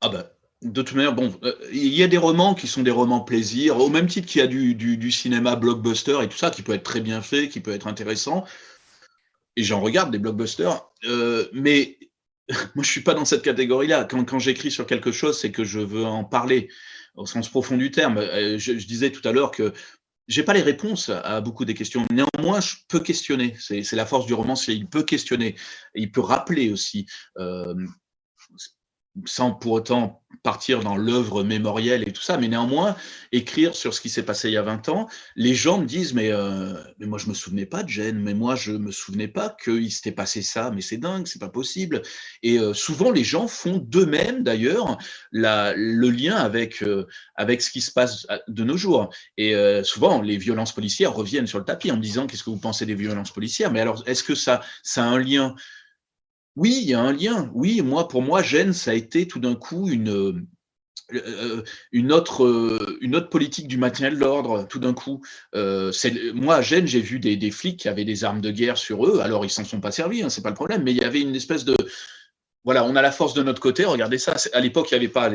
[0.00, 0.32] Ah bah,
[0.62, 3.78] de toute manière, bon, euh, il y a des romans qui sont des romans plaisir,
[3.78, 6.82] au même titre qu'il y a du, cinéma blockbuster et tout ça, qui peut être
[6.82, 8.44] très bien fait, qui peut être intéressant.
[9.56, 11.98] Et j'en regarde des blockbusters, euh, mais
[12.74, 14.04] moi je suis pas dans cette catégorie-là.
[14.04, 16.68] Quand, quand j'écris sur quelque chose, c'est que je veux en parler
[17.16, 18.18] au sens profond du terme.
[18.18, 19.72] Euh, je disais tout à l'heure que
[20.30, 22.06] j'ai pas les réponses à beaucoup des questions.
[22.12, 23.56] Néanmoins, je peux questionner.
[23.58, 25.56] C'est la force du roman, c'est il peut questionner.
[25.94, 27.06] Il peut rappeler aussi.
[27.38, 27.74] Euh,
[29.24, 32.96] sans pour autant partir dans l'œuvre mémorielle et tout ça, mais néanmoins,
[33.32, 36.14] écrire sur ce qui s'est passé il y a 20 ans, les gens me disent,
[36.14, 39.28] mais, euh, mais moi je me souvenais pas de Gênes, mais moi je me souvenais
[39.28, 42.02] pas qu'il s'était passé ça, mais c'est dingue, c'est pas possible.
[42.42, 44.98] Et euh, souvent les gens font d'eux-mêmes d'ailleurs
[45.32, 49.12] le lien avec, euh, avec ce qui se passe de nos jours.
[49.36, 52.56] Et souvent les violences policières reviennent sur le tapis en me disant, qu'est-ce que vous
[52.56, 53.70] pensez des violences policières?
[53.72, 55.54] Mais alors, est-ce que ça, ça a un lien
[56.56, 57.50] oui, il y a un lien.
[57.54, 60.34] Oui, moi, pour moi, Gênes, ça a été tout d'un coup une, euh,
[61.12, 61.62] euh,
[61.92, 65.22] euh, autre politique du maintien de l'ordre, tout d'un coup.
[65.54, 69.20] moi, à Gênes, j'ai vu des, flics qui avaient des armes de guerre sur eux.
[69.20, 71.20] Alors, ils s'en sont pas servis, hein, c'est pas le problème, mais il y avait
[71.20, 71.76] une espèce de.
[72.64, 74.34] Voilà, on a la force de notre côté, regardez ça.
[74.52, 75.30] À l'époque, il n'y avait pas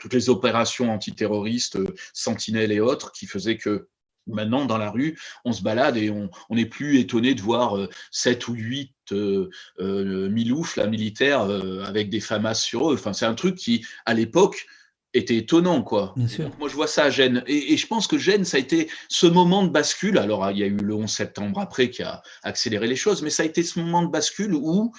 [0.00, 1.78] toutes les opérations antiterroristes,
[2.14, 3.88] Sentinelle et autres, qui faisaient que
[4.26, 7.88] Maintenant, dans la rue, on se balade et on n'est plus étonné de voir euh,
[8.10, 9.48] sept ou huit euh,
[9.78, 11.42] euh, miloufs, militaires,
[11.84, 12.94] avec des FAMAS sur eux.
[12.94, 14.66] Enfin, c'est un truc qui, à l'époque,
[15.14, 16.14] était étonnant, quoi.
[16.58, 17.42] moi, je vois ça à Gênes.
[17.46, 20.18] Et, et, je pense que Gênes, ça a été ce moment de bascule.
[20.18, 23.30] Alors, il y a eu le 11 septembre après qui a accéléré les choses, mais
[23.30, 24.92] ça a été ce moment de bascule où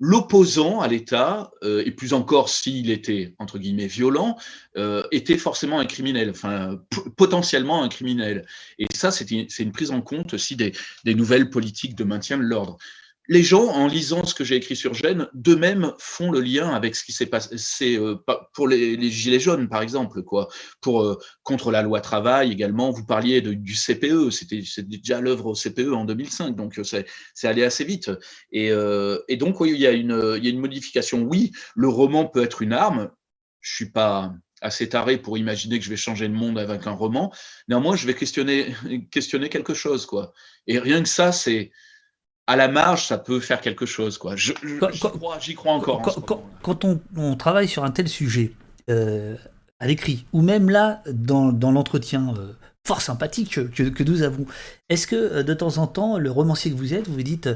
[0.00, 4.36] l'opposant à l'État, euh, et plus encore s'il était, entre guillemets, violent,
[4.76, 6.80] euh, était forcément un criminel, enfin,
[7.16, 8.46] potentiellement un criminel.
[8.78, 10.74] Et ça, c'est une, prise en compte aussi des
[11.14, 12.78] nouvelles politiques de maintien de l'ordre
[13.28, 16.96] les gens, en lisant ce que j'ai écrit sur Gênes, d'eux-mêmes font le lien avec
[16.96, 18.16] ce qui s'est passé euh,
[18.54, 20.48] pour les, gilets jaunes, par exemple, quoi.
[20.80, 22.90] Pour euh, contre la loi travail également.
[22.90, 27.64] Vous parliez du CPE, c'était déjà l'œuvre au CPE en 2005, donc euh, c'est allé
[27.64, 28.10] assez vite.
[28.50, 28.70] Et,
[29.36, 31.22] donc oui, il y a une il y a une modification.
[31.22, 33.10] Oui, le roman peut être une arme.
[33.60, 36.92] Je suis pas assez taré pour imaginer que je vais changer le monde avec un
[36.92, 37.32] roman.
[37.68, 38.74] Néanmoins, je vais questionner
[39.10, 40.32] questionner quelque chose, quoi.
[40.66, 41.70] Et rien que ça, c'est
[42.48, 44.16] à la marge, ça peut faire quelque chose.
[44.16, 44.34] Quoi.
[44.34, 44.54] J'y
[45.54, 46.02] crois, encore.
[46.62, 48.52] Quand, on, travaille sur un tel sujet,
[48.88, 49.36] euh,
[49.78, 52.54] à l'écrit, ou même là, dans, l'entretien euh,
[52.86, 54.46] fort sympathique que, que nous avons,
[54.88, 57.50] est-ce que euh, de temps en temps, le romancier que vous êtes, vous vous dites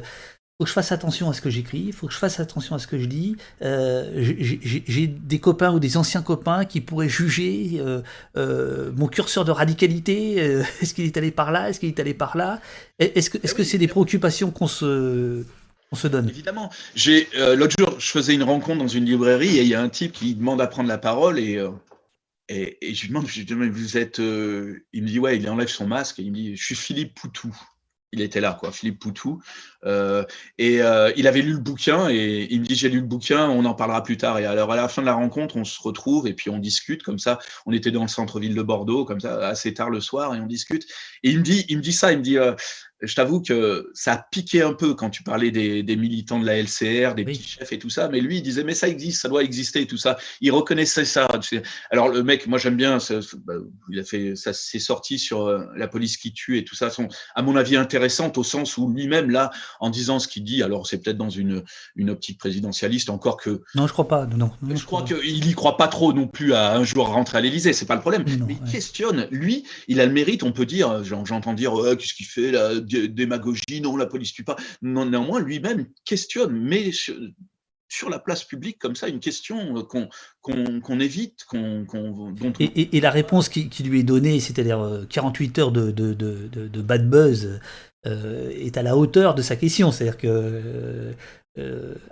[0.62, 2.76] faut que je fasse attention à ce que j'écris, il faut que je fasse attention
[2.76, 3.36] à ce que je dis.
[3.62, 8.00] Euh, j'ai des copains ou des anciens copains qui pourraient juger euh,
[8.36, 10.36] euh, mon curseur de radicalité.
[10.80, 12.60] est-ce qu'il est allé par là Est-ce qu'il est allé par là?
[13.00, 15.44] Est-ce que c'est -ce c'est des préoccupations qu'on se,
[15.92, 16.28] se donne?
[16.28, 16.70] Évidemment.
[17.56, 20.12] L'autre jour, je faisais une rencontre dans une librairie et il y a un type
[20.12, 21.60] qui demande à prendre la parole et,
[22.48, 24.18] et, et, je lui demande, je lui demande vous êtes.
[24.18, 27.14] il me dit ouais, il enlève son masque et il me dit je suis Philippe
[27.14, 27.52] Poutou
[28.12, 29.42] il était là, quoi, Philippe Poutou.
[29.84, 30.24] Euh,
[30.58, 33.48] et euh, il avait lu le bouquin et il me dit j'ai lu le bouquin,
[33.48, 34.38] on en parlera plus tard.
[34.38, 37.02] Et alors à la fin de la rencontre, on se retrouve et puis on discute
[37.02, 37.38] comme ça.
[37.66, 40.46] On était dans le centre-ville de Bordeaux, comme ça, assez tard le soir, et on
[40.46, 40.84] discute.
[41.22, 42.54] Et il me dit, il me dit ça, il me dit euh,
[43.02, 46.56] je t'avoue que ça a piqué un peu quand tu parlais des, militants de la
[46.62, 48.08] LCR, des petits chefs et tout ça.
[48.08, 50.16] Mais lui, il disait, mais ça existe, ça doit exister et tout ça.
[50.40, 51.28] Il reconnaissait ça.
[51.90, 53.54] Alors, le mec, moi, j'aime bien, ça, bah,
[53.90, 56.90] il a fait, ça s'est sorti sur euh, la police qui tue et tout ça,
[56.90, 59.50] sont, à mon avis, intéressantes au sens où lui-même, là,
[59.80, 61.64] en disant ce qu'il dit, alors c'est peut-être dans une,
[61.96, 63.62] une optique présidentialiste, encore que.
[63.74, 64.26] Non, je crois pas.
[64.26, 67.40] Non, je, crois qu'il y croit pas trop non plus à un jour rentrer à
[67.40, 68.24] l'Élysée, c'est pas le problème.
[68.46, 69.26] Mais, il questionne.
[69.30, 73.80] Lui, il a le mérite, on peut dire, j'entends dire, qu'est-ce qu'il fait là démagogie,
[73.80, 74.56] non, la police tue pas.
[74.82, 81.00] Non, néanmoins, lui-même questionne, mais sur, la place publique comme ça, une question euh, qu'on
[81.00, 81.84] évite, qu'on
[82.58, 87.60] et, la réponse qui, lui est donnée, c'est-à-dire 48 euh, heures de, de, bad buzz,
[88.06, 89.92] euh, est à la hauteur de sa question.
[89.92, 91.14] C'est-à-dire que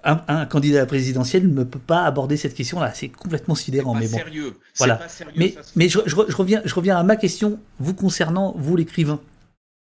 [0.05, 2.93] un, candidat à la présidentielle ne peut pas aborder cette question-là.
[2.95, 3.95] C'est complètement sidérant.
[3.95, 4.55] mais bon, sérieux.
[4.77, 4.97] Voilà.
[4.97, 9.21] Pas sérieux, mais, mais je, reviens, je reviens à ma question, vous concernant, vous l'écrivain.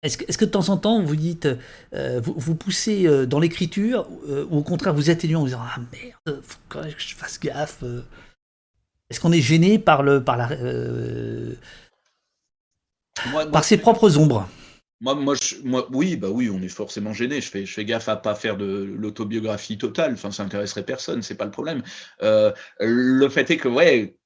[0.07, 1.49] Est-ce que, de temps en temps vous dites,
[1.95, 5.61] euh, vous, poussez euh, dans l'écriture, euh, ou au contraire vous atténuez en vous disant
[5.63, 7.83] Ah merde, faut que je fasse gaffe
[9.11, 10.49] Est-ce qu'on est gêné par, le, par, la,
[13.51, 14.49] par ses propres ombres?
[15.01, 15.35] moi, moi,
[15.65, 17.41] moi, oui, bah oui, on est forcément gêné.
[17.41, 20.13] Je fais, je fais gaffe à pas faire de l'autobiographie totale.
[20.13, 21.83] Enfin, ça intéresserait personne, c'est pas le problème.
[22.21, 24.17] le fait est que, ouais,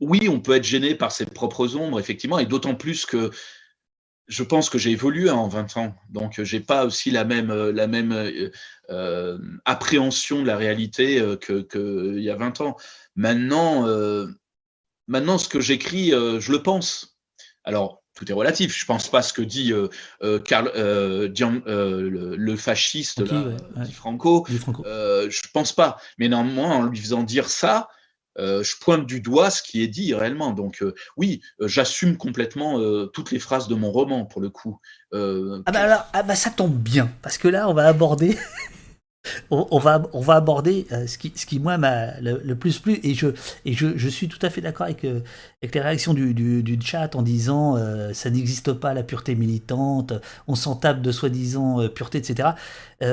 [0.00, 3.30] oui, on peut être gêné par ses propres ombres, effectivement, et d'autant plus que
[4.28, 7.50] je pense que j'ai évolué en 20 ans, donc euh, j'ai pas aussi la même,
[7.50, 8.12] euh, la même
[8.90, 12.76] euh, appréhension de la réalité qu'il que y a 20 ans.
[13.14, 13.86] Maintenant,
[15.06, 17.16] maintenant ce que j'écris, je le pense.
[17.64, 18.76] Alors, tout est relatif.
[18.78, 19.72] Je pense pas ce que dit
[20.44, 24.44] Karl, le, fasciste Dit Franco.
[24.60, 24.84] Franco.
[24.84, 25.98] je pense pas.
[26.18, 27.88] Mais néanmoins, en lui faisant dire ça,
[28.38, 30.52] euh, je pointe du doigt ce qui est dit réellement.
[30.52, 32.78] Donc euh, oui, euh, j'assume complètement
[33.12, 34.80] toutes les phrases de mon roman pour le coup.
[35.12, 35.18] ah
[35.72, 38.36] bah alors, ah bah ça tombe bien parce que là on va aborder
[39.50, 43.00] on, va, on va aborder euh, ce, qui, ce qui, moi, m'a le, plus plu.
[43.02, 43.28] Et je,
[43.64, 45.20] et je, je suis tout à fait d'accord avec, euh,
[45.62, 50.12] avec les réactions du, du, chat en disant euh, ça n'existe pas la pureté militante,
[50.46, 52.50] on s'en tape de soi-disant pureté, etc.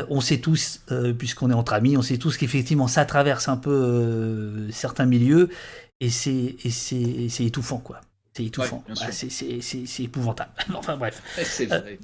[0.09, 0.81] on sait tous,
[1.17, 5.49] puisqu'on est entre amis, on sait tous qu'effectivement ça traverse un peu certains milieux
[5.99, 6.55] et c'est
[7.39, 8.01] étouffant, quoi.
[8.35, 8.83] C'est étouffant.
[8.95, 10.51] c'est épouvantable.
[10.73, 11.21] enfin bref.
[11.43, 11.99] C'est vrai.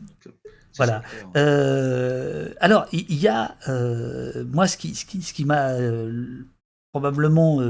[0.77, 1.03] Voilà.
[1.35, 6.45] Euh, alors, il y, a, euh, moi, ce qui, ce qui, ce qui m'a euh,
[6.91, 7.61] probablement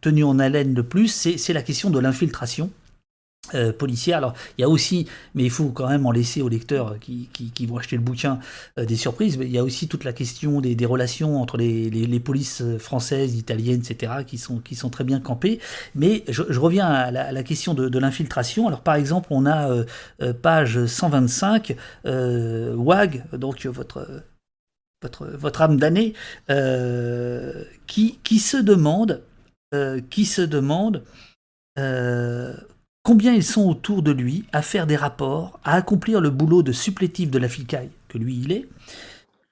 [0.00, 2.70] tenu en haleine le plus, c'est la question de l'infiltration.
[3.54, 4.18] Euh, policière.
[4.18, 7.28] Alors, il y a aussi, mais il faut quand même en laisser aux lecteurs qui,
[7.32, 8.38] qui, vont acheter le bouquin
[8.78, 12.20] euh, des surprises, mais il y a aussi toute la question des, relations entre les,
[12.20, 15.58] polices françaises, italiennes, etc., qui sont, qui sont très bien campées.
[15.94, 18.68] Mais je, reviens à la, question de, l'infiltration.
[18.68, 24.22] Alors, par exemple, on a euh, page 125, WAG, donc votre
[25.02, 26.12] votre, votre âme d'année,
[27.86, 29.22] qui, qui se demande,
[30.10, 31.04] qui se demande
[33.02, 36.72] combien ils sont autour de lui à faire des rapports, à accomplir le boulot de
[36.72, 38.68] supplétif de la ficaille, que lui il est,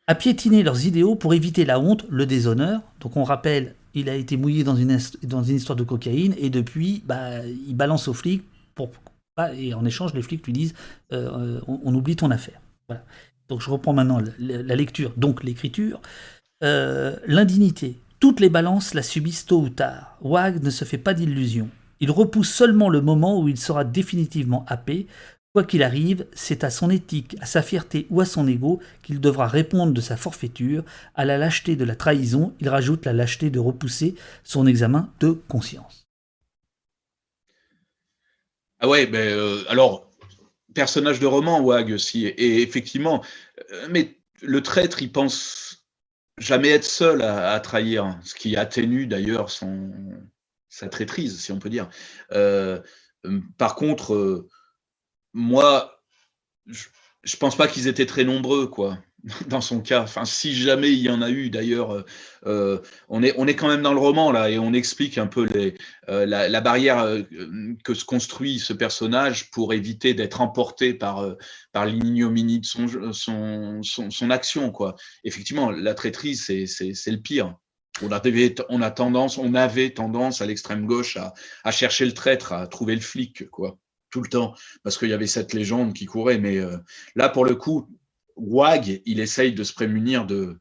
[0.07, 2.81] à piétiner leurs idéaux pour éviter la honte, le déshonneur.
[3.01, 4.99] Donc on rappelle, il a été mouillé dans une,
[5.49, 8.43] histoire de cocaïne et depuis, bah, il balance aux flics
[8.75, 8.91] pour,
[9.55, 10.75] et en échange, les flics lui disent
[11.13, 12.61] euh, on, oublie ton affaire.
[12.89, 13.05] Voilà.
[13.49, 16.01] Donc je reprends maintenant la, lecture, donc l'écriture.
[16.65, 20.17] Euh, l'indignité, toutes les balances la subissent tôt ou tard.
[20.21, 21.69] Wag ne se fait pas d'illusions.
[22.01, 25.07] Il repousse seulement le moment où il sera définitivement happé.
[25.53, 29.21] Quoi qu'il arrive, c'est à son éthique, à sa fierté ou à son ego qu'il
[29.21, 30.85] devra répondre de sa forfaiture.
[31.15, 34.15] À la lâcheté de la trahison, il rajoute la lâcheté de repousser
[34.45, 36.07] son examen de conscience.
[38.81, 40.09] Ah ouais, ben euh, alors,
[40.75, 43.25] personnage de roman, Wag aussi, et effectivement,
[43.73, 45.85] euh, mais le traître, il pense
[46.39, 49.91] jamais être seul à trahir, ce qui atténue d'ailleurs son,
[50.79, 51.89] sa traîtrise, si on peut dire.
[52.33, 52.81] Euh,
[53.57, 54.49] par contre, euh,
[55.33, 56.01] moi,
[56.67, 58.99] je, pense pas qu'ils étaient très nombreux, quoi
[59.49, 60.03] dans son cas.
[60.03, 62.05] Enfin, si jamais il y en a eu, d'ailleurs,
[62.47, 62.79] euh,
[63.09, 65.45] on, est, on est quand même dans le roman là et on explique un peu
[65.47, 65.75] les,
[66.07, 67.05] la, barrière
[67.83, 71.35] que se construit ce personnage pour éviter d'être emporté par,
[71.73, 74.71] par l'ignominie de son, son, son, action.
[74.71, 74.95] Quoi.
[75.25, 77.57] Effectivement, la traîtrise, c'est le pire.
[78.03, 81.35] On avait, a tendance, on avait tendance à l'extrême gauche à,
[81.65, 83.79] à, chercher le traître, à trouver le flic, quoi,
[84.11, 86.39] tout le temps, parce qu'il y avait cette légende qui courait.
[86.39, 86.77] Mais euh,
[87.15, 87.89] là, pour le coup,
[88.37, 90.59] Wag, il essaye de se prémunir de,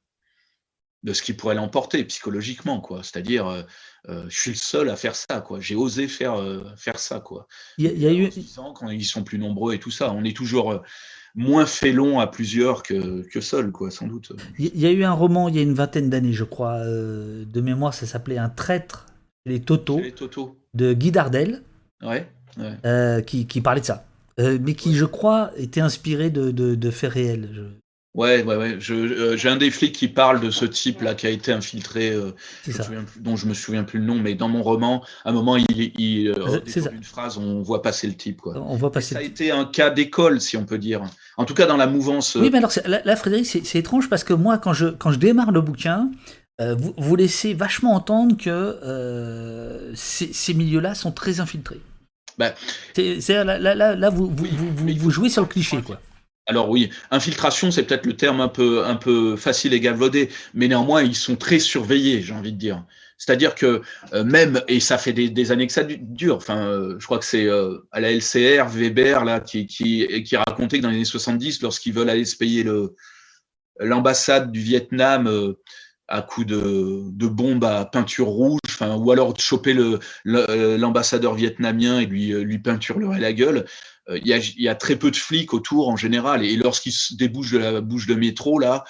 [1.07, 3.01] de ce qui pourrait l'emporter psychologiquement, quoi.
[3.01, 3.63] C'est-à-dire, euh,
[4.09, 5.59] euh, je suis le seul à faire ça, quoi.
[5.59, 6.35] J'ai osé faire,
[6.75, 7.47] faire ça, quoi.
[7.77, 8.29] Il y a, eu
[8.75, 10.81] quand ils sont plus nombreux et tout ça, on est toujours
[11.37, 14.33] moins félon à plusieurs que, que seul, quoi, sans doute.
[14.57, 17.45] Il y a eu un roman il y a une vingtaine d'années, je crois, euh,
[17.45, 19.05] de mémoire, ça s'appelait Un traître,
[19.45, 20.13] les Toto, les
[20.73, 21.61] de Guy Dardel,
[22.01, 22.27] ouais,
[22.85, 24.05] euh, qui, qui, parlait de ça.
[24.39, 27.71] Euh, mais qui, je crois, était inspiré de, de, de faits réels.
[28.17, 28.79] Ouais, ouais, ouais.
[28.89, 32.31] Euh, j'ai un des flics qui parle de ce type-là qui a été infiltré, euh,
[33.19, 35.91] dont je me souviens plus le nom, mais dans mon roman, à un moment, il,
[35.99, 36.59] il euh,
[36.91, 38.41] une phrase, on voit passer le type.
[38.41, 38.55] Quoi.
[38.57, 39.13] On voit passer.
[39.13, 41.03] ça a été un cas d'école, si on peut dire.
[41.37, 42.33] En tout cas, dans la mouvance.
[42.33, 45.51] Oui, mais alors là, Frédéric, c'est étrange parce que moi, quand je, quand je démarre
[45.51, 46.09] le bouquin,
[46.59, 51.81] vous, vous, laissez vachement entendre que ces, ces milieux-là sont très infiltrés.
[52.39, 52.53] Bah,
[52.97, 55.99] là, là, là, là, vous, vous, vous, vous jouez sur le cliché, quoi.
[56.47, 60.69] Alors oui, infiltration, c'est peut-être le terme un peu, un peu facile et galvaudé, mais
[60.69, 62.83] néanmoins, ils sont très surveillés, j'ai envie de dire.
[63.17, 63.81] C'est-à-dire que
[64.13, 67.25] euh, même, et ça fait des, années que ça dure, enfin, euh, je crois que
[67.25, 71.05] c'est euh, à la LCR, Weber, là, qui, qui, qui racontait que dans les années
[71.05, 72.65] 70, lorsqu'ils veulent aller se payer
[73.79, 75.55] l'ambassade du Vietnam
[76.07, 79.75] à coup de, de bombes à peinture rouge, ou alors de choper
[80.23, 83.65] l'ambassadeur vietnamien et lui, lui peinturer la gueule,
[84.09, 86.45] il y, a, très peu de flics autour en général.
[86.45, 88.83] Et lorsqu'ils débouchent de la bouche de métro, là,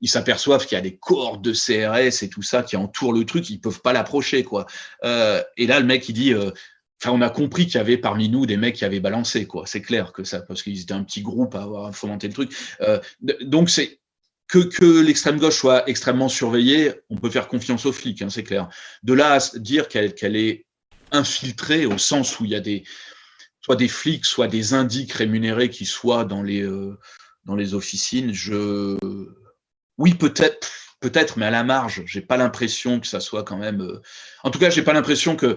[0.00, 3.24] ils s'aperçoivent qu'il y a des cordes de CRS et tout ça qui entourent le
[3.24, 4.66] truc, ils peuvent pas l'approcher, quoi.
[5.04, 6.50] Euh, et là, le mec, il dit, euh,
[7.00, 9.66] enfin, on a compris qu'il y avait parmi nous des mecs qui avaient balancé, quoi.
[9.66, 12.54] C'est clair que ça, parce qu'ils étaient un petit groupe à avoir fomenté le truc.
[13.42, 14.00] donc, c'est
[14.46, 18.44] que, que l'extrême gauche soit extrêmement surveillée, on peut faire confiance aux flics, hein, c'est
[18.44, 18.68] clair.
[19.02, 20.66] De là à dire qu'elle est
[21.12, 22.84] infiltrée au sens où il y a des,
[23.64, 26.98] soit des flics, soit des indiques rémunérés qui soient dans les, euh,
[27.72, 28.34] officines.
[28.34, 28.98] Je...
[29.96, 30.70] Oui, peut-être,
[31.00, 32.02] peut-être, mais à la marge.
[32.04, 33.80] J'ai pas l'impression que ça soit quand même.
[33.80, 34.02] Euh,
[34.42, 35.56] en tout cas, j'ai pas l'impression que,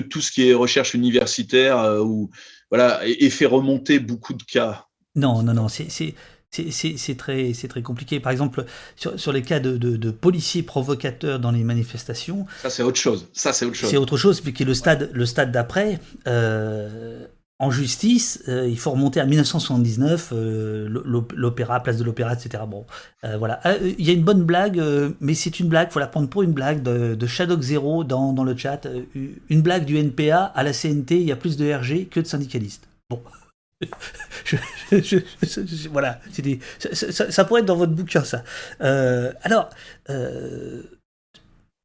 [0.00, 2.04] tout ce qui est recherche universitaire euh,
[2.70, 4.86] voilà ait fait remonter beaucoup de cas.
[5.16, 5.68] Non, non, non.
[5.68, 6.14] C'est
[6.70, 8.20] c'est très, très compliqué.
[8.20, 8.64] Par exemple,
[8.96, 12.46] sur, sur les cas de, de, policiers provocateurs dans les manifestations.
[12.62, 13.28] Ça, c'est autre chose.
[13.32, 13.90] Ça, c'est autre chose.
[13.90, 17.26] C'est autre chose, puisque le stade, le stade d'après, euh,
[17.58, 20.88] en justice, euh, il faut remonter à 1979, euh,
[21.34, 22.64] l'opéra, place de l'opéra, etc.
[22.68, 22.86] Bon,
[23.38, 23.60] voilà.
[23.98, 24.82] Il y a une bonne blague,
[25.20, 28.32] mais c'est une blague, faut la prendre pour une blague de, de Shadok Zero dans,
[28.32, 28.86] dans le chat.
[29.48, 32.26] Une blague du NPA à la CNT, il y a plus de RG que de
[32.26, 32.88] syndicalistes.
[33.10, 33.20] Bon.
[35.90, 36.20] voilà,
[36.78, 38.44] ça, ça, pourrait être dans votre bouquin, ça.
[38.80, 39.70] Euh, alors,
[40.10, 40.82] euh,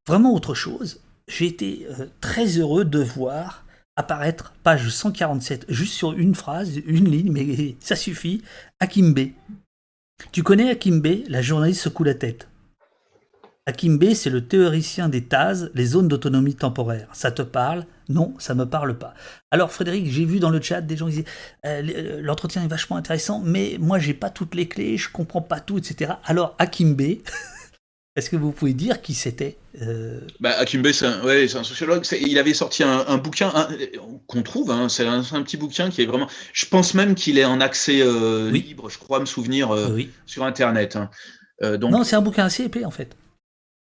[0.07, 6.14] vraiment autre chose, j'ai été euh, très heureux de voir apparaître page 147, juste sur
[6.14, 8.44] une phrase, une ligne, mais ça suffit,
[8.80, 9.32] Akimbe.
[10.32, 12.48] Tu connais Akimbe La journaliste secoue la tête?
[13.66, 17.10] Akimbe, c'est le théoricien des TAS, les zones d'autonomie temporaire.
[17.14, 17.86] Ça te parle?
[18.10, 19.14] Non, ça me parle pas.
[19.52, 21.26] Alors Frédéric, j'ai vu dans le chat des gens qui disaient
[21.65, 25.41] euh, euh, l'entretien est vachement intéressant, mais moi j'ai pas toutes les clés, je comprends
[25.41, 26.14] pas tout, etc.
[26.26, 26.99] Alors Akimbe,
[28.15, 30.22] est-ce que vous pouvez dire qui c'était euh?
[30.40, 32.03] bah, Akimbe, c'est un, sociologue.
[32.19, 33.53] Il avait sorti un, bouquin
[34.26, 34.72] qu'on trouve.
[34.72, 36.27] Hein, c'est un, petit bouquin qui est vraiment.
[36.52, 38.03] Je pense même qu'il est en accès
[38.49, 38.90] libre.
[38.90, 39.69] Je crois me souvenir
[40.26, 40.95] sur Internet.
[40.95, 41.77] Hein.
[41.77, 41.91] donc...
[41.91, 43.15] Non, c'est un bouquin assez épais en fait.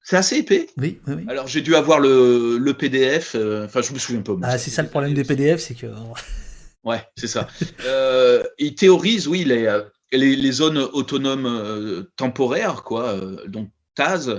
[0.10, 0.68] C'est assez épais.
[0.78, 3.36] Oui, oui, Alors j'ai dû avoir le, le PDF.
[3.36, 4.38] Euh, enfin, je me souviens pas.
[4.42, 5.88] Ah, c'est ça le problème des PDF, c'est que.
[6.86, 7.50] ouais, c'est ça.
[7.86, 9.82] euh, il théorise, oui, les,
[10.14, 13.16] les, les zones autonomes euh, temporaires, quoi.
[13.16, 14.30] Euh, donc TAS.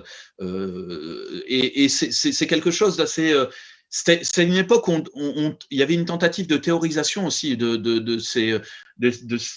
[0.40, 3.34] et, et c'est quelque chose d'assez.
[3.90, 5.02] c'est une époque où
[5.70, 8.58] il y avait une tentative de théorisation aussi de, de, de ces
[8.96, 9.12] de,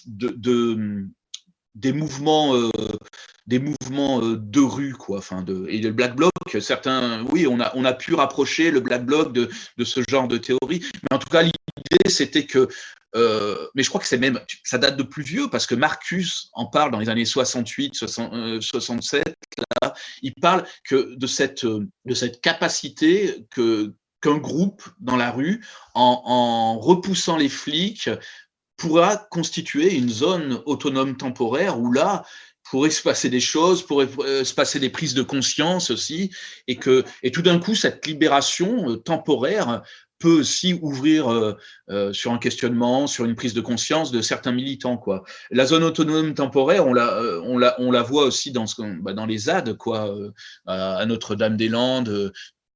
[0.06, 1.06] de,
[1.76, 2.70] des mouvements
[3.48, 5.18] des mouvements euh, de rue, quoi.
[5.18, 8.80] Enfin, de, et le Black Bloc, certains, oui, on a, on a pu rapprocher le
[8.80, 10.82] Black Bloc de, de ce genre de théorie.
[11.04, 12.68] Mais en tout cas, l'idée, c'était que
[13.14, 16.50] euh, mais je crois que c'est même, ça date de plus vieux parce que Marcus
[16.54, 19.36] en parle dans les années 68, 67.
[19.82, 25.66] Là, il parle que de cette, de cette capacité que qu'un groupe dans la rue,
[25.96, 28.08] en repoussant les flics,
[28.82, 32.26] pourra constituer une zone autonome temporaire où là,
[32.64, 36.32] pourrait se passer des choses, pourrait euh, se passer des prises de conscience aussi,
[36.68, 39.84] et que et tout d'un coup cette libération euh, temporaire
[40.18, 41.30] peut aussi ouvrir
[41.90, 44.98] euh, sur un questionnement, sur une prise de conscience de certains militants.
[44.98, 45.24] Quoi.
[45.52, 49.14] La zone autonome temporaire, on la, on la, on la voit aussi dans, ce, bah,
[49.14, 50.16] dans les ZAD, quoi,
[50.68, 52.32] à Notre-Dame-des-Landes,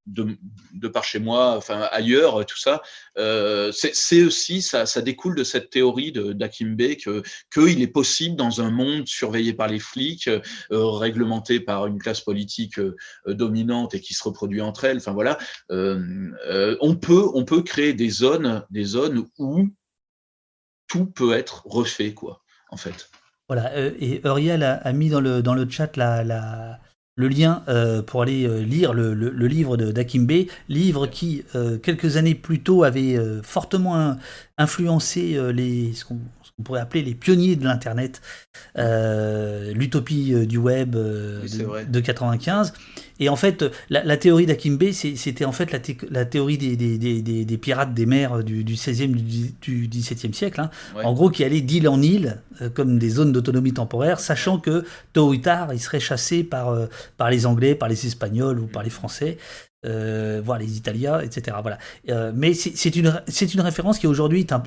[0.05, 2.81] de, par chez moi, enfin ailleurs, tout ça,
[3.17, 7.23] euh, c'est aussi, ça, ça, découle de cette théorie d'Akimbe que
[7.53, 10.41] qu'il est possible dans un monde surveillé par les flics, euh,
[10.71, 12.95] réglementé par une classe politique euh,
[13.27, 14.97] dominante et qui se reproduit entre elles.
[14.97, 15.37] Enfin voilà,
[15.69, 19.67] on peut on peut créer des zones des zones où
[20.87, 23.09] tout peut être refait quoi, en fait.
[23.47, 26.79] Voilà, et Uriel a, mis dans le, dans le chat la, la,
[27.15, 32.17] le lien euh, pour aller euh, lire le, le, livre d'Akimbe, livre qui, euh, quelques
[32.17, 34.17] années plus tôt, avait fortement
[34.57, 36.19] influencé les, ce qu'on
[36.63, 38.21] pourrait appeler les pionniers de l'Internet,
[38.75, 42.73] l'utopie du web de, 95.
[43.19, 45.71] Et en fait, la, théorie d'Akimbe, c'était en fait
[46.09, 50.59] la, théorie des, des, pirates des mers du, du 16e, du, 17e siècle.
[50.59, 50.69] Hein.
[51.03, 54.85] En gros, qui allaient d'île en île, euh, comme des zones d'autonomie temporaire, sachant que
[55.13, 56.87] tôt ou tard, ils seraient chassés par, euh,
[57.17, 59.37] par les Anglais, par les Espagnols ou par les Français.
[59.85, 61.57] Euh, voire les Italiens, etc.
[61.61, 61.77] Voilà.
[62.33, 63.21] mais c'est une,
[63.53, 64.63] une référence qui aujourd'hui est, un,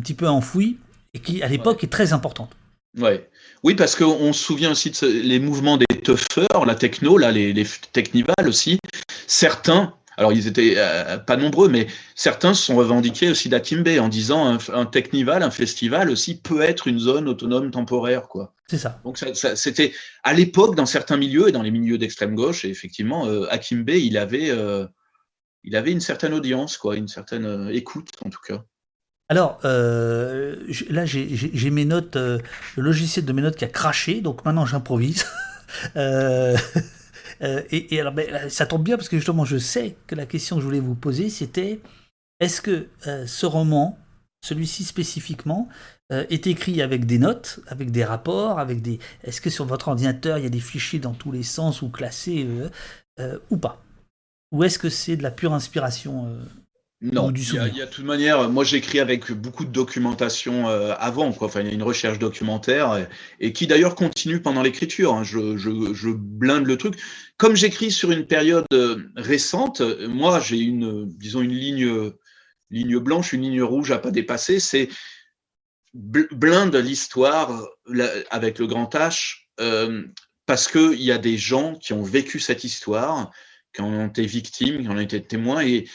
[0.00, 0.78] petit peu enfouie
[1.12, 2.50] et qui, à l'époque, est très importante.
[2.98, 3.28] Ouais.
[3.62, 7.52] Oui, parce qu'on se souvient aussi de les mouvements des toughers, la techno, là, les,
[7.52, 8.78] les technivals aussi.
[9.26, 14.08] Certains, alors ils étaient euh, pas nombreux, mais certains se sont revendiqués aussi d'Akimbe en
[14.08, 18.54] disant un, un, technival, un festival aussi peut être une zone autonome temporaire, quoi.
[18.70, 19.00] C'est ça.
[19.04, 22.68] Donc ça, c'était à l'époque dans certains milieux et dans les milieux d'extrême gauche, et
[22.68, 24.86] effectivement, euh, Akimbe, il avait, euh,
[25.64, 28.62] il avait une certaine audience, quoi, une certaine euh, écoute en tout cas.
[29.28, 32.40] Alors, là, j'ai mes notes, le
[32.76, 35.24] logiciel de mes notes qui a craché, donc maintenant j'improvise.
[35.96, 36.56] euh,
[37.42, 40.56] euh et, alors, ben, ça tombe bien parce que justement, je sais que la question
[40.56, 41.80] que je voulais vous poser, c'était
[42.40, 42.88] est-ce que
[43.26, 43.98] ce roman,
[44.42, 45.68] celui-ci spécifiquement,
[46.10, 48.98] est écrit avec des notes, avec des rapports, avec des.
[49.24, 51.90] Est-ce que sur votre ordinateur il y a des fichiers dans tous les sens ou
[51.90, 52.48] classés
[53.50, 53.82] ou pas?
[54.52, 56.34] Ou est-ce que c'est de la pure inspiration
[57.02, 61.32] non, il y, a, de toute manière, moi j'écris avec beaucoup de documentation euh, avant,
[61.32, 61.48] quoi.
[61.48, 63.08] Enfin, il y a une recherche documentaire
[63.38, 65.14] et, qui d'ailleurs continue pendant l'écriture.
[65.14, 65.24] Hein.
[65.24, 67.00] Je, je, je, blinde le truc.
[67.38, 72.12] Comme j'écris sur une période euh, récente, moi j'ai une, disons une ligne,
[72.70, 74.60] ligne blanche, une ligne rouge à pas dépasser.
[74.60, 74.90] C'est
[75.94, 77.66] blinde l'histoire
[78.30, 79.46] avec le grand H
[80.44, 83.30] parce qu'il y a des gens qui ont vécu cette histoire,
[83.72, 85.86] qui en ont été victimes, qui en ont été témoins, et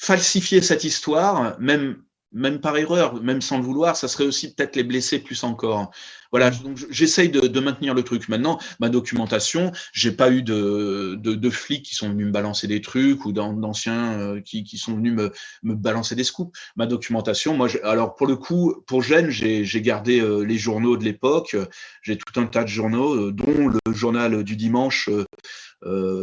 [0.00, 2.02] falsifier cette histoire, même
[2.32, 5.90] même par erreur, même sans le vouloir, ça serait aussi peut-être les blesser plus encore.
[6.30, 8.28] Voilà, donc j'essaye de, maintenir le truc.
[8.28, 12.80] Maintenant, ma documentation, j'ai pas eu de, de, flics qui sont venus me balancer des
[12.80, 15.32] trucs ou d'anciens euh, qui, qui, sont venus me,
[15.64, 16.56] me, balancer des scoops.
[16.76, 21.04] Ma documentation, moi, alors pour le coup, pour Gênes, j'ai gardé euh, les journaux de
[21.04, 21.56] l'époque.
[22.02, 25.10] J'ai tout un tas de journaux, euh, dont le journal du dimanche.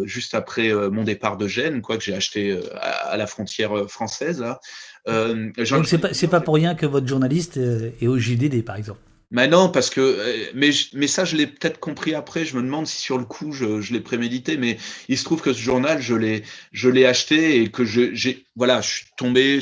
[0.04, 4.40] juste après mon départ de Gênes, quoi que j'ai acheté à, la frontière française.
[4.40, 4.60] Là.
[5.08, 9.00] Euh, Donc c'est pas, pas pour rien que votre journaliste est au JDD, par exemple.
[9.30, 12.46] Mais non, parce que, euh, mais, mais ça, je l'ai peut-être compris après.
[12.46, 14.58] Je me demande si sur le coup, je, je l'ai prémédité.
[14.58, 14.78] Mais
[15.10, 18.80] il se trouve que ce journal, je l'ai, je l'ai acheté et que j'ai, voilà,
[18.82, 19.60] je suis tombé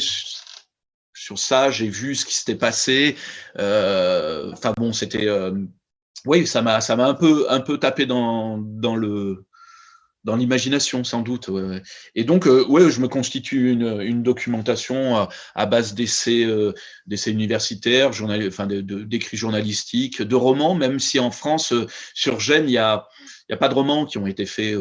[1.14, 1.72] sur ça.
[1.72, 3.16] J'ai vu ce qui s'était passé.
[3.58, 5.28] Euh, enfin bon, c'était,
[6.26, 9.46] oui, ça m'a, ça m'a un peu, un peu tapé dans, dans le,
[10.26, 11.50] dans l'imagination sans doute.
[12.16, 16.74] Et donc, euh, ouais, je me constitue une, documentation à, base d'essais, euh,
[17.06, 18.10] d'essais universitaires,
[18.48, 21.86] enfin, d'écrits journalistiques, de romans, même si en France, euh,
[22.16, 23.08] sur Gênes, il y a,
[23.50, 24.76] y a pas de romans qui ont été faits.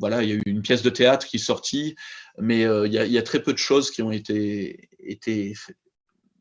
[0.00, 1.94] voilà, il y a eu une pièce de théâtre qui est sortie,
[2.38, 5.52] mais il, y a, il y a très peu de choses qui ont été, été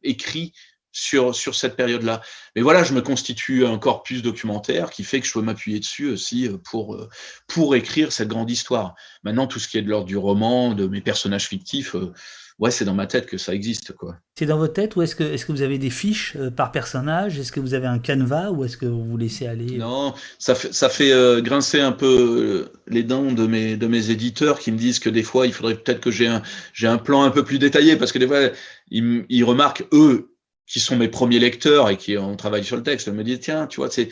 [0.03, 0.55] écrites
[0.97, 2.21] sur, sur cette période-là.
[2.55, 6.09] Mais voilà, je me constitue un corpus documentaire qui fait que je peux m'appuyer dessus
[6.09, 7.07] aussi euh, pour, euh,
[7.47, 8.95] pour écrire cette grande histoire.
[9.23, 12.11] Maintenant, tout ce qui est de l'ordre du roman, de mes personnages fictifs, euh,
[12.57, 13.93] ouais, c'est dans ma tête que ça existe.
[13.93, 14.15] quoi.
[14.39, 17.37] C'est dans votre tête ou est-ce que, est que vous avez des fiches par personnage?
[17.37, 19.77] Est-ce que vous avez un canevas ou est-ce que vous vous laissez aller?
[19.77, 21.11] Non, ça fait, ça fait
[21.43, 25.23] grincer un peu les dents de mes, de mes éditeurs qui me disent que des
[25.23, 26.41] fois, il faudrait peut-être que j'ai un,
[26.83, 28.49] un plan un peu plus détaillé parce que des fois,
[28.89, 30.31] ils, ils remarquent, eux,
[30.67, 33.67] qui sont mes premiers lecteurs et qui ont travaillé sur le texte, me disent tiens,
[33.67, 34.09] tu vois, c'est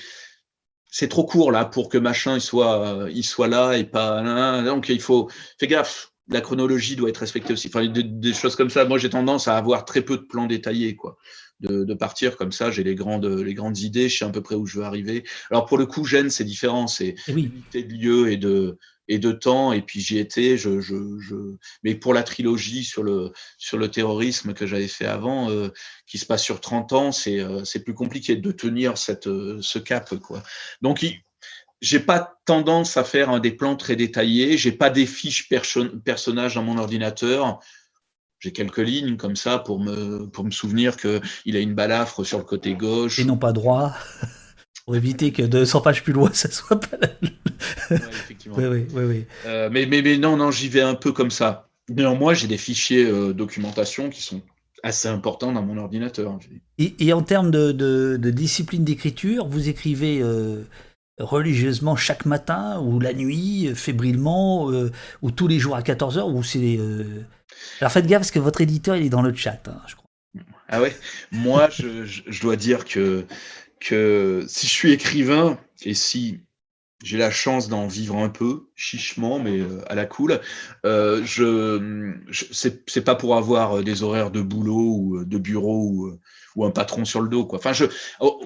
[0.89, 4.87] c'est trop court là pour que machin il soit il soit là et pas donc
[4.87, 5.29] il faut
[5.59, 7.67] fais gaffe la chronologie doit être respectée aussi.
[7.67, 8.85] Enfin des, choses comme ça.
[8.85, 11.17] Moi j'ai tendance à avoir très peu de plans détaillés quoi.
[11.61, 14.41] De, de partir comme ça j'ai les grandes les grandes idées je sais à peu
[14.41, 15.23] près où je veux arriver.
[15.51, 17.51] Alors pour le coup Gênes c'est différent c'est oui.
[17.73, 18.77] de lieu et de
[19.07, 20.57] et de temps, et puis j'y étais.
[20.57, 21.35] Je, je, je,
[21.83, 25.69] Mais pour la trilogie sur le, sur le terrorisme que j'avais fait avant, euh,
[26.07, 29.59] qui se passe sur 30 ans, c'est euh, c'est plus compliqué de tenir cette, euh,
[29.61, 30.13] ce cap.
[30.15, 30.41] Quoi.
[30.81, 31.05] Donc,
[31.81, 35.49] j'ai pas tendance à faire un des plans très détaillés, j'ai pas des fiches
[36.03, 37.59] personnages dans mon ordinateur.
[38.39, 42.37] J'ai quelques lignes comme ça pour me, pour me souvenir qu'il a une balafre sur
[42.37, 43.17] le côté gauche.
[43.17, 43.93] Et non pas droit
[44.85, 46.97] pour éviter que 200 pages plus loin, ça soit pas
[47.89, 48.57] ouais, effectivement.
[48.57, 51.69] oui, oui, oui, euh, mais, mais, mais, non, non, j'y vais un peu comme ça.
[51.89, 54.41] Néanmoins, j'ai des fichiers euh, documentation qui sont
[54.83, 56.37] assez importants dans mon ordinateur.
[56.77, 60.63] Et, et en termes de, de, de discipline d'écriture, vous écrivez euh,
[61.19, 64.91] religieusement chaque matin ou la nuit, fébrilement, euh,
[65.23, 66.79] ou tous les jours à 14h, ou c'est...
[67.79, 70.05] Alors faites gaffe parce que votre éditeur, il est dans le chat, hein, je crois.
[70.67, 70.95] Ah ouais
[71.31, 73.25] Moi, je, je, dois dire que
[73.85, 76.41] que si je suis écrivain et si
[77.03, 80.41] j'ai la chance d'en vivre un peu, chichement, mais euh, à la cool,
[80.85, 85.83] euh, je, je c'est pas pour avoir des horaires de boulot ou euh, de bureau
[85.83, 86.19] ou,
[86.55, 87.45] ou un patron sur le dos.
[87.45, 87.59] Quoi.
[87.59, 87.85] Enfin, je,
[88.21, 88.41] oh,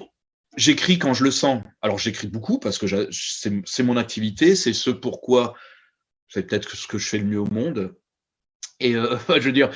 [0.56, 1.62] j'écris quand je le sens.
[1.80, 5.54] Alors j'écris beaucoup parce que c'est mon activité, c'est ce pourquoi
[6.28, 7.94] c'est peut-être ce que je fais le mieux au monde.
[8.78, 9.70] Et euh, je veux dire,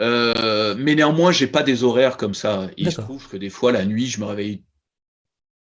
[0.00, 2.68] euh, mais néanmoins, j'ai pas des horaires comme ça.
[2.76, 4.64] Il se trouve que des fois, la nuit, je me réveille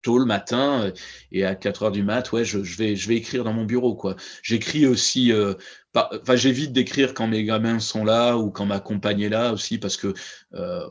[0.02, 0.92] tôt le matin euh,
[1.32, 3.94] et à 4 heures du mat, ouais, je, vais, je vais écrire dans mon bureau,
[3.94, 4.16] quoi.
[4.42, 5.54] J'écris aussi, euh,
[5.94, 9.78] enfin, j'évite d'écrire quand mes gamins sont là ou quand ma compagne est là aussi
[9.78, 10.14] parce que,
[10.54, 10.88] euh,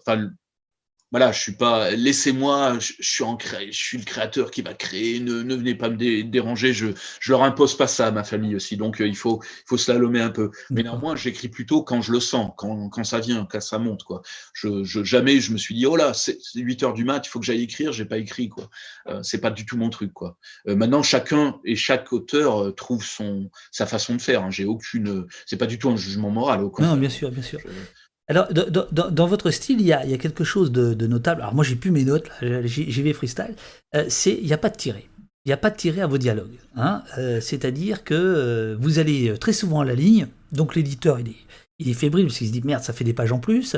[1.11, 5.21] voilà, je suis pas, laissez-moi, je, suis en je suis le créateur qui va créer,
[5.21, 6.88] ne, ne venez pas me déranger, je,
[7.21, 9.77] je leur impose pas ça à ma famille aussi, donc euh, il faut, il faut
[9.77, 10.51] slalomer un peu.
[10.69, 14.03] Mais néanmoins, j'écris plutôt quand je le sens, quand, quand ça vient, quand ça monte,
[14.03, 14.21] quoi.
[14.53, 17.29] Je, je jamais je me suis dit, oh là, c'est 8 heures du mat, il
[17.29, 18.69] faut que j'aille écrire, j'ai pas écrit, quoi.
[19.07, 20.38] Euh, c'est pas du tout mon truc, quoi.
[20.67, 24.43] Euh, maintenant, chacun et chaque auteur trouve son, sa façon de faire.
[24.43, 24.51] Hein.
[24.51, 26.95] J'ai aucune, c'est pas du tout un jugement moral, au contraire.
[26.95, 27.59] Non, bien sûr, bien sûr.
[28.29, 31.41] Alors, dans, votre style, il y, a, quelque chose de, notable.
[31.41, 33.55] Alors, moi, j'ai plus mes notes, j'y vais freestyle.
[33.95, 35.07] Euh, c'est il n'y a pas de tiré.
[35.45, 36.57] Il n'y a pas de tiré à vos dialogues.
[36.75, 37.03] Hein.
[37.17, 41.35] Euh, c'est-à-dire que euh, vous allez très souvent à la ligne, donc l'éditeur, il est,
[41.79, 43.75] il est fébrile parce qu'il se dit merde, ça fait des pages en plus.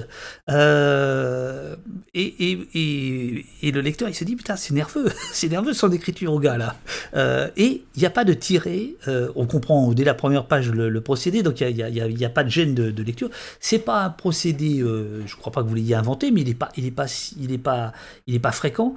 [0.49, 1.75] Euh,
[2.13, 6.31] et, et, et, le lecteur, il se dit putain, c'est nerveux, c'est nerveux son écriture
[6.31, 6.75] au gars là.
[7.15, 10.69] Euh, et il n'y a pas de tiré, euh, on comprend dès la première page
[10.71, 13.29] le, procédé, donc il n'y a, y a, pas de gêne de, de lecture.
[13.59, 18.51] C'est pas un procédé, je crois pas que vous l'ayez inventé, mais il n'est pas,
[18.51, 18.95] fréquent.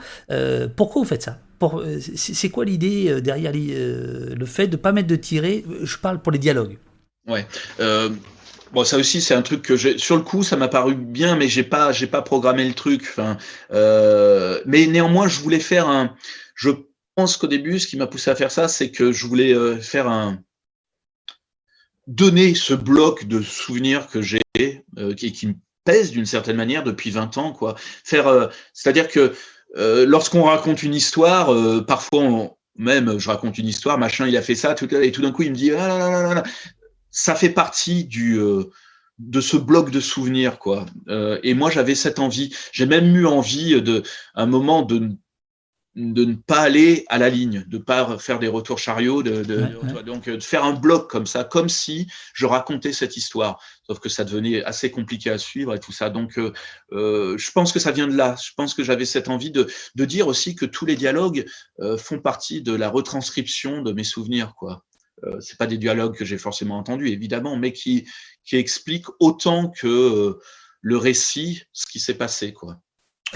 [0.76, 1.38] pourquoi vous faites ça?
[2.16, 5.64] C'est quoi l'idée derrière le fait de pas mettre de tiré?
[5.82, 6.76] Je parle pour les dialogues.
[7.28, 7.46] Ouais.
[8.72, 9.98] Bon, ça aussi, c'est un truc que j'ai.
[9.98, 13.02] Sur le coup, ça m'a paru bien, mais j'ai pas, j'ai pas programmé le truc.
[13.02, 13.36] Enfin,
[13.70, 16.16] euh, mais néanmoins, je voulais faire un.
[16.54, 16.70] Je
[17.14, 19.78] pense qu'au début, ce qui m'a poussé à faire ça, c'est que je voulais euh,
[19.78, 20.38] faire un.
[22.06, 24.40] Donner ce bloc de souvenirs que j'ai,
[24.98, 25.54] euh, qui, me
[25.84, 27.76] pèse d'une certaine manière depuis 20 ans, quoi.
[28.04, 29.34] Faire, euh, c'est-à-dire que
[29.76, 31.50] lorsqu'on raconte une histoire,
[31.86, 35.42] parfois, même je raconte une histoire, machin, il a fait ça, et tout d'un coup,
[35.42, 36.42] il me dit ah là là
[37.12, 38.64] ça fait partie du euh,
[39.18, 40.86] de ce bloc de souvenirs quoi.
[41.08, 44.02] Euh, et moi j'avais cette envie, j'ai même eu envie de
[44.34, 45.10] un moment de
[45.94, 49.42] de ne pas aller à la ligne, de pas faire des retours chariots, de,
[50.02, 53.60] donc de faire un bloc comme ça, comme si je racontais cette histoire.
[53.86, 56.08] Sauf que ça devenait assez compliqué à suivre et tout ça.
[56.08, 56.52] Donc, euh,
[56.92, 58.36] euh je pense que ça vient de là.
[58.42, 61.44] Je pense que j'avais cette envie de, de dire aussi que tous les dialogues
[61.80, 64.84] euh, font partie de la retranscription de mes souvenirs, quoi.
[65.24, 68.08] Euh, c'est pas des dialogues que j'ai forcément entendus, évidemment, mais qui,
[68.44, 70.40] qui expliquent autant que euh,
[70.80, 72.52] le récit ce qui s'est passé.
[72.52, 72.80] Quoi.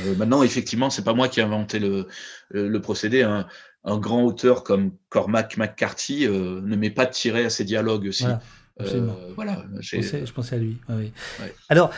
[0.00, 2.08] Euh, maintenant, effectivement, c'est pas moi qui ai inventé le,
[2.50, 3.22] le, procédé.
[3.22, 3.46] Un,
[3.84, 8.26] un, grand auteur comme Cormac McCarthy ne met pas de tirer à ses dialogues aussi.
[8.78, 10.78] Voilà, je, pensais, à lui.
[11.68, 11.92] Alors,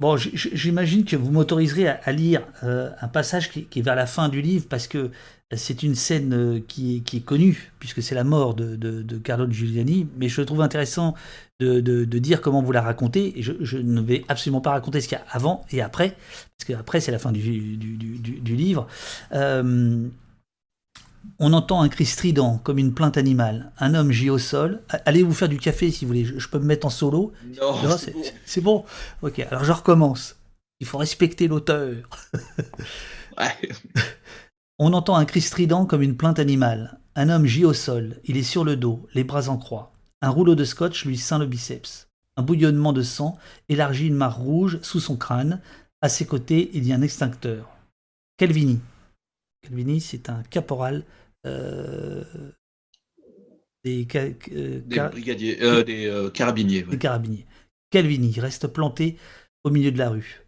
[0.00, 4.40] bon, j'imagine que vous m'autoriserez à, lire un passage qui, est vers la fin du
[4.40, 5.10] livre parce que
[5.54, 9.48] c'est une scène euh, qui est, qui est connue, puisque c'est la mort de, Carlo
[9.48, 11.14] Giuliani, mais je trouve intéressant
[11.60, 15.18] de, dire comment vous la racontez, et je, ne vais absolument pas raconter ce qu'il
[15.18, 16.16] y a avant et après,
[16.58, 18.88] parce qu'après c'est la fin du, du, du, livre.
[19.32, 20.08] Euh,
[21.38, 23.72] on entend un cri strident, comme une plainte animale.
[23.78, 24.82] Un homme gît au sol.
[25.04, 27.32] Allez vous faire du café si vous voulez, je, peux me mettre en solo.
[27.60, 27.74] Non,
[28.44, 28.84] c'est bon.
[29.22, 30.36] Ok, alors je recommence.
[30.80, 31.94] Il faut respecter l'auteur.
[33.38, 33.70] ouais.
[34.78, 36.98] On entend un cri strident comme une plainte animale.
[37.14, 39.92] Un homme gît au sol, il est sur le dos, les bras en croix.
[40.20, 42.08] Un rouleau de scotch lui ceint le biceps.
[42.36, 43.38] Un bouillonnement de sang
[43.70, 45.62] élargit une mare rouge sous son crâne.
[46.02, 47.70] À ses côtés, il y a un extincteur.
[48.36, 48.80] Calvini.
[49.66, 51.02] Calvini, c'est un caporal
[51.44, 52.22] euh,
[53.84, 54.06] des,
[54.52, 54.80] euh,
[55.10, 56.82] brigadiers, euh, des carabiniers.
[56.82, 57.46] Des carabiniers.
[57.90, 59.16] Calvini reste planté
[59.64, 60.42] au milieu de la rue.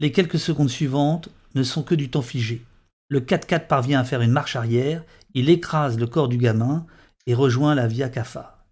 [0.00, 2.62] Les quelques secondes suivantes ne sont que du temps figé.
[3.08, 5.04] Le 4x4 parvient à faire une marche arrière,
[5.34, 6.86] il écrase le corps du gamin
[7.26, 8.64] et rejoint la Via Caffa.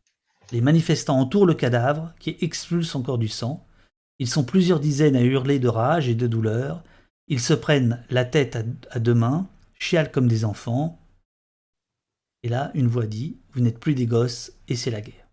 [0.52, 3.66] Les manifestants entourent le cadavre qui expulse encore du sang.
[4.18, 6.82] Ils sont plusieurs dizaines à hurler de rage et de douleur.
[7.28, 8.58] Ils se prennent la tête
[8.90, 9.46] à deux mains,
[9.80, 11.00] chialent comme des enfants.
[12.44, 15.30] Et là, une voix dit Vous n'êtes plus des gosses et c'est la guerre.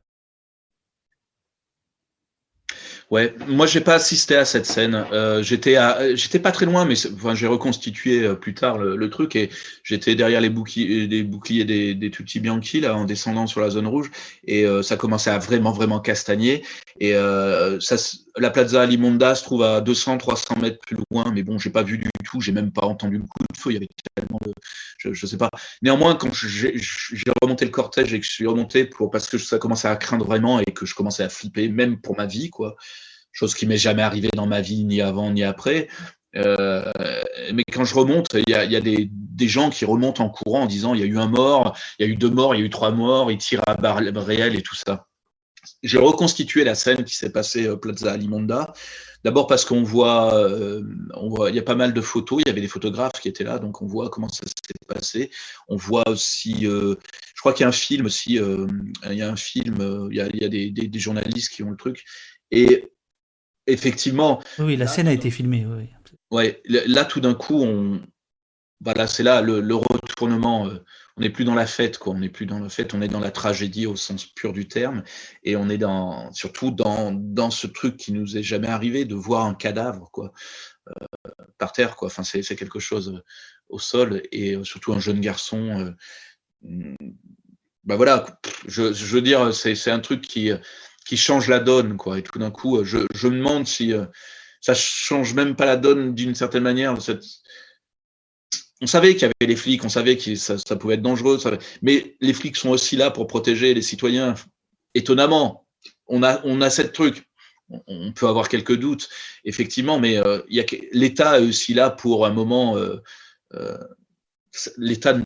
[3.10, 5.06] Ouais, moi j'ai pas assisté à cette scène.
[5.14, 9.50] Euh, j'étais pas très loin, mais j'ai reconstitué euh, plus tard le, truc et
[9.84, 14.12] j'étais derrière les boucliers, des des, Tutti Bianchi là en descendant sur la zone rouge
[14.44, 16.64] et euh, ça commençait à vraiment vraiment castagner
[17.00, 17.14] et
[17.80, 17.96] ça,
[18.38, 21.98] la Plaza Limonda se trouve à 200-300 mètres plus loin, mais bon j'ai pas vu
[21.98, 24.54] du tout, j'ai même pas entendu le coup de feu, il y avait tellement de,
[24.98, 25.50] je, je sais pas.
[25.82, 26.74] Néanmoins quand j'ai
[27.42, 30.26] remonté le cortège et que je suis remonté pour parce que ça commençait à craindre
[30.26, 32.76] vraiment et que je commençais à flipper même pour ma vie quoi
[33.38, 35.88] chose qui m'est jamais arrivée dans ma vie, ni avant ni après.
[36.36, 36.92] Euh,
[37.54, 40.66] mais quand je remonte, il y a, des, des, gens qui remontent en courant en
[40.66, 42.64] disant il y a eu un mort, il y a eu deux morts, il y
[42.64, 45.07] a eu trois morts, ils tirent à barre réel et tout ça.
[45.84, 48.74] J'ai reconstitué la scène qui s'est passée à Plaza Alimonda.
[49.24, 50.84] D'abord parce qu'on voit, euh,
[51.16, 53.28] on voit, il y a pas mal de photos, il y avait des photographes qui
[53.28, 55.32] étaient là, donc on voit comment ça s'est passé.
[55.68, 56.96] On voit aussi, euh,
[57.36, 58.68] je crois qu'il y a un film aussi, euh,
[59.10, 61.52] il y a un film, il y a, il y a des, des, des, journalistes
[61.52, 62.06] qui ont le truc.
[62.52, 62.86] Et
[63.66, 64.42] effectivement.
[64.60, 65.66] Oui, la scène a été filmée.
[65.66, 65.90] Oui.
[66.32, 68.02] Ouais, là tout d'un coup, on,
[68.82, 69.97] voilà, c'est là le, retournement.
[70.24, 70.80] Euh,
[71.18, 72.14] on n'est plus dans la fête, quoi.
[72.14, 74.68] On n'est plus dans la fête, on est dans la tragédie au sens pur du
[74.68, 75.04] terme,
[75.44, 79.16] et on est dans, surtout dans, dans ce truc qui nous est jamais arrivé de
[79.16, 80.32] voir un cadavre, quoi,
[80.88, 80.94] euh,
[81.58, 82.08] par terre, quoi.
[82.08, 83.24] Enfin, c'est quelque chose euh,
[83.70, 85.94] au sol, et surtout un jeune garçon.
[87.84, 88.26] Bah voilà,
[88.68, 90.52] je, veux dire, c'est un truc qui
[91.06, 92.18] qui change la donne, quoi.
[92.18, 93.94] Et tout d'un coup, je, me demande si
[94.62, 96.96] ça change même pas la donne d'une certaine manière.
[98.82, 101.40] On savait qu'il y avait les flics, on savait que ça, pouvait être dangereux,
[101.82, 104.36] mais les flics sont aussi là pour protéger les citoyens.
[104.94, 105.66] Étonnamment,
[106.08, 107.28] on a, on a cette truc.
[107.70, 109.10] on peut avoir quelques doutes,
[109.46, 112.78] effectivement, mais il l'État est aussi là pour un moment.
[114.78, 115.18] L'État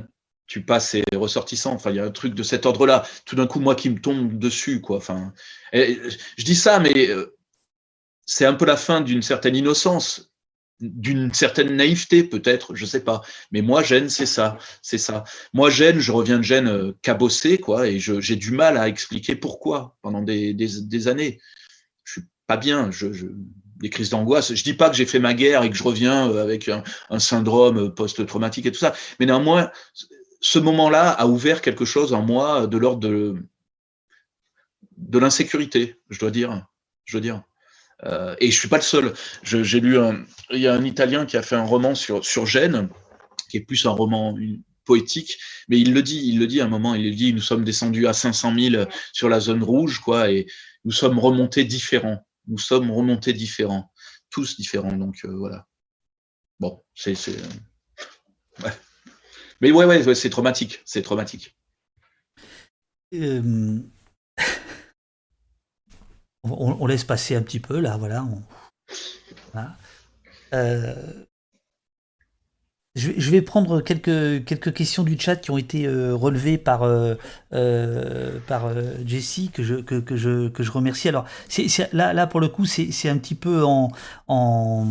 [0.52, 1.78] tu passes ses ressortissants.
[1.86, 3.06] Il y a un truc de cet ordre-là.
[3.24, 5.00] Tout d'un coup, moi qui me tombe dessus, quoi.
[5.72, 7.38] Je dis ça, mais euh,
[8.26, 10.31] c'est un peu la fin d'une certaine innocence,
[10.82, 13.22] d'une certaine naïveté, peut-être, je sais pas.
[13.52, 15.24] Mais moi, Gênes, c'est ça, c'est ça.
[15.54, 19.36] Moi, Gênes, je reviens de Gênes euh, cabossé, quoi, et j'ai du mal à expliquer
[19.36, 21.40] pourquoi pendant des, années.
[22.04, 22.92] Je suis pas bien.
[22.92, 23.08] Je,
[23.82, 24.54] des crises d'angoisse.
[24.54, 26.84] Je dis pas que j'ai fait ma guerre et que je reviens euh, avec un,
[27.20, 29.72] syndrome post-traumatique et tout ça, mais néanmoins,
[30.40, 33.36] ce moment-là a ouvert quelque chose en moi de l'ordre de,
[34.98, 36.66] de l'insécurité, je dois dire.
[37.06, 37.44] Je dois dire.
[38.04, 39.14] Euh, et je suis pas le seul.
[39.44, 42.46] J'ai lu un, il y a un Italien qui a fait un roman sur sur
[42.46, 42.90] Gênes,
[43.50, 44.36] qui est plus un roman
[44.86, 45.38] poétique,
[45.70, 48.08] mais il le dit, il le dit à un moment, il dit, nous sommes descendus
[48.08, 50.48] à 500 000 sur la zone rouge, quoi, et
[50.86, 52.26] nous sommes remontés différents.
[52.48, 53.92] Nous sommes remontés différents,
[54.30, 54.94] tous différents.
[54.94, 55.68] Donc euh, voilà.
[56.60, 57.16] Bon, c'est,
[58.64, 58.72] ouais.
[59.62, 60.82] Mais ouais, ouais, c'est traumatique.
[60.86, 61.56] C'est traumatique.
[63.14, 63.80] Euh,
[66.44, 68.26] on, laisse passer un petit peu, là, voilà.
[70.54, 70.94] Euh,
[72.96, 76.82] je, vais prendre quelques, quelques questions du chat qui ont été euh, relevées par,
[78.48, 78.70] par
[79.06, 81.08] Jessie, que je, que, je, que je remercie.
[81.10, 81.26] Alors,
[81.94, 83.92] là, là, pour le coup, c'est un petit peu en,
[84.28, 84.88] en,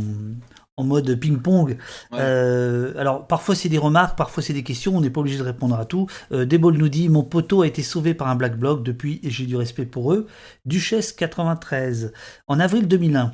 [0.80, 1.76] en mode ping-pong.
[2.12, 5.42] Euh, alors parfois c'est des remarques, parfois c'est des questions, on n'est pas obligé de
[5.42, 6.06] répondre à tout.
[6.32, 9.30] Euh, Debol nous dit Mon poteau a été sauvé par un black bloc depuis et
[9.30, 10.26] j'ai du respect pour eux.
[10.64, 12.12] Duchesse 93.
[12.46, 13.32] En avril 2001,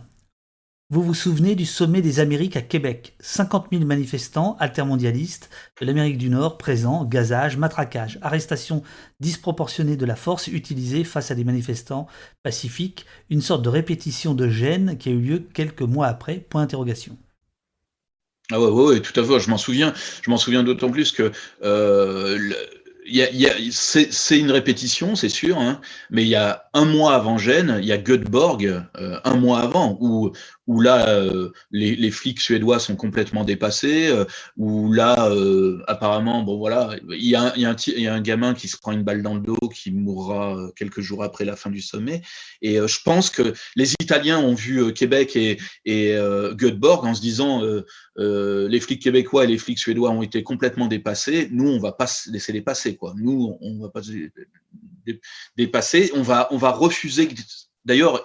[0.88, 3.16] vous vous souvenez du sommet des Amériques à Québec?
[3.18, 5.50] 50 000 manifestants altermondialistes
[5.80, 8.84] de l'Amérique du Nord présents, gazage, matraquage, arrestation
[9.18, 12.06] disproportionnée de la force utilisée face à des manifestants
[12.44, 16.60] pacifiques, une sorte de répétition de gêne qui a eu lieu quelques mois après, point
[16.60, 17.18] d'interrogation.
[18.52, 19.40] Ah ouais, ouais, tout à fait.
[19.40, 19.92] Je m'en souviens.
[20.22, 21.32] Je m'en souviens d'autant plus que
[21.64, 22.38] euh,
[23.70, 27.86] c'est une répétition, c'est sûr, hein, mais il y a un mois avant Gênes, il
[27.86, 30.32] y a Göteborg, euh, un mois avant, où,
[30.66, 34.24] où là, euh, les, les, flics suédois sont complètement dépassés, euh,
[34.56, 38.54] où là, euh, apparemment, bon voilà, il y, a y un, y, a un, gamin
[38.54, 41.70] qui se prend une balle dans le dos, qui mourra quelques jours après la fin
[41.70, 42.22] du sommet.
[42.62, 46.16] Et je pense que les Italiens ont vu Québec et, et
[46.52, 47.62] Göteborg en se disant,
[48.16, 52.06] les flics québécois et les flics suédois ont été complètement dépassés, nous, on va pas
[52.28, 53.14] laisser les passer, quoi.
[53.16, 54.00] Nous, on va pas
[55.56, 57.28] dépasser, on va, on va refuser.
[57.84, 58.24] D'ailleurs,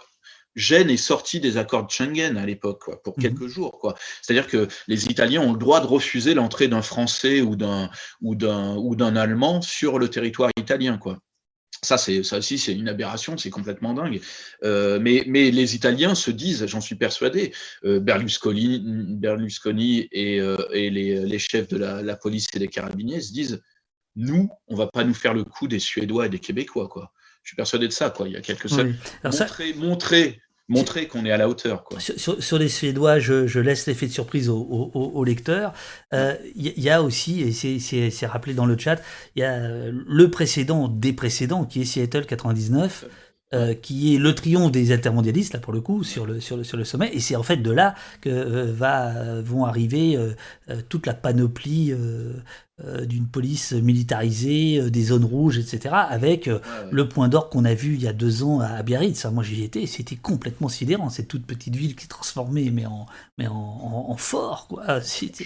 [0.56, 3.24] Gênes est sorti des accords de Schengen à l'époque, pour mhm.
[3.24, 3.80] quelques jours.
[3.80, 3.96] Quoi.
[4.22, 7.90] C'est-à-dire que les Italiens ont le droit de refuser l'entrée d'un Français ou d'un
[8.22, 11.18] ou d'un ou d'un Allemand sur le territoire italien, quoi.
[11.84, 14.22] Ça, c'est ça aussi, c'est une aberration, c'est complètement dingue.
[14.64, 17.54] Euh, mais, mais les Italiens se disent, j'en suis persuadé,
[17.86, 18.84] euh, Berlusconi,
[19.18, 23.34] Berlusconi et, euh, et les, les, chefs de la, la, police et des carabiniers se
[23.34, 23.64] disent,
[24.16, 27.12] nous, on va pas nous faire le coup des Suédois et des Québécois, quoi
[27.44, 28.10] je suis persuadé de ça.
[28.10, 28.28] Quoi.
[28.28, 28.86] Il y a quelque chose.
[29.24, 31.84] Montrer, montrer, montrer qu'on est à la hauteur.
[31.84, 32.00] Quoi.
[32.00, 35.74] Sur, les Suédois, je, laisse l'effet de surprise au, au, lecteur.
[36.14, 39.02] Euh, il y, a aussi, et c'est rappelé dans le chat,
[39.36, 39.60] il y a
[39.92, 43.06] le précédent des précédents qui est Seattle 99.
[43.54, 46.64] Euh, qui est le triomphe des altermondialistes, là pour le coup, sur le, sur le,
[46.64, 47.10] sur le sommet.
[47.14, 50.18] Et c'est en fait de là que euh, va, vont arriver
[50.90, 51.94] toute la panoplie
[52.86, 55.94] euh, d'une police militarisée, euh, des zones rouges, etc.
[56.10, 56.60] Avec euh,
[56.92, 59.26] le point d'or qu'on a vu il y a deux ans à Biarritz.
[59.26, 61.10] Moi, j'y étais, c'était complètement sidérant.
[61.10, 63.06] Cette toute petite ville qui est transformée, mais en,
[63.38, 64.68] mais en, fort.
[64.68, 65.02] Quoi.
[65.02, 65.46] C'était,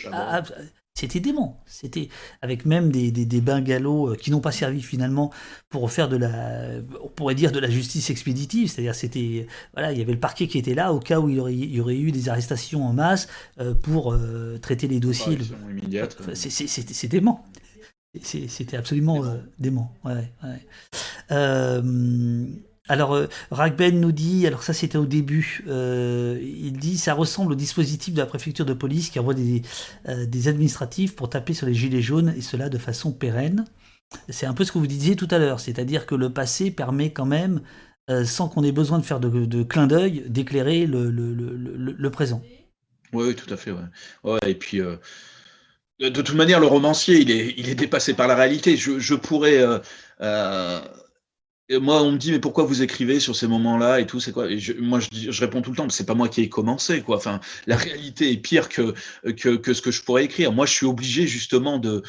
[0.98, 1.62] c'était dément.
[1.66, 2.08] C'était
[2.42, 5.32] avec même des, des, des bungalows euh, qui n'ont pas servi finalement
[5.70, 6.70] pour faire de la,
[7.04, 8.70] on pourrait dire de la justice expéditive.
[8.70, 11.36] C'est-à-dire c'était, voilà, il y avait le parquet qui était là au cas où il
[11.36, 13.28] y aurait, il y aurait eu des arrestations en masse
[13.60, 15.38] euh, pour euh, traiter les dossiers.
[16.34, 17.46] C'est dément.
[18.22, 19.22] C'était absolument
[19.60, 19.94] dément.
[20.06, 21.82] Ouais, ouais.
[22.88, 27.54] Alors, euh, Ragben nous dit, alors ça c'était au début, euh, il dit ça ressemble
[27.54, 29.64] au dispositif de la préfecture de police qui envoie des,
[30.08, 33.66] euh, des administratifs pour taper sur les gilets jaunes et cela de façon pérenne.
[34.30, 37.12] C'est un peu ce que vous disiez tout à l'heure, c'est-à-dire que le passé permet
[37.12, 37.62] quand même,
[38.24, 42.44] sans qu'on ait besoin de faire de, clin d'œil, d'éclairer le, présent.
[43.14, 43.72] Oui, tout à fait.
[44.46, 48.78] Et puis, de, toute manière, le romancier, il est, dépassé par la réalité.
[48.78, 49.66] Je pourrais
[51.72, 54.48] moi, on me dit, mais pourquoi vous écrivez sur ces moments-là et tout, quoi?
[54.80, 57.18] Moi, je, je, réponds tout le temps c'est pas moi qui ai commencé, quoi.
[57.18, 58.94] Enfin, la réalité est pire que,
[59.32, 60.52] que, ce que je pourrais écrire.
[60.52, 62.04] Moi, je suis obligé justement de,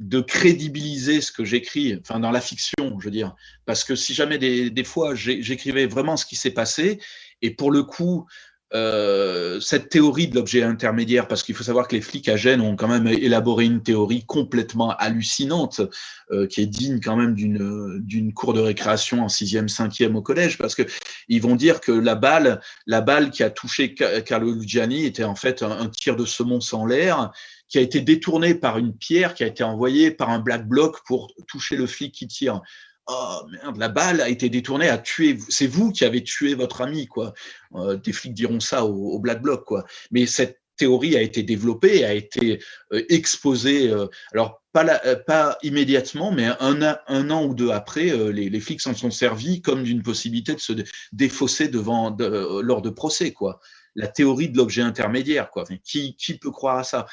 [0.00, 3.34] de crédibiliser ce que j'écris, enfin, dans la fiction, je veux dire.
[3.66, 7.00] Parce que si jamais des fois, j'écrivais vraiment ce qui s'est passé,
[7.40, 8.26] et pour le coup,
[8.74, 12.62] euh, cette théorie de l'objet intermédiaire, parce qu'il faut savoir que les flics à Gênes
[12.62, 15.82] ont quand même élaboré une théorie complètement hallucinante,
[16.30, 20.56] euh, qui est digne quand même d'une cour de récréation en sixième, cinquième au collège,
[20.56, 20.82] parce que
[21.28, 25.34] ils vont dire que la balle, la balle qui a touché Carlo Luciani était en
[25.34, 27.30] fait un, tir de semonce en l'air,
[27.68, 30.98] qui a été détourné par une pierre qui a été envoyée par un black bloc
[31.06, 32.60] pour toucher le flic qui tire
[33.06, 36.80] oh merde, la balle a été détournée, a tué, c'est vous qui avez tué votre
[36.80, 37.32] ami, quoi.
[37.74, 39.84] Euh, des flics diront ça au, Black Bloc, quoi.
[40.10, 42.60] Mais cette théorie a été développée, a été
[42.92, 44.84] euh, exposée, euh, alors pas,
[45.26, 49.60] pas immédiatement, mais un, un, an ou deux après, les, les, flics s'en sont servis
[49.60, 50.72] comme d'une possibilité de se
[51.12, 53.60] défausser devant, lors de procès, quoi.
[53.94, 55.64] La théorie de l'objet intermédiaire, quoi.
[55.84, 57.04] qui, qui peut croire à ça?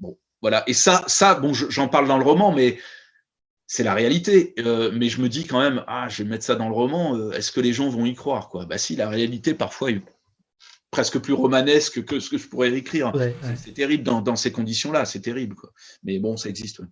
[0.00, 0.64] Bon, voilà.
[0.66, 2.78] Et ça, ça bon, j'en parle dans le roman, mais
[3.72, 4.52] c'est la réalité.
[4.58, 7.16] Euh, mais je me dis quand même, ah, je vais mettre ça dans le roman,
[7.16, 8.66] euh, est-ce que les gens vont y croire quoi?
[8.66, 10.02] Bah si, la réalité parfois est
[10.90, 13.12] presque plus romanesque que ce que je pourrais écrire.
[13.56, 15.54] C'est terrible dans, ces conditions-là, c'est terrible.
[15.54, 15.70] Quoi.
[16.04, 16.82] Mais bon, ça existe.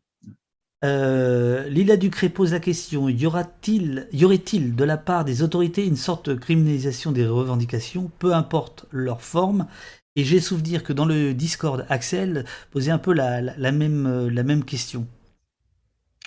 [0.83, 5.85] Euh, Lila Ducré pose la question y, aura-t-il, y aurait-il de la part des autorités
[5.85, 9.67] une sorte de criminalisation des revendications, peu importe leur forme?
[10.17, 14.65] Et j'ai souvenir que dans le Discord, Axel posait un peu la, même, la même
[14.65, 15.07] question.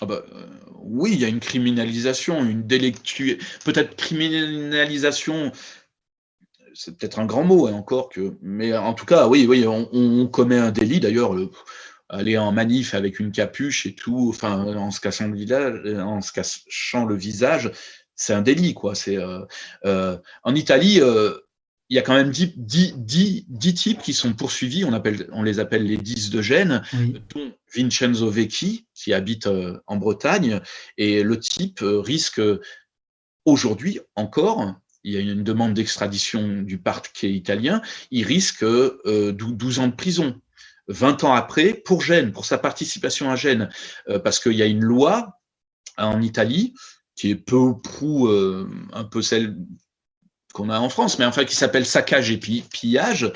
[0.02, 0.48] Ah bah, euh,
[0.80, 3.40] oui, il y a une criminalisation, une délectu...
[3.64, 5.52] Peut-être criminalisation,
[6.74, 8.38] c'est peut-être un grand mot hein, encore, que...
[8.42, 11.00] mais en tout cas, oui, oui on, commet un délit.
[11.00, 11.36] D'ailleurs,
[12.10, 17.72] aller en manif avec une capuche et tout, enfin, en se cachant le visage,
[18.16, 18.96] c'est un délit, quoi.
[18.96, 19.42] C'est euh,
[19.86, 21.02] euh, en Italie,
[21.94, 23.46] il y a quand même 10,
[23.76, 26.82] types qui sont poursuivis, on, appelle, on les appelle les 10 de Gênes,
[27.36, 30.60] dont Vincenzo Vecchi, qui habite euh, en Bretagne,
[30.98, 32.42] et le type euh, risque
[33.46, 37.80] aujourd'hui encore, il y a une demande d'extradition du parquet italien,
[38.10, 40.42] il risque 12 euh, ans de prison.
[40.88, 43.70] 20 ans après, pour Gênes, pour sa participation à Gênes,
[44.24, 45.40] parce qu'il y a une loi
[46.00, 46.74] en Italie
[47.16, 49.56] qui est peu ou prou un peu celle
[50.54, 53.32] qu'on a en France, mais enfin qui s'appelle saccage et pillage,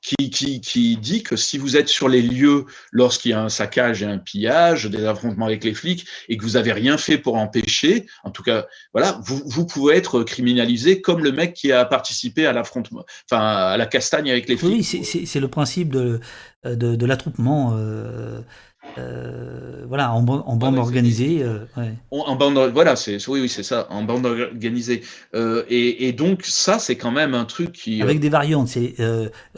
[0.00, 3.48] qui, qui, qui, dit que si vous êtes sur les lieux lorsqu'il y a un
[3.50, 7.18] saccage et un pillage, des affrontements avec les flics, et que vous avez rien fait
[7.18, 11.72] pour empêcher, en tout cas, voilà, vous, vous pouvez être criminalisé comme le mec qui
[11.72, 14.72] a participé à l'affrontement, enfin à la castagne avec les flics.
[14.72, 16.20] Oui, c'est le principe de,
[16.64, 17.74] de, de l'attroupement.
[17.76, 18.40] Euh
[18.98, 21.42] euh, voilà, en, bande organisée.
[21.42, 21.66] Euh,
[22.10, 25.02] en, bande, voilà, c'est oui, oui, c'est ça, en bande organisée.
[25.34, 28.02] Euh, et, donc ça, c'est quand même un truc qui.
[28.02, 28.94] Avec des variantes, c'est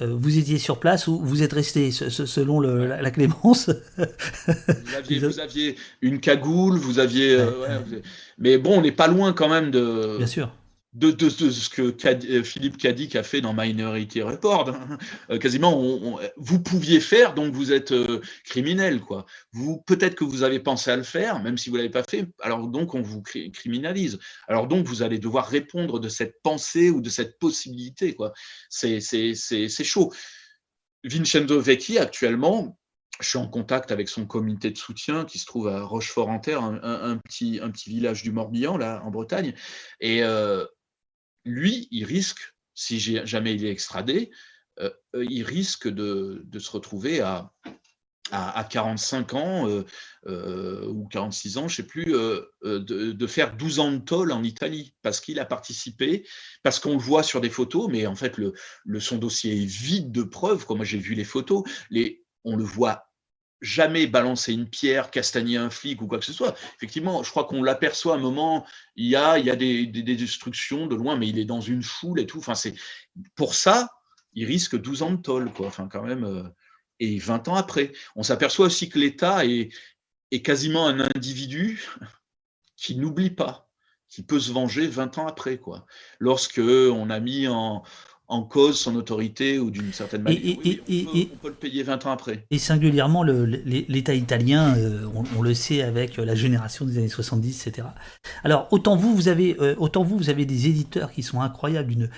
[0.01, 3.71] vous étiez sur place ou vous êtes resté selon la, clémence.
[3.97, 7.39] vous, aviez, une cagoule, vous aviez.
[8.39, 10.17] mais bon, on n'est pas loin quand même de.
[10.19, 10.51] Bien sûr
[10.93, 14.73] de, ce que euh, Philippe Cadic a fait dans Minority Report.
[15.31, 19.01] Euh, quasiment, vous pouviez faire, donc vous êtes euh, criminel.
[19.01, 19.25] quoi.
[19.53, 22.03] Vous Peut-être que vous avez pensé à le faire, même si vous ne l'avez pas
[22.03, 24.19] fait, alors donc on vous criminalise.
[24.49, 28.15] Alors donc vous allez devoir répondre de cette pensée ou de cette possibilité.
[28.15, 28.33] quoi.
[28.69, 29.01] C'est
[29.85, 30.13] chaud.
[31.05, 32.79] Vincenzo Vecchi, actuellement,
[33.21, 37.17] je suis en contact avec son comité de soutien qui se trouve à Rochefort-en-Terre, un,
[37.19, 39.55] petit, un petit village du Morbihan, là, en Bretagne.
[40.01, 40.23] Et
[41.45, 44.31] lui, il risque, si jamais il est extradé,
[44.81, 47.53] euh, euh, il risque de, se retrouver à,
[48.31, 49.69] à, 45 ans
[50.27, 52.13] euh, ou 46 ans, je ne sais plus,
[52.65, 56.27] de, faire 12 ans de tôle en Italie parce qu'il a participé,
[56.63, 58.55] parce qu'on le voit sur des photos, mais en fait, le,
[59.01, 60.65] son dossier est vide de preuves.
[60.71, 61.65] Moi, j'ai vu les photos,
[62.45, 63.12] on le voit
[63.63, 66.55] jamais balancer une pierre, castagner un flic ou quoi que ce soit.
[66.77, 68.67] Effectivement, je crois qu'on l'aperçoit à un moment,
[68.97, 71.83] il y a, il y a des, destructions de loin, mais il est dans une
[71.83, 72.39] foule et tout.
[72.39, 72.55] Enfin,
[73.37, 73.89] pour ça,
[74.35, 75.71] il risque 12 ans de tôle, quoi.
[75.91, 76.43] Quand même, euh,
[76.99, 77.93] et 20 ans après.
[78.17, 79.71] On s'aperçoit aussi que l'État est,
[80.33, 81.89] est quasiment un individu
[82.77, 83.71] qui n'oublie pas,
[84.09, 85.87] qui peut se venger 20 ans après, quoi.
[86.19, 87.85] Lorsque on a mis en,
[88.29, 90.41] en cause son autorité ou d'une certaine manière.
[90.43, 90.81] Et,
[91.33, 92.47] on, peut, le payer 20 ans après.
[92.51, 97.89] Et singulièrement, l'État italien, euh, on, le sait avec la génération des années 70, etc.
[98.43, 102.09] Alors, autant vous, vous avez, euh, autant vous, vous avez des éditeurs qui sont incroyables,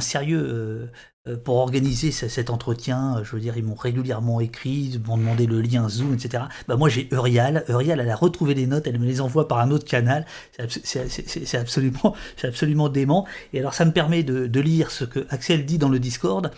[0.00, 0.86] sérieux euh,
[1.26, 5.46] euh, pour organiser cet entretien, je veux dire, ils m'ont régulièrement écrit, ils m'ont demandé
[5.46, 6.44] le lien Zoom, etc.
[6.68, 9.58] Bah moi j'ai Eurial, Eurial elle a retrouvé les notes, elle me les envoie par
[9.58, 10.26] un autre canal,
[10.68, 13.26] c'est absolument, absolument dément.
[13.52, 16.50] Et alors ça me permet de, lire ce que Axel dit dans le Discord.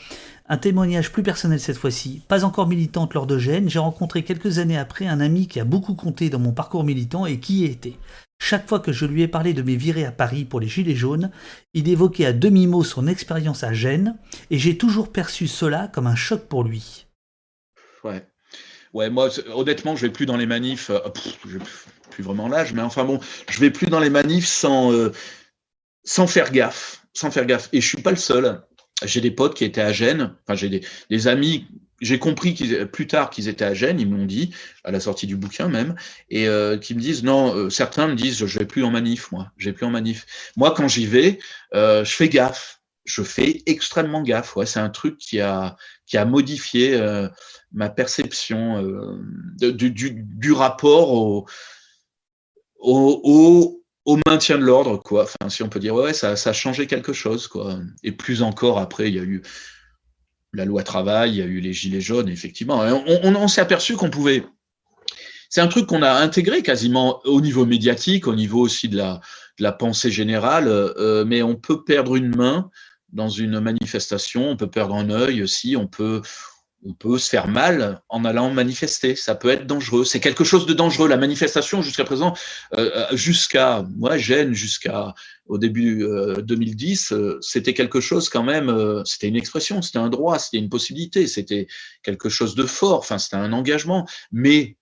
[0.49, 2.23] Un témoignage plus personnel cette fois-ci.
[2.29, 5.65] Pas encore militante lors de Gênes, j'ai rencontré quelques années après un ami qui a
[5.65, 7.97] beaucoup compté dans mon parcours militant et qui y était.
[8.39, 10.95] Chaque fois que je lui ai parlé de mes virées à Paris pour les Gilets
[10.95, 11.31] jaunes,
[11.75, 14.17] il évoquait à demi-mot son expérience à Gênes,
[14.51, 17.07] et j'ai toujours perçu cela comme un choc pour lui.
[18.05, 18.25] Ouais.
[18.93, 20.91] Ouais, moi, honnêtement, je vais plus dans les manifs.
[20.91, 21.01] Euh,
[22.11, 25.13] plus vraiment l'âge, mais enfin bon, je vais plus dans les manifs sans, euh,
[26.05, 27.05] sans faire gaffe.
[27.15, 27.69] Sans faire gaffe.
[27.73, 28.63] Et je suis pas le seul.
[29.05, 30.33] J'ai des potes qui étaient à Gênes.
[30.43, 31.67] Enfin, j'ai des, amis
[32.01, 32.53] j'ai compris
[32.93, 34.55] plus tard qu'ils étaient à Gênes, ils m'ont dit,
[34.85, 35.95] à la sortie du bouquin même,
[36.29, 39.33] et euh, qui me disent, non, euh, certains me disent, je vais plus en manif,
[39.33, 40.27] moi, je vais plus en manif.
[40.57, 41.39] Moi, quand j'y vais,
[41.75, 44.57] euh, je fais gaffe, je fais extrêmement gaffe.
[44.57, 47.01] Ouais, c'est un truc qui a, qui a modifié
[47.73, 49.19] ma perception
[49.59, 51.47] du, du, rapport au,
[52.81, 53.76] au,
[54.07, 55.27] au maintien de l'ordre, quoi.
[55.49, 57.81] Si on peut dire, ouais, ça, a changé quelque chose, quoi.
[58.05, 59.43] Et plus encore après, il y a eu
[60.55, 62.83] la loi travail, il y a eu les gilets jaunes, effectivement.
[63.07, 64.45] On, s'est aperçu qu'on pouvait.
[65.51, 69.21] C'est un truc qu'on a intégré quasiment au niveau médiatique, au niveau aussi de la,
[69.59, 72.71] la pensée générale, euh, mais on peut perdre une main
[73.13, 76.23] dans une manifestation, on peut perdre un œil aussi, on peut,
[76.87, 79.17] on peut se faire mal en allant manifester.
[79.17, 80.05] Ça peut être dangereux.
[80.05, 81.09] C'est quelque chose de dangereux.
[81.09, 82.35] La manifestation, jusqu'à présent,
[82.75, 85.15] euh, euh jusqu'à moi, Gênes, jusqu'à
[85.47, 89.03] au début euh, 2010, euh, c'était quelque chose quand même.
[89.05, 91.67] C'était une expression, c'était un droit, c'était une possibilité, c'était
[92.03, 92.99] quelque chose de fort.
[92.99, 94.77] Enfin, c'était un engagement, mais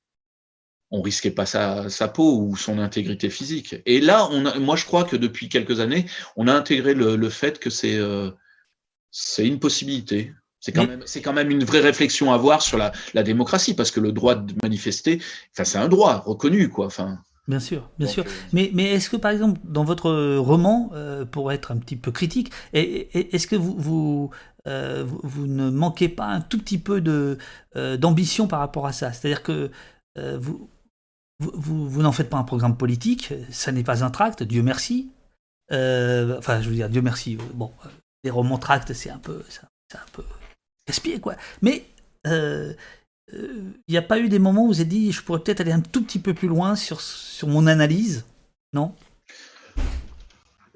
[0.91, 3.77] on risquait pas sa, peau ou son intégrité physique.
[3.87, 6.05] Et là, on a, moi, je crois que depuis quelques années,
[6.37, 7.99] on a intégré le, fait que c'est
[9.39, 10.33] une possibilité.
[10.65, 13.75] C'est quand, même, c'est quand même une vraie réflexion à avoir sur la, la démocratie,
[13.75, 15.21] parce que le droit de manifester,
[15.53, 16.87] enfin, c'est un droit reconnu, quoi.
[16.87, 18.25] Enfin, Bien sûr, bien sûr.
[18.25, 21.97] Euh, mais, mais est-ce que, par exemple, dans votre roman, euh, pour être un petit
[21.97, 24.31] peu critique, est-ce que vous, vous,
[24.67, 27.37] euh, vous, ne manquez pas un tout petit peu de,
[27.77, 29.13] euh, d'ambition par rapport à ça?
[29.13, 29.71] C'est-à-dire que
[30.17, 30.71] vous,
[31.41, 35.11] vous, vous n'en faites pas un programme politique, ça n'est pas un tract, Dieu merci.
[35.71, 37.37] enfin, je veux dire, Dieu merci.
[37.53, 37.71] Bon,
[38.23, 40.25] les romans tracts, c'est un peu, c'est un peu
[40.87, 41.37] gaspillé, quoi.
[41.63, 41.85] Mais
[42.25, 42.73] il euh,
[43.89, 45.73] n'y euh, a pas eu des moments où vous avez dit je pourrais peut-être aller
[45.73, 48.25] un tout petit peu plus loin sur, sur mon analyse
[48.73, 48.95] Non?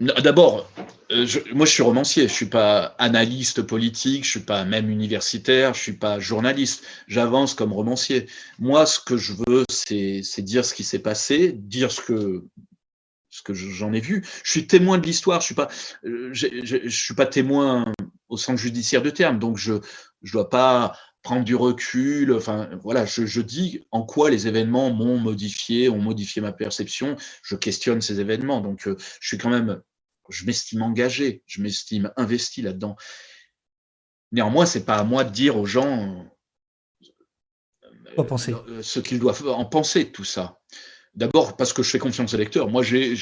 [0.01, 0.71] D'abord,
[1.11, 5.75] euh, moi je suis romancier, je suis pas analyste politique, je suis pas même universitaire,
[5.75, 6.85] je suis pas journaliste.
[7.09, 8.27] J'avance comme romancier.
[8.61, 12.45] Moi, ce que je veux, c'est dire ce qui s'est passé, dire ce que
[13.31, 14.25] ce que j'en ai vu.
[14.45, 15.41] Je suis témoin de l'histoire.
[15.41, 15.53] Je
[16.33, 17.93] suis suis pas témoin
[18.29, 19.39] au sens judiciaire de terme.
[19.39, 19.75] Donc je
[20.23, 22.33] je dois pas prendre du recul.
[22.33, 27.17] Enfin voilà, je, je dis en quoi les événements m'ont modifié, ont modifié ma perception.
[27.43, 28.61] Je questionne ces événements.
[28.61, 29.83] Donc euh, je suis quand même,
[30.29, 32.97] je m'estime engagé, je m'estime investi là-dedans.
[34.33, 36.29] Néanmoins, c'est pas à moi de dire aux gens
[38.25, 38.53] penser.
[38.69, 40.58] Euh, ce qu'ils doivent en penser de tout ça.
[41.15, 42.69] D'abord parce que je fais confiance au lecteur.
[42.69, 43.15] Moi, j'ai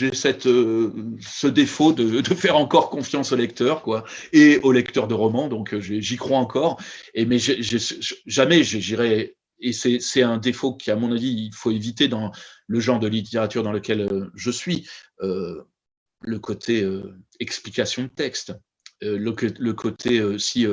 [0.46, 0.90] euh,
[1.20, 5.48] ce défaut de, de, faire encore confiance au lecteur, quoi, et au lecteur de romans.
[5.48, 6.80] Donc, euh, j'y crois encore.
[7.14, 7.38] Et mais
[8.26, 9.36] jamais j'irai.
[9.60, 12.30] Et c'est un défaut qui, à mon avis, il faut éviter dans
[12.66, 14.86] le genre de littérature dans lequel euh, je suis.
[16.22, 16.86] Le côté
[17.40, 18.52] explication de texte.
[19.00, 20.66] Le, côté aussi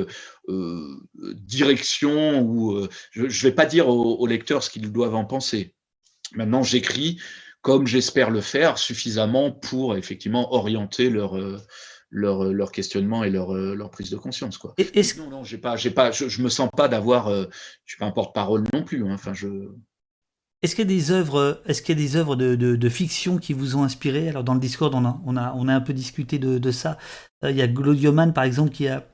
[1.22, 5.74] direction ou je ne vais pas dire aux lecteurs ce qu'ils doivent en penser
[6.34, 7.18] Maintenant, j'écris
[7.64, 11.58] comme j'espère le faire suffisamment pour effectivement orienter leur, euh,
[12.10, 14.58] leur, leur questionnement et leur, euh, leur prise de conscience.
[14.58, 14.74] Quoi.
[14.76, 15.02] Et.
[15.16, 17.46] Non, non, j'ai pas, j'ai pas, je, je me sens pas d'avoir, euh,
[17.86, 19.06] je suis pas un porte-parole non plus.
[19.06, 19.48] Hein, enfin, je.
[20.62, 22.88] Est-ce qu'il y a des œuvres, est-ce qu'il y a des œuvres de, de, de,
[22.90, 24.28] fiction qui vous ont inspiré?
[24.28, 26.70] Alors dans le Discord, on a, on a, on a un peu discuté de, de
[26.70, 26.98] ça.
[27.42, 29.06] il y a Glodioman par exemple qui a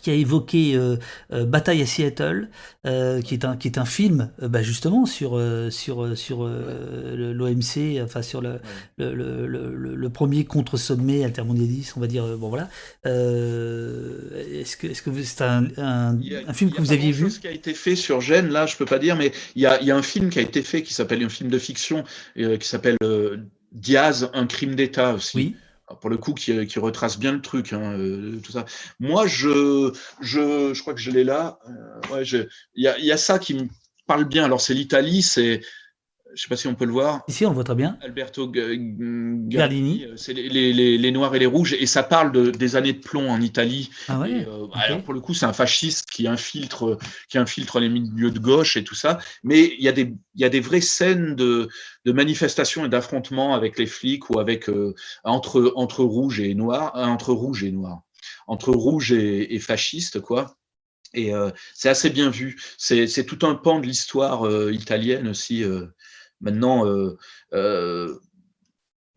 [0.00, 0.96] qui a évoqué euh,
[1.32, 2.48] euh, Bataille à Seattle,
[2.86, 5.40] euh, qui est un qui est un film, bah justement sur
[5.70, 8.60] sur sur l'OMC, enfin sur le,
[8.98, 12.24] le, le, le, le premier contre-sommet altermondialiste, on va dire.
[12.36, 12.68] bon voilà.
[13.04, 17.30] est-ce que est-ce que c'est un, un, a, un, film que vous aviez vu?
[17.30, 19.66] Ce qui a été fait sur Gênes, là, je peux pas dire, mais il y
[19.66, 21.58] a il y a un film qui a été fait qui s'appelle un film de
[21.58, 22.04] fiction
[22.36, 22.96] qui s'appelle
[23.72, 25.36] Diaz, un crime d'État aussi.
[25.36, 25.56] Oui
[26.00, 28.64] pour le coup, qui, qui, retrace bien le truc, hein, euh, tout ça.
[29.00, 31.58] Moi, je, je, je crois que je l'ai là.
[31.68, 32.22] Euh, ouais,
[32.74, 33.68] il y a, y a, ça qui me
[34.06, 34.44] parle bien.
[34.44, 35.60] Alors, c'est l'Italie, c'est.
[36.34, 37.22] Je sais pas si on peut le voir.
[37.28, 37.96] Ici, on le voit très bien.
[38.02, 40.06] Alberto Gardini.
[40.16, 41.74] C'est les, les, les, noirs et les rouges.
[41.74, 43.90] Et ça parle de, des années de plomb en Italie.
[44.08, 44.78] Ah ouais, et, euh, okay.
[44.80, 46.98] Alors, pour le coup, c'est un fasciste qui infiltre,
[47.28, 49.18] qui infiltre les milieux de gauche et tout ça.
[49.44, 51.68] Mais il y a des, il y a des vraies scènes de,
[52.04, 56.96] de manifestations et d'affrontements avec les flics ou avec euh, entre entre rouge et noir,
[56.96, 58.02] euh, entre rouge et noir,
[58.48, 60.56] entre rouge et, et fasciste quoi.
[61.16, 61.30] Et
[61.74, 62.60] c'est assez bien vu.
[62.76, 65.62] C'est tout un pan de l'histoire italienne aussi.
[66.44, 66.84] Maintenant,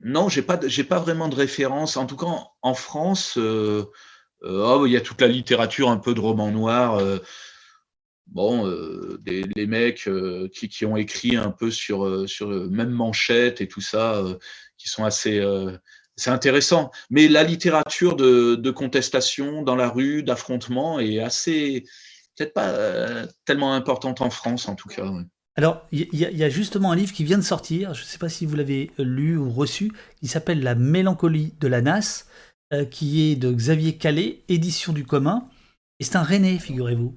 [0.02, 1.98] non, j'ai pas, pas vraiment de référence.
[1.98, 2.28] En tout cas,
[2.62, 7.02] en, France, oh, il y a toute la littérature un peu de roman noir
[8.28, 12.90] bon, euh, des, les mecs euh, qui, ont écrit un peu sur, euh, sur même
[12.90, 14.24] manchette et tout ça,
[14.78, 15.42] qui sont assez.
[16.16, 16.92] c'est intéressant.
[17.10, 21.86] Mais la littérature de, de, contestation dans la rue, d'affrontement, est assez.
[22.36, 25.12] peut-être pas tellement importante en France, en tout cas.
[25.58, 28.20] Alors, il y, y, a justement un livre qui vient de sortir, je ne sais
[28.20, 32.26] pas si vous l'avez lu ou reçu, qui s'appelle La mélancolie de la NAS,
[32.92, 35.48] qui est de Xavier Calais, édition du commun.
[36.00, 37.16] Et c'est un René, figurez-vous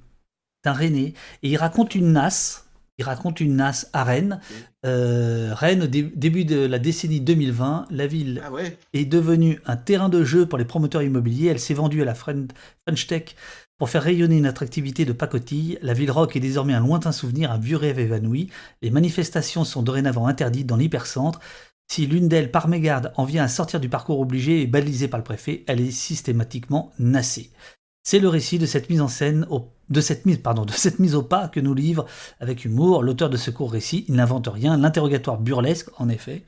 [0.65, 2.67] un René, et il raconte une NAS.
[2.99, 4.41] Il raconte une NAS à Rennes.
[4.85, 8.51] Euh, Rennes, au début de la décennie 2020, la ville ah
[8.93, 11.49] est devenue un terrain de jeu pour les promoteurs immobiliers.
[11.49, 13.37] Elle s'est vendue à la French Tech
[13.81, 15.79] pour faire rayonner une attractivité de pacotille.
[15.81, 18.51] La ville rock est désormais un lointain souvenir, un vieux rêve évanoui.
[18.83, 21.41] Les manifestations sont dorénavant interdites dans l'hypercentre.
[21.91, 25.17] Si l'une d'elles, par mégarde, en vient à sortir du parcours obligé et balisé par
[25.17, 27.53] le préfet, elle est systématiquement nassée.
[28.03, 29.47] C'est le récit de cette mise en scène
[29.91, 32.07] de cette mise, pardon, de cette mise au pas que nous livre
[32.41, 34.05] avec humour l'auteur de ce court récit.
[34.09, 34.77] Il n'invente rien.
[34.77, 36.45] L'interrogatoire burlesque, en effet,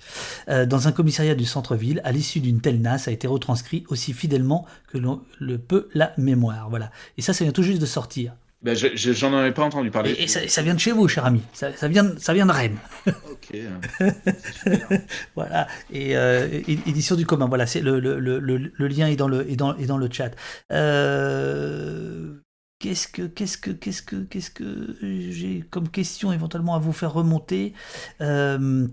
[0.49, 4.13] euh, dans un commissariat du centre-ville, à l'issue d'une telle nasse, a été retranscrit aussi
[4.13, 4.99] fidèlement que
[5.39, 6.71] le peut la mémoire.
[6.71, 6.91] Voilà.
[7.19, 8.33] Et ça, ça vient tout juste de sortir.
[8.63, 10.15] Ben, J'en avais pas entendu parler.
[10.19, 11.43] Et, ça, vient de chez vous, cher ami.
[11.53, 12.79] Ça, ça vient, ça vient de Rennes.
[13.07, 13.57] Ok.
[15.35, 15.67] Voilà.
[15.91, 17.47] Et euh, édition du commun.
[17.47, 20.09] Voilà, c'est le, le, le, le, lien est dans le, est dans, est dans le
[20.11, 20.31] chat.
[20.71, 22.35] Euh,
[22.83, 27.13] qu'est-ce que, qu'est-ce que, qu'est-ce que, qu'est-ce que j'ai comme question éventuellement à vous faire
[27.13, 27.73] remonter
[28.21, 28.89] euh,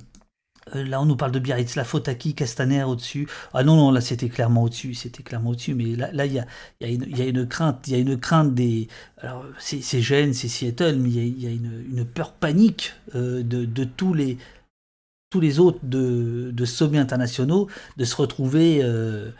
[0.83, 2.35] là, on nous parle de Biarritz, la faute à qui?
[2.35, 5.73] Castaner au-dessus Ah non, non, là, c'était clairement au-dessus, c'était clairement au-dessus.
[5.73, 8.87] Mais là, il y, a, une crainte, il y a une crainte des.
[9.17, 14.13] Alors, c'est Gênes, c'est Seattle, mais il y a, une, peur panique euh, de, tous
[14.13, 14.37] les
[15.31, 17.67] tous les autres de, sommets internationaux
[17.97, 19.31] de se retrouver euh,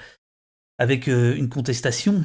[0.80, 2.24] avec une contestation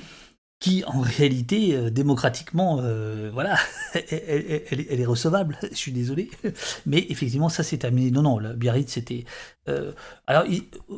[0.61, 3.57] qui en réalité, euh, démocratiquement, euh, voilà,
[3.95, 6.31] elle, est recevable, je suis désolé.
[6.87, 8.11] Mais effectivement, ça s'est terminé.
[8.11, 9.25] Non, non, la Biarritz, c'était...
[9.69, 9.93] Euh,
[10.27, 10.45] alors,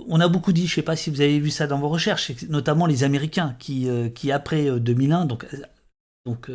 [0.09, 1.89] on a beaucoup dit, je ne sais pas si vous avez vu ça dans vos
[1.89, 5.47] recherches, notamment les Américains qui, qui après 2001, donc,
[6.25, 6.51] donc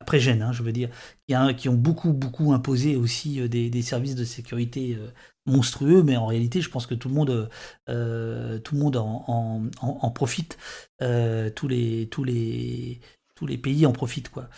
[0.00, 0.88] après Gênes, hein, je veux dire,
[1.28, 4.98] qui, qui, ont beaucoup, beaucoup imposé aussi des, des services de sécurité
[5.46, 7.50] monstrueux, mais en réalité, je pense que tout le monde,
[7.88, 10.58] euh, tout le monde en, profite.
[11.02, 13.00] Euh, tous, les, tous, les,
[13.34, 14.30] tous les pays en profitent.
[14.30, 14.48] Quoi.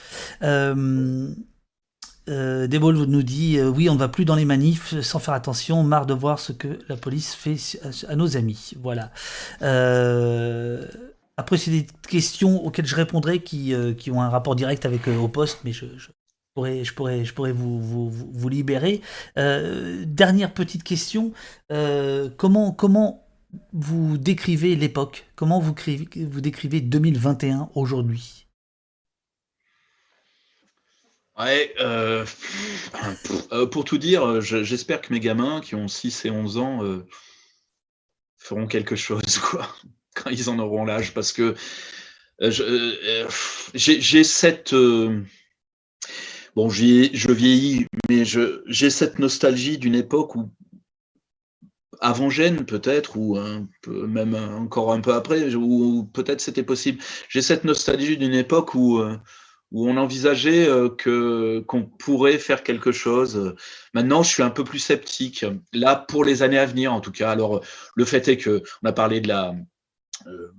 [0.43, 1.35] Euh,
[2.28, 6.06] euh nous dit oui, on ne va plus dans les manifs sans faire attention, marre
[6.06, 7.56] de voir ce que la police fait
[8.09, 8.73] à, nos amis.
[8.81, 9.10] Voilà.
[11.36, 15.28] Après, c'est des questions auxquelles je répondrai qui, qui ont un rapport direct avec au
[15.28, 15.86] poste, mais je,
[16.54, 19.00] pourrais, je pourrais, je pourrais vous, vous, vous libérer.
[19.38, 21.32] Euh, dernière petite question.
[21.70, 23.26] Euh, comment, comment
[23.72, 25.26] vous décrivez l'époque?
[25.34, 28.46] Comment vous, décrivez 2021 aujourd'hui?
[31.38, 32.26] Ouais, euh,
[33.70, 36.80] pour tout dire, j'espère que mes gamins qui ont 6 et 11 ans
[38.36, 39.66] feront quelque chose, quoi,
[40.22, 41.55] quand ils en auront l'âge, parce que
[43.74, 44.74] j'ai cette
[46.56, 50.51] bon, je vieillis, mais j'ai cette nostalgie d'une époque où,
[52.01, 53.39] avant Gênes peut-être, ou
[53.89, 57.02] même encore un peu après, où peut-être c'était possible.
[57.28, 59.16] J'ai cette nostalgie d'une époque où, euh,
[59.70, 60.89] où on envisageait euh,
[61.66, 63.55] qu'on pourrait faire quelque chose.
[63.94, 65.47] Maintenant, je suis un peu plus sceptique.
[65.72, 67.30] Là, pour les années à venir, en tout cas.
[67.30, 67.64] Alors,
[67.94, 69.55] le fait est que on a parlé de la
[70.27, 70.53] euh,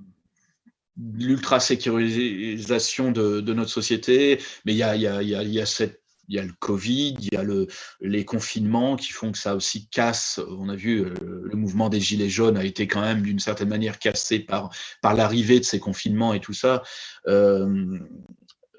[0.97, 6.39] l'ultra-sécurisation de, notre société, mais il y a, y, a, y a cette il y
[6.39, 7.67] a le Covid, il y a le,
[8.01, 10.39] les confinements qui font que ça aussi casse.
[10.47, 13.69] On a vu euh, le mouvement des Gilets jaunes a été quand même d'une certaine
[13.69, 14.71] manière cassé par,
[15.03, 16.83] l'arrivée de ces confinements et tout ça.
[17.27, 17.99] Euh,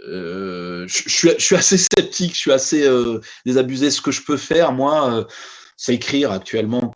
[0.06, 2.86] je, suis, assez sceptique, je suis assez
[3.46, 3.90] désabusé.
[3.90, 5.26] Ce que je peux faire, moi,
[5.76, 6.92] c'est écrire actuellement.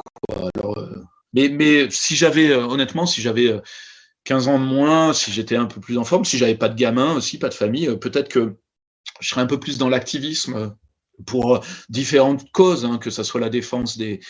[1.32, 3.60] Mais, mais si j'avais, honnêtement, si j'avais
[4.28, 6.74] 15 ans de moins, si j'étais un peu plus en forme, si j'avais pas de
[6.74, 8.56] gamin aussi, pas de famille, euh, peut-être que
[9.20, 10.68] je serais un peu plus dans l'activisme euh,
[11.26, 14.20] pour euh, différentes causes, hein, que ce soit la défense des,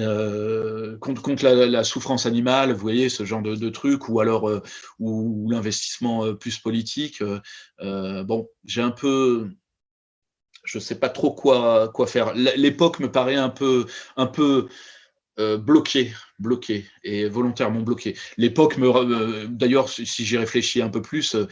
[0.00, 4.50] euh, contre, contre la, souffrance animale, vous voyez, ce genre de, trucs, ou alors
[4.98, 7.22] ou, l'investissement plus politique.
[7.82, 9.50] Euh, bon, j'ai un peu,
[10.64, 12.32] je sais pas trop quoi quoi faire.
[12.34, 13.84] L'époque me paraît un peu
[14.16, 14.68] un peu
[15.38, 18.18] euh, bloqué, bloqué et volontairement bloqué.
[18.36, 21.46] L'époque me, euh, d'ailleurs, si j'y réfléchis un peu plus, euh,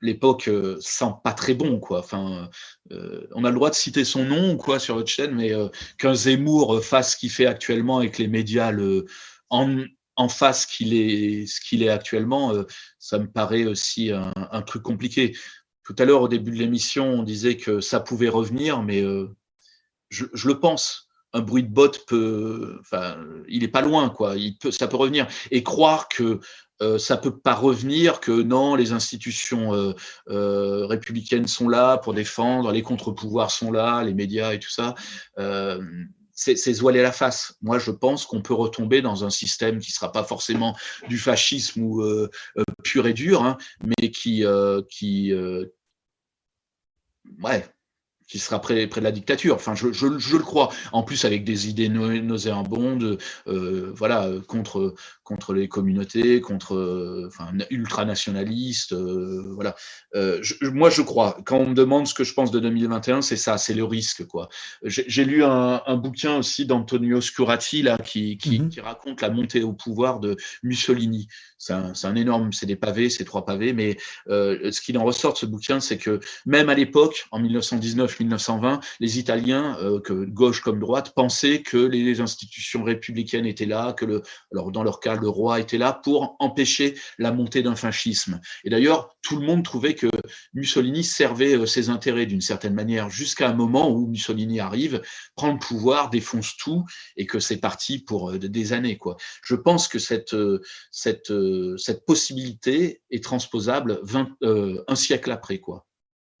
[0.00, 0.48] l'époque
[0.80, 1.98] sent pas très bon, quoi.
[1.98, 2.48] Enfin,
[2.90, 5.52] on a le droit de citer son nom, quoi, sur votre chaîne, mais
[5.98, 9.06] qu'un Zemmour fasse ce qu'il fait actuellement et que les médias le
[9.50, 9.84] en,
[10.16, 12.52] en face qu'il est, ce qu'il est actuellement,
[13.00, 15.36] ça me paraît aussi un, truc compliqué.
[15.82, 19.02] Tout à l'heure, au début de l'émission, on disait que ça pouvait revenir, mais
[20.10, 21.07] je le pense
[21.38, 23.16] un bruit de botte peut, enfin,
[23.48, 24.36] il est pas loin, quoi.
[24.36, 25.26] Il peut, ça peut revenir.
[25.50, 26.40] Et croire que
[26.80, 29.94] euh, ça peut pas revenir, que non, les institutions euh,
[30.28, 34.94] euh, républicaines sont là pour défendre, les contre-pouvoirs sont là, les médias et tout ça.
[36.32, 37.54] c'est se voiler la face.
[37.62, 40.76] Moi, je pense qu'on peut retomber dans un système qui sera pas forcément
[41.08, 42.04] du fascisme ou
[42.84, 44.44] pur et dur, hein, mais qui,
[44.88, 45.34] qui
[47.42, 47.64] ouais,
[48.28, 49.54] qui sera près, près de la dictature.
[49.54, 50.68] Enfin, je, je, je, le crois.
[50.92, 53.18] En plus, avec des idées nauséabondes,
[53.48, 54.94] euh, voilà, contre,
[55.28, 59.76] contre les communautés, contre, euh, enfin, ultranationalistes, euh, voilà.
[60.14, 61.36] Euh, je, moi, je crois.
[61.44, 64.26] Quand on me demande ce que je pense de 2021, c'est ça, c'est le risque,
[64.26, 64.48] quoi.
[64.82, 68.68] J'ai lu un, un, bouquin aussi d'Antonio Scurati là, qui, qui, mm-hmm.
[68.70, 71.28] qui, raconte la montée au pouvoir de Mussolini.
[71.58, 73.98] C'est un, un, énorme, c'est des pavés, c'est trois pavés, mais
[74.28, 78.80] ce qu'il en ressort de ce bouquin, c'est que même à l'époque, en 1919 1920,
[79.00, 84.04] les Italiens, euh, que gauche comme droite, pensaient que les institutions républicaines étaient là, que
[84.04, 84.22] le,
[84.52, 88.40] alors dans leur cas, le roi était là pour empêcher la montée d'un fascisme.
[88.64, 90.08] Et d'ailleurs, tout le monde trouvait que
[90.54, 95.02] Mussolini servait euh, ses intérêts d'une certaine manière, jusqu'à un moment où Mussolini arrive,
[95.34, 96.84] prend le pouvoir, défonce tout,
[97.16, 98.98] et que c'est parti pour euh, des années.
[99.42, 100.34] Je pense que cette,
[100.90, 101.32] cette,
[101.76, 104.28] cette possibilité est transposable 20,
[104.86, 105.58] un siècle après.
[105.58, 105.87] quoi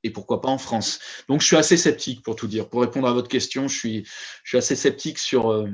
[0.04, 1.00] et pourquoi pas en France.
[1.28, 2.68] Donc je suis assez sceptique pour tout dire.
[2.68, 4.04] Pour répondre à votre question, je suis,
[4.44, 5.68] je suis assez sceptique sur, euh,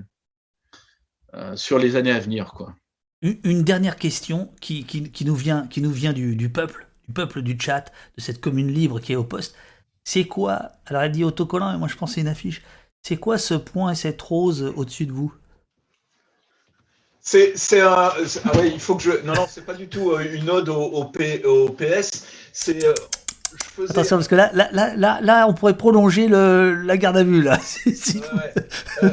[1.35, 2.53] euh, sur les années à venir.
[2.53, 2.75] Quoi.
[3.23, 7.15] Une dernière question qui, qui, qui nous vient, qui nous vient du, du, peuple, du
[7.15, 9.55] peuple du chat, de cette commune libre qui est au poste.
[10.05, 12.63] C'est quoi Alors elle dit autocollant, et moi je pense c'est une affiche.
[13.03, 15.33] C'est quoi ce point et cette rose au-dessus de vous?
[17.21, 18.13] C'est, c'est un.
[18.45, 19.11] ah ouais, il faut que je.
[19.25, 22.27] Non, non, c'est pas du tout euh, une ode au, au, P, au PS.
[22.53, 22.85] C'est
[23.89, 27.43] Attention, parce que là, là, là, là, on pourrait prolonger le, la garde à vue.
[27.43, 27.59] Là.
[29.03, 29.11] Euh,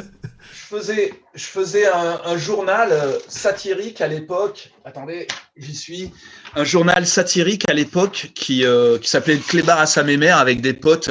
[0.50, 4.70] je faisais, je faisais un, journal euh, satirique à l'époque.
[4.86, 6.12] Attendez, j'y suis.
[6.56, 10.72] Un journal satirique à l'époque qui, euh, qui s'appelait Clébar à sa mémère avec des
[10.72, 11.10] potes.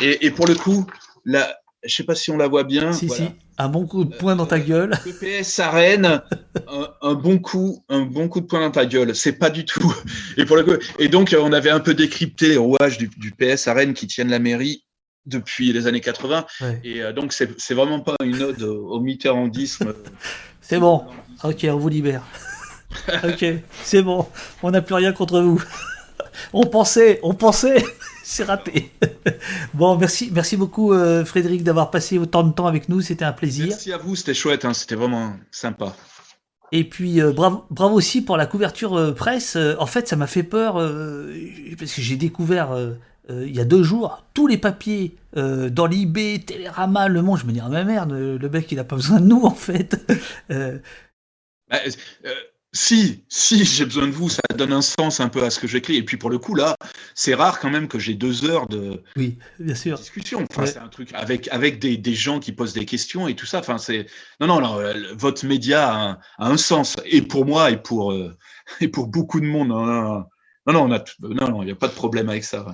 [0.00, 0.86] Et, et pour le coup,
[1.24, 2.92] là, je sais pas si on la voit bien.
[2.92, 3.28] Si, si
[3.60, 4.92] un bon coup de poing dans ta gueule.
[5.04, 6.22] Le PS arène,
[7.02, 9.14] un, bon coup, un bon coup de poing dans ta gueule.
[9.14, 9.94] C'est pas du tout.
[10.38, 13.68] Et pour le coup, et donc on avait un peu décrypté les rouages du, PS
[13.68, 14.84] arène qui tiennent la mairie
[15.26, 16.46] depuis les années 80.
[16.84, 19.94] Et euh, donc c'est vraiment pas une ode au, mitterrandisme.
[20.62, 21.04] c'est bon.
[21.44, 22.24] Ok, on vous libère.
[23.24, 23.44] ok,
[23.82, 24.26] c'est bon.
[24.62, 25.62] On n'a plus rien contre vous.
[26.54, 27.84] on pensait, on pensait
[28.30, 28.92] c'est raté.
[29.74, 33.32] bon, merci, merci beaucoup euh, Frédéric d'avoir passé autant de temps avec nous, c'était un
[33.32, 33.66] plaisir.
[33.68, 35.96] Merci à vous, c'était chouette, hein, c'était vraiment sympa.
[36.70, 39.56] Et puis euh, bravo, bravo aussi pour la couverture euh, presse.
[39.56, 40.74] en fait, ça m'a fait peur
[41.76, 42.76] parce que j'ai découvert
[43.28, 47.40] il y a deux jours tous les papiers dans l'IB, Télérama, Le Monde.
[47.40, 49.54] Je me dis ah ma merde, le mec il a pas besoin de nous en
[49.54, 49.96] fait.
[51.70, 51.78] Bah,
[52.72, 55.66] si, si, j'ai besoin de vous, ça donne un sens un peu à ce que
[55.66, 55.96] j'écris.
[55.96, 56.76] Et puis pour le coup, là,
[57.14, 59.98] c'est rare quand même que j'ai deux heures de, oui, bien sûr.
[59.98, 60.44] discussion.
[60.50, 63.46] Enfin, c'est un truc avec, avec des, des, gens qui posent des questions et tout
[63.46, 63.58] ça.
[63.58, 64.06] Enfin, c'est
[64.40, 64.78] non, non, non,
[65.14, 66.96] votre média a un, sens.
[67.06, 68.36] Et pour moi et pour, euh,
[68.80, 69.68] et pour beaucoup de monde.
[69.68, 72.66] Non, non, non, non, non, il n'y a pas de problème avec ça.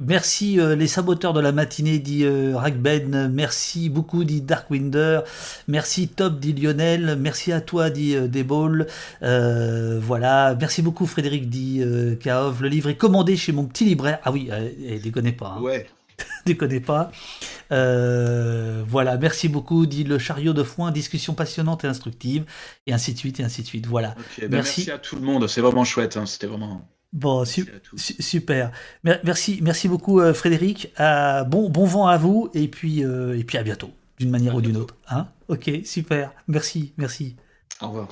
[0.00, 3.28] Merci euh, les saboteurs de la matinée, dit euh, Ragben.
[3.32, 5.22] Merci beaucoup, dit Darkwinder.
[5.66, 7.16] Merci Top, dit Lionel.
[7.18, 8.86] Merci à toi, dit euh, Deball.
[9.24, 10.54] Euh, voilà.
[10.54, 12.62] Merci beaucoup, Frédéric, dit euh, Kaov.
[12.62, 14.20] Le livre est commandé chez mon petit libraire.
[14.22, 15.56] Ah oui, euh, déconnez pas.
[15.58, 15.62] Hein.
[15.62, 15.88] Ouais.
[16.46, 17.10] déconnez pas.
[17.68, 19.16] voilà.
[19.20, 20.92] Merci beaucoup, dit le chariot de foin.
[20.92, 22.44] Discussion passionnante et instructive.
[22.86, 23.88] Et ainsi de suite, et ainsi de suite.
[23.88, 24.14] Voilà.
[24.38, 24.82] Ben merci.
[24.82, 24.90] merci.
[24.92, 25.48] à tout le monde.
[25.48, 26.16] C'est vraiment chouette.
[26.16, 26.26] Hein.
[26.26, 26.86] C'était vraiment.
[27.12, 28.70] Bon, super.
[29.02, 30.92] Merci, merci beaucoup euh, Frédéric.
[31.00, 34.54] Euh, bon, bon vent à vous et puis, euh, et puis à bientôt, d'une manière
[34.54, 34.94] ou d'une autre.
[35.08, 35.28] Hein?
[35.48, 36.32] Ok, super.
[36.48, 37.36] Merci, merci.
[37.80, 38.08] Au revoir.